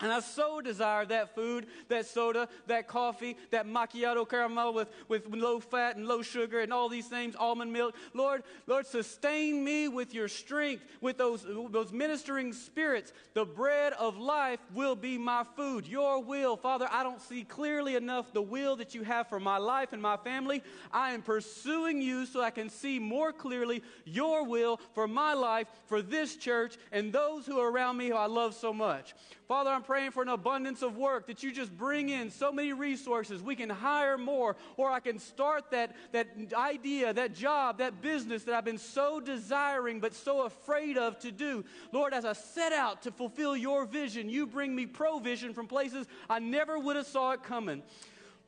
and 0.00 0.12
I 0.12 0.20
so 0.20 0.60
desire 0.60 1.06
that 1.06 1.34
food, 1.34 1.66
that 1.88 2.04
soda, 2.04 2.48
that 2.66 2.86
coffee, 2.86 3.38
that 3.50 3.66
macchiato 3.66 4.28
caramel 4.28 4.74
with, 4.74 4.88
with 5.08 5.26
low 5.26 5.58
fat 5.58 5.96
and 5.96 6.06
low 6.06 6.20
sugar 6.20 6.60
and 6.60 6.70
all 6.70 6.90
these 6.90 7.06
things, 7.06 7.34
almond 7.34 7.72
milk. 7.72 7.94
Lord, 8.12 8.42
Lord, 8.66 8.86
sustain 8.86 9.64
me 9.64 9.88
with 9.88 10.12
your 10.12 10.28
strength, 10.28 10.84
with 11.00 11.16
those, 11.16 11.46
those 11.70 11.92
ministering 11.92 12.52
spirits. 12.52 13.14
The 13.32 13.46
bread 13.46 13.94
of 13.94 14.18
life 14.18 14.60
will 14.74 14.96
be 14.96 15.16
my 15.16 15.44
food, 15.56 15.86
your 15.86 16.22
will. 16.22 16.58
Father, 16.58 16.88
I 16.92 17.02
don't 17.02 17.22
see 17.22 17.44
clearly 17.44 17.96
enough 17.96 18.34
the 18.34 18.42
will 18.42 18.76
that 18.76 18.94
you 18.94 19.02
have 19.02 19.30
for 19.30 19.40
my 19.40 19.56
life 19.56 19.94
and 19.94 20.02
my 20.02 20.18
family. 20.18 20.62
I 20.92 21.12
am 21.12 21.22
pursuing 21.22 22.02
you 22.02 22.26
so 22.26 22.42
I 22.42 22.50
can 22.50 22.68
see 22.68 22.98
more 22.98 23.32
clearly 23.32 23.82
your 24.04 24.44
will 24.44 24.78
for 24.92 25.08
my 25.08 25.32
life, 25.32 25.68
for 25.86 26.02
this 26.02 26.36
church, 26.36 26.76
and 26.92 27.14
those 27.14 27.46
who 27.46 27.58
are 27.58 27.70
around 27.70 27.96
me 27.96 28.08
who 28.08 28.16
I 28.16 28.26
love 28.26 28.54
so 28.54 28.74
much. 28.74 29.14
Father, 29.48 29.70
I'm 29.70 29.85
praying 29.86 30.10
for 30.10 30.22
an 30.22 30.28
abundance 30.28 30.82
of 30.82 30.96
work 30.96 31.26
that 31.28 31.42
you 31.42 31.52
just 31.52 31.76
bring 31.76 32.08
in 32.08 32.30
so 32.30 32.52
many 32.52 32.72
resources. 32.72 33.42
We 33.42 33.56
can 33.56 33.70
hire 33.70 34.18
more, 34.18 34.56
or 34.76 34.90
I 34.90 35.00
can 35.00 35.18
start 35.18 35.70
that, 35.70 35.94
that 36.12 36.28
idea, 36.52 37.12
that 37.12 37.34
job, 37.34 37.78
that 37.78 38.02
business 38.02 38.44
that 38.44 38.54
I've 38.54 38.64
been 38.64 38.78
so 38.78 39.20
desiring 39.20 40.00
but 40.00 40.14
so 40.14 40.42
afraid 40.42 40.98
of 40.98 41.18
to 41.20 41.30
do. 41.30 41.64
Lord, 41.92 42.12
as 42.12 42.24
I 42.24 42.32
set 42.32 42.72
out 42.72 43.02
to 43.02 43.10
fulfill 43.10 43.56
your 43.56 43.86
vision, 43.86 44.28
you 44.28 44.46
bring 44.46 44.74
me 44.74 44.86
provision 44.86 45.54
from 45.54 45.66
places 45.66 46.06
I 46.28 46.40
never 46.40 46.78
would 46.78 46.96
have 46.96 47.06
saw 47.06 47.32
it 47.32 47.42
coming. 47.42 47.82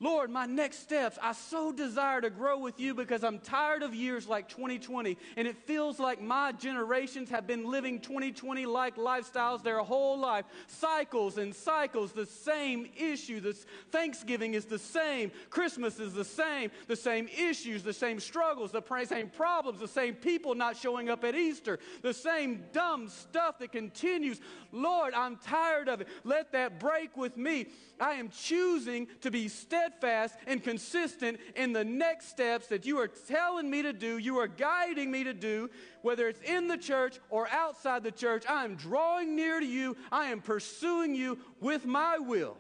Lord, 0.01 0.31
my 0.31 0.47
next 0.47 0.79
steps, 0.79 1.19
I 1.21 1.33
so 1.33 1.73
desire 1.73 2.21
to 2.21 2.31
grow 2.31 2.59
with 2.59 2.79
you 2.79 2.95
because 2.95 3.25
I'm 3.25 3.41
tired 3.41 3.83
of 3.83 3.95
years 3.95 4.29
like 4.29 4.49
2020. 4.49 5.19
And 5.37 5.49
it 5.49 5.57
feels 5.57 5.99
like 5.99 6.23
my 6.23 6.53
generations 6.53 7.31
have 7.31 7.49
been 7.49 7.69
living 7.69 7.99
2020 8.01 8.65
like 8.67 8.97
lifestyles 8.97 9.65
their 9.65 9.81
whole 9.81 10.17
life. 10.17 10.45
Cycles 10.69 11.37
and 11.37 11.53
cycles, 11.53 12.13
the 12.13 12.27
same 12.27 12.89
issue. 12.97 13.41
This 13.41 13.67
Thanksgiving 13.91 14.55
is 14.55 14.67
the 14.67 14.79
same. 14.79 15.33
Christmas 15.51 15.99
is 15.99 16.15
the 16.15 16.25
same. 16.25 16.71
The 16.87 16.97
same 16.97 17.29
issues, 17.37 17.83
the 17.83 17.93
same 17.93 18.21
struggles, 18.21 18.71
the 18.71 18.83
same 19.05 19.31
problems, 19.31 19.81
the 19.81 19.89
same 19.89 20.15
people 20.15 20.55
not 20.55 20.77
showing 20.77 21.09
up 21.09 21.25
at 21.25 21.35
Easter, 21.35 21.81
the 22.03 22.15
same 22.15 22.65
dumb 22.73 23.09
stuff 23.09 23.59
that 23.59 23.73
continues. 23.73 24.41
Lord, 24.71 25.13
I'm 25.15 25.37
tired 25.37 25.89
of 25.89 26.03
it. 26.03 26.09
Let 26.23 26.53
that 26.53 26.79
break 26.79 27.17
with 27.17 27.37
me. 27.37 27.67
I 28.01 28.13
am 28.15 28.29
choosing 28.29 29.09
to 29.23 29.31
be 29.31 29.49
steadfast 29.89 30.37
and 30.47 30.63
consistent 30.63 31.39
in 31.57 31.73
the 31.73 31.85
next 31.85 32.29
steps 32.29 32.69
that 32.69 32.87
you 32.87 32.99
are 32.99 33.09
telling 33.09 33.71
me 33.71 33.83
to 33.83 33.93
do, 33.93 34.19
you 34.19 34.39
are 34.39 34.47
guiding 34.47 35.11
me 35.11 35.25
to 35.25 35.33
do, 35.33 35.71
whether 36.03 36.29
it's 36.29 36.41
in 36.43 36.69
the 36.69 36.77
church 36.77 37.19
or 37.31 37.49
outside 37.49 38.03
the 38.03 38.11
church. 38.11 38.45
I 38.49 38.65
am 38.65 38.75
drawing 38.75 39.35
near 39.35 39.61
to 39.61 39.67
you, 39.67 39.97
I 40.13 40.27
am 40.27 40.41
pursuing 40.41 41.15
you 41.15 41.39
with 41.61 41.87
my 41.87 42.19
will. 42.19 42.57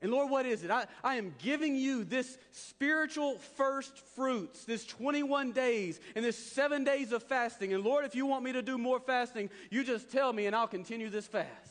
And 0.00 0.10
Lord, 0.10 0.30
what 0.30 0.46
is 0.46 0.64
it? 0.64 0.70
I, 0.70 0.86
I 1.04 1.14
am 1.14 1.32
giving 1.38 1.76
you 1.76 2.02
this 2.02 2.36
spiritual 2.50 3.36
first 3.56 3.96
fruits, 4.16 4.64
this 4.64 4.84
21 4.84 5.52
days 5.52 6.00
and 6.16 6.24
this 6.24 6.36
seven 6.36 6.82
days 6.82 7.12
of 7.12 7.22
fasting. 7.22 7.72
And 7.72 7.84
Lord, 7.84 8.04
if 8.04 8.16
you 8.16 8.26
want 8.26 8.42
me 8.42 8.50
to 8.52 8.62
do 8.62 8.78
more 8.78 8.98
fasting, 8.98 9.48
you 9.70 9.84
just 9.84 10.10
tell 10.10 10.32
me 10.32 10.46
and 10.46 10.56
I'll 10.56 10.66
continue 10.66 11.08
this 11.08 11.28
fast. 11.28 11.61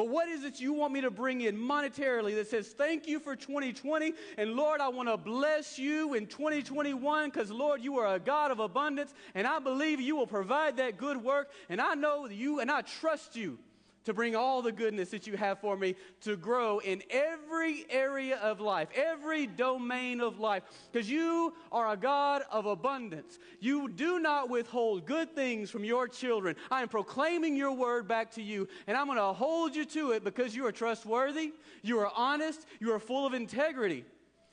But 0.00 0.08
what 0.08 0.28
is 0.28 0.44
it 0.44 0.60
you 0.60 0.72
want 0.72 0.94
me 0.94 1.02
to 1.02 1.10
bring 1.10 1.42
in 1.42 1.58
monetarily 1.58 2.34
that 2.36 2.48
says, 2.48 2.68
Thank 2.68 3.06
you 3.06 3.20
for 3.20 3.36
2020, 3.36 4.14
and 4.38 4.54
Lord, 4.54 4.80
I 4.80 4.88
want 4.88 5.10
to 5.10 5.18
bless 5.18 5.78
you 5.78 6.14
in 6.14 6.26
2021 6.26 7.28
because, 7.28 7.50
Lord, 7.50 7.84
you 7.84 7.98
are 7.98 8.14
a 8.14 8.18
God 8.18 8.50
of 8.50 8.60
abundance, 8.60 9.12
and 9.34 9.46
I 9.46 9.58
believe 9.58 10.00
you 10.00 10.16
will 10.16 10.26
provide 10.26 10.78
that 10.78 10.96
good 10.96 11.18
work, 11.18 11.50
and 11.68 11.82
I 11.82 11.92
know 11.92 12.26
you 12.26 12.60
and 12.60 12.70
I 12.70 12.80
trust 12.80 13.36
you 13.36 13.58
to 14.04 14.14
bring 14.14 14.34
all 14.34 14.62
the 14.62 14.72
goodness 14.72 15.10
that 15.10 15.26
you 15.26 15.36
have 15.36 15.58
for 15.58 15.76
me 15.76 15.94
to 16.22 16.36
grow 16.36 16.78
in 16.78 17.02
every 17.10 17.84
area 17.90 18.38
of 18.38 18.60
life, 18.60 18.88
every 18.94 19.46
domain 19.46 20.20
of 20.20 20.40
life, 20.40 20.62
because 20.90 21.10
you 21.10 21.52
are 21.70 21.92
a 21.92 21.96
God 21.96 22.42
of 22.50 22.66
abundance. 22.66 23.38
You 23.60 23.88
do 23.88 24.18
not 24.18 24.48
withhold 24.48 25.06
good 25.06 25.34
things 25.34 25.70
from 25.70 25.84
your 25.84 26.08
children. 26.08 26.56
I 26.70 26.82
am 26.82 26.88
proclaiming 26.88 27.56
your 27.56 27.72
word 27.72 28.08
back 28.08 28.30
to 28.32 28.42
you, 28.42 28.68
and 28.86 28.96
I'm 28.96 29.06
going 29.06 29.18
to 29.18 29.32
hold 29.32 29.76
you 29.76 29.84
to 29.86 30.12
it 30.12 30.24
because 30.24 30.56
you 30.56 30.66
are 30.66 30.72
trustworthy, 30.72 31.52
you 31.82 31.98
are 31.98 32.10
honest, 32.16 32.64
you 32.80 32.92
are 32.94 32.98
full 32.98 33.26
of 33.26 33.34
integrity, 33.34 34.04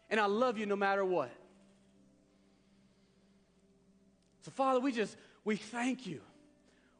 and 0.09 0.19
I 0.19 0.25
love 0.25 0.57
you 0.57 0.65
no 0.65 0.75
matter 0.75 1.05
what. 1.05 1.31
So, 4.41 4.51
Father, 4.51 4.79
we 4.79 4.91
just, 4.91 5.17
we 5.43 5.55
thank 5.57 6.05
you. 6.05 6.21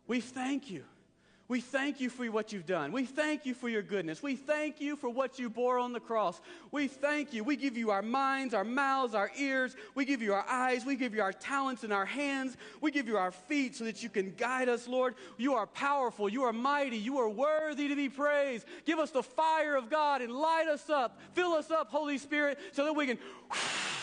We 0.06 0.22
thank 0.22 0.70
you. 0.70 0.84
We 1.50 1.62
thank 1.62 2.02
you 2.02 2.10
for 2.10 2.26
what 2.26 2.52
you've 2.52 2.66
done. 2.66 2.92
We 2.92 3.06
thank 3.06 3.46
you 3.46 3.54
for 3.54 3.70
your 3.70 3.82
goodness. 3.82 4.22
We 4.22 4.36
thank 4.36 4.82
you 4.82 4.98
for 4.98 5.10
what 5.10 5.40
you 5.40 5.50
bore 5.50 5.80
on 5.80 5.94
the 5.94 6.00
cross. 6.02 6.42
We 6.72 6.90
thank 6.90 7.32
you. 7.32 7.42
We 7.46 7.56
give 7.56 7.78
you 7.78 7.90
our 7.90 8.02
minds, 8.02 8.54
our 8.54 8.66
mouths, 8.66 9.16
our 9.16 9.32
ears. 9.38 9.74
We 9.96 10.04
give 10.04 10.22
you 10.22 10.34
our 10.34 10.46
eyes. 10.50 10.86
We 10.86 10.98
give 10.98 11.16
you 11.16 11.22
our 11.22 11.32
talents 11.32 11.86
and 11.86 11.94
our 11.94 12.06
hands. 12.06 12.58
We 12.82 12.92
give 12.92 13.08
you 13.08 13.16
our 13.16 13.32
feet 13.32 13.78
so 13.78 13.86
that 13.86 14.04
you 14.04 14.10
can 14.10 14.34
guide 14.36 14.68
us, 14.68 14.90
Lord. 14.90 15.16
You 15.38 15.54
are 15.54 15.68
powerful. 15.68 16.28
You 16.28 16.44
are 16.44 16.54
mighty. 16.54 16.98
You 16.98 17.20
are 17.20 17.30
worthy 17.30 17.88
to 17.88 17.96
be 17.96 18.10
praised. 18.10 18.66
Give 18.84 19.00
us 19.00 19.12
the 19.12 19.24
fire 19.24 19.78
of 19.78 19.90
God 19.90 20.22
and 20.22 20.34
light 20.34 20.68
us 20.68 20.90
up. 20.90 21.18
Fill 21.34 21.54
us 21.54 21.72
up, 21.72 21.90
Holy 21.92 22.18
Spirit, 22.18 22.60
so 22.74 22.84
that 22.84 22.94
we 22.94 23.08
can 23.08 23.20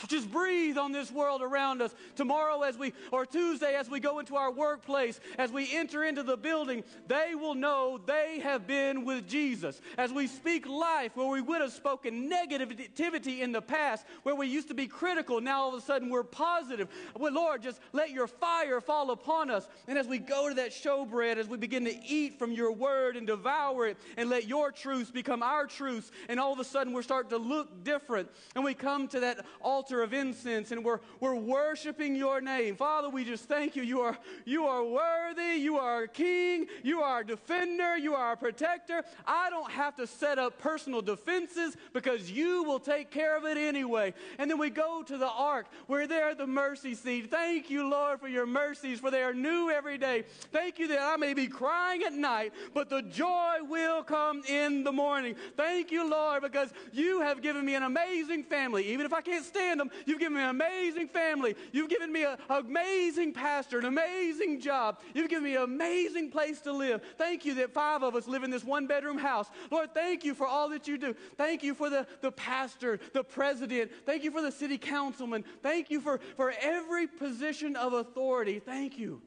just 0.09 0.31
breathe 0.31 0.79
on 0.79 0.93
this 0.93 1.11
world 1.11 1.43
around 1.43 1.83
us. 1.83 1.95
Tomorrow, 2.17 2.63
as 2.63 2.77
we, 2.77 2.93
or 3.11 3.27
Tuesday, 3.27 3.75
as 3.75 3.89
we 3.89 4.01
go 4.01 4.19
into 4.19 4.37
our 4.37 4.51
workplace, 4.51 5.21
as 5.39 5.51
we 5.51 5.75
enter 5.75 6.05
into 6.05 6.23
the 6.23 6.37
building, 6.37 6.85
they 7.07 7.35
will 7.35 7.55
know 7.55 8.01
they 8.07 8.41
have 8.43 8.67
been 8.67 9.05
with 9.05 9.29
Jesus. 9.29 9.81
As 9.99 10.13
we 10.13 10.27
speak 10.27 10.67
life, 10.67 11.17
where 11.17 11.29
we 11.29 11.41
would 11.41 11.61
have 11.61 11.73
spoken 11.73 12.31
negativity 12.31 13.41
in 13.41 13.53
the 13.53 13.63
past, 13.63 14.05
where 14.23 14.35
we 14.35 14.47
used 14.47 14.69
to 14.69 14.75
be 14.75 14.87
critical, 14.87 15.41
now 15.41 15.63
all 15.63 15.75
of 15.75 15.83
a 15.83 15.85
sudden 15.85 16.09
we're 16.11 16.23
positive. 16.23 16.89
Well, 17.19 17.33
Lord, 17.33 17.63
just 17.63 17.81
let 17.93 18.11
your 18.11 18.27
fire 18.27 18.81
fall 18.81 19.11
upon 19.11 19.51
us. 19.51 19.69
And 19.89 19.99
as 19.99 20.07
we 20.07 20.19
go 20.19 20.49
to 20.49 20.55
that 20.57 20.71
showbread, 20.71 21.37
as 21.37 21.49
we 21.49 21.57
begin 21.57 21.85
to 21.85 21.95
eat 22.07 22.39
from 22.39 22.53
your 22.53 22.73
word 22.73 23.17
and 23.17 23.27
devour 23.27 23.87
it, 23.87 23.97
and 24.17 24.29
let 24.29 24.49
your 24.49 24.73
truths 24.73 25.11
become 25.11 25.43
our 25.43 25.67
truths, 25.67 26.11
and 26.29 26.39
all 26.41 26.53
of 26.53 26.59
a 26.59 26.65
sudden 26.65 26.93
we're 26.93 27.03
starting 27.03 27.31
to 27.31 27.39
look 27.39 27.85
different, 27.85 28.29
and 28.55 28.65
we 28.65 28.75
come 28.75 29.09
to 29.09 29.21
that 29.21 29.45
altar 29.61 29.94
altar 29.95 30.03
of 30.03 30.13
incense 30.13 30.73
and 30.73 30.85
we're, 30.85 31.01
we're 31.21 31.35
worshiping 31.35 32.17
your 32.17 32.41
name. 32.41 32.77
Father, 32.77 33.09
we 33.09 33.25
just 33.25 33.45
thank 33.45 33.77
you. 33.77 33.83
You 33.83 34.01
are, 34.01 34.19
you 34.45 34.67
are 34.67 34.85
worthy. 34.85 35.59
You 35.61 35.77
are 35.77 36.03
a 36.03 36.09
king. 36.09 36.67
You 36.83 37.01
are 37.01 37.21
a 37.21 37.27
defender. 37.27 37.97
You 37.97 38.15
are 38.15 38.33
a 38.33 38.37
protector. 38.37 39.05
I 39.27 39.51
don't 39.51 39.71
have 39.71 39.97
to 39.97 40.07
set 40.07 40.39
up 40.39 40.59
personal 40.59 41.03
defenses 41.03 41.77
because 41.93 42.31
you 42.31 42.65
will 42.65 42.81
take 42.81 43.11
care 43.11 43.37
of 43.37 43.45
it 43.45 43.57
anyway. 43.57 44.15
And 44.39 44.51
then 44.51 44.59
we 44.59 44.71
go 44.71 45.03
to 45.03 45.17
the 45.17 45.29
ark. 45.29 45.67
We're 45.89 46.07
there 46.07 46.31
at 46.31 46.39
the 46.39 46.47
mercy 46.47 46.95
seat. 46.95 47.31
Thank 47.31 47.71
you, 47.71 47.89
Lord, 47.89 48.21
for 48.21 48.29
your 48.29 48.47
mercies, 48.47 49.01
for 49.01 49.11
they 49.11 49.23
are 49.23 49.35
new 49.35 49.71
every 49.71 49.99
day. 49.99 50.25
Thank 50.53 50.79
you 50.79 50.89
that 50.89 51.01
I 51.01 51.17
may 51.17 51.35
be 51.35 51.47
crying 51.47 52.03
at 52.03 52.13
night, 52.13 52.53
but 52.73 52.89
the 52.89 53.03
joy 53.03 53.59
will 53.69 54.03
come 54.03 54.43
in 54.49 54.85
the 54.85 54.93
morning. 54.93 55.37
Thank 55.57 55.91
you, 55.91 56.09
Lord, 56.09 56.43
because 56.43 56.71
you 56.93 57.21
have 57.21 57.43
given 57.43 57.65
me 57.65 57.75
an 57.75 57.83
amazing 57.83 58.45
family. 58.45 58.87
Even 58.89 59.07
if 59.07 59.13
I 59.13 59.21
can't 59.21 59.45
stand 59.45 59.81
them. 59.89 59.99
You've 60.07 60.19
given 60.19 60.35
me 60.35 60.43
an 60.43 60.51
amazing 60.51 61.09
family. 61.09 61.55
You've 61.73 61.89
given 61.89 62.13
me 62.13 62.25
an 62.25 62.37
amazing 62.51 63.33
pastor, 63.33 63.79
an 63.79 63.85
amazing 63.85 64.61
job. 64.61 65.01
You've 65.15 65.29
given 65.29 65.45
me 65.45 65.57
an 65.57 65.63
amazing 65.63 66.31
place 66.31 66.61
to 66.63 66.73
live. 66.73 67.03
Thank 67.19 67.45
you 67.45 67.55
that 67.55 67.73
five 67.73 68.03
of 68.03 68.15
us 68.15 68.27
live 68.27 68.43
in 68.43 68.51
this 68.51 68.65
one 68.65 68.87
bedroom 68.87 69.19
house. 69.19 69.49
Lord, 69.71 69.95
thank 69.95 70.25
you 70.25 70.35
for 70.35 70.47
all 70.47 70.69
that 70.71 70.89
you 70.89 70.99
do. 70.99 71.15
Thank 71.37 71.63
you 71.63 71.75
for 71.75 71.91
the, 71.91 72.07
the 72.21 72.33
pastor, 72.33 72.99
the 73.13 73.25
president. 73.25 73.91
Thank 74.07 74.25
you 74.25 74.31
for 74.31 74.43
the 74.43 74.53
city 74.53 74.79
councilman. 74.79 75.45
Thank 75.63 75.91
you 75.91 76.01
for, 76.01 76.21
for 76.37 76.53
every 76.61 77.07
position 77.07 77.77
of 77.77 77.93
authority. 77.93 78.59
Thank 78.59 78.99
you. 78.99 79.21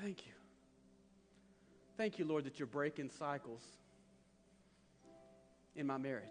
Thank 0.00 0.26
you. 0.26 0.32
Thank 1.96 2.18
you, 2.18 2.24
Lord, 2.24 2.44
that 2.44 2.58
you're 2.58 2.66
breaking 2.66 3.10
cycles 3.10 3.62
in 5.76 5.86
my 5.86 5.98
marriage. 5.98 6.26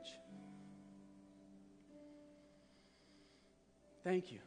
Thank 4.03 4.31
you. 4.31 4.39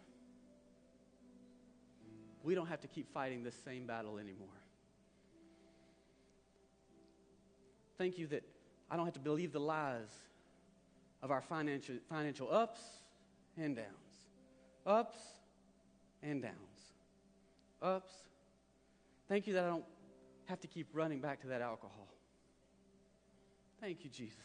we 2.45 2.55
don't 2.55 2.67
have 2.67 2.81
to 2.83 2.89
keep 2.89 3.11
fighting 3.13 3.43
this 3.43 3.55
same 3.65 3.87
battle 3.87 4.19
anymore. 4.19 4.49
Thank 7.97 8.19
you 8.19 8.27
that 8.29 8.45
I 8.91 8.97
don't 8.97 9.07
have 9.07 9.15
to 9.15 9.21
believe 9.21 9.51
the 9.53 9.61
lies 9.61 10.11
of 11.23 11.31
our 11.31 11.41
financial, 11.41 11.97
financial 12.09 12.53
ups 12.53 12.81
and 13.57 13.75
downs. 13.75 13.87
Ups 14.85 15.19
and 16.23 16.43
downs. 16.43 16.55
Ups. 17.81 18.13
Thank 19.27 19.47
you 19.47 19.55
that 19.55 19.65
I 19.65 19.69
don't 19.69 19.85
have 20.45 20.61
to 20.61 20.67
keep 20.67 20.89
running 20.93 21.21
back 21.21 21.41
to 21.43 21.47
that 21.47 21.63
alcohol. 21.63 22.09
Thank 23.81 24.05
you, 24.05 24.11
Jesus. 24.11 24.37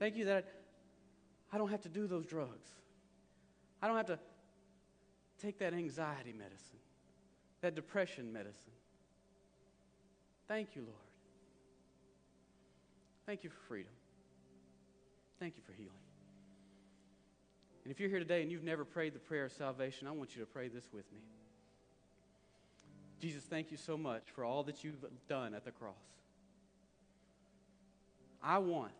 Thank 0.00 0.16
you 0.16 0.24
that 0.24 0.48
I 1.52 1.58
don't 1.58 1.70
have 1.70 1.82
to 1.82 1.88
do 1.88 2.08
those 2.08 2.26
drugs. 2.26 2.70
I 3.82 3.88
don't 3.88 3.96
have 3.96 4.06
to 4.06 4.18
take 5.40 5.58
that 5.58 5.72
anxiety 5.72 6.32
medicine, 6.32 6.78
that 7.62 7.74
depression 7.74 8.32
medicine. 8.32 8.72
Thank 10.48 10.74
you, 10.74 10.82
Lord. 10.82 10.96
Thank 13.26 13.44
you 13.44 13.50
for 13.50 13.60
freedom. 13.68 13.92
Thank 15.38 15.56
you 15.56 15.62
for 15.64 15.72
healing. 15.72 15.92
And 17.84 17.92
if 17.92 17.98
you're 17.98 18.10
here 18.10 18.18
today 18.18 18.42
and 18.42 18.50
you've 18.50 18.64
never 18.64 18.84
prayed 18.84 19.14
the 19.14 19.18
prayer 19.18 19.46
of 19.46 19.52
salvation, 19.52 20.06
I 20.06 20.10
want 20.10 20.36
you 20.36 20.42
to 20.42 20.46
pray 20.46 20.68
this 20.68 20.88
with 20.92 21.10
me. 21.12 21.20
Jesus, 23.20 23.44
thank 23.44 23.70
you 23.70 23.76
so 23.76 23.96
much 23.96 24.24
for 24.34 24.44
all 24.44 24.62
that 24.64 24.82
you've 24.82 25.04
done 25.28 25.54
at 25.54 25.64
the 25.64 25.70
cross. 25.70 25.94
I 28.42 28.58
want 28.58 28.92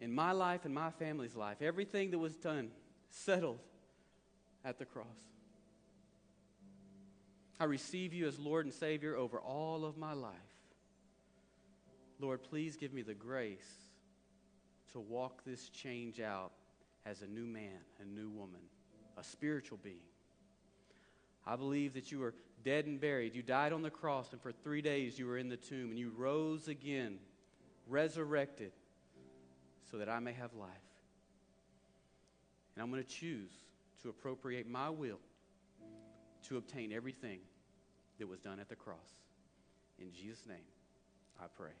in 0.00 0.12
my 0.12 0.32
life 0.32 0.64
and 0.64 0.74
my 0.74 0.90
family's 0.90 1.34
life 1.34 1.62
everything 1.62 2.10
that 2.10 2.18
was 2.18 2.36
done, 2.36 2.70
settled 3.14 3.60
at 4.64 4.78
the 4.78 4.84
cross. 4.84 5.06
I 7.60 7.64
receive 7.64 8.12
you 8.12 8.26
as 8.26 8.38
Lord 8.38 8.66
and 8.66 8.74
Savior 8.74 9.16
over 9.16 9.38
all 9.38 9.84
of 9.84 9.96
my 9.96 10.12
life. 10.12 10.34
Lord, 12.20 12.42
please 12.42 12.76
give 12.76 12.92
me 12.92 13.02
the 13.02 13.14
grace 13.14 13.72
to 14.92 15.00
walk 15.00 15.44
this 15.44 15.68
change 15.68 16.20
out 16.20 16.52
as 17.06 17.22
a 17.22 17.26
new 17.26 17.46
man, 17.46 17.78
a 18.00 18.04
new 18.04 18.30
woman, 18.30 18.60
a 19.16 19.24
spiritual 19.24 19.78
being. 19.82 19.96
I 21.46 21.56
believe 21.56 21.94
that 21.94 22.10
you 22.10 22.20
were 22.20 22.34
dead 22.64 22.86
and 22.86 23.00
buried. 23.00 23.34
You 23.34 23.42
died 23.42 23.72
on 23.72 23.82
the 23.82 23.90
cross, 23.90 24.32
and 24.32 24.40
for 24.40 24.52
three 24.52 24.80
days 24.80 25.18
you 25.18 25.26
were 25.26 25.38
in 25.38 25.48
the 25.48 25.56
tomb, 25.56 25.90
and 25.90 25.98
you 25.98 26.12
rose 26.16 26.68
again, 26.68 27.18
resurrected, 27.86 28.72
so 29.90 29.98
that 29.98 30.08
I 30.08 30.18
may 30.20 30.32
have 30.32 30.54
life. 30.54 30.83
And 32.74 32.82
I'm 32.82 32.90
going 32.90 33.02
to 33.02 33.08
choose 33.08 33.52
to 34.02 34.08
appropriate 34.08 34.68
my 34.68 34.90
will 34.90 35.20
to 36.48 36.56
obtain 36.56 36.92
everything 36.92 37.38
that 38.18 38.28
was 38.28 38.40
done 38.40 38.60
at 38.60 38.68
the 38.68 38.76
cross. 38.76 38.96
In 39.98 40.12
Jesus' 40.12 40.46
name, 40.46 40.56
I 41.40 41.44
pray. 41.56 41.72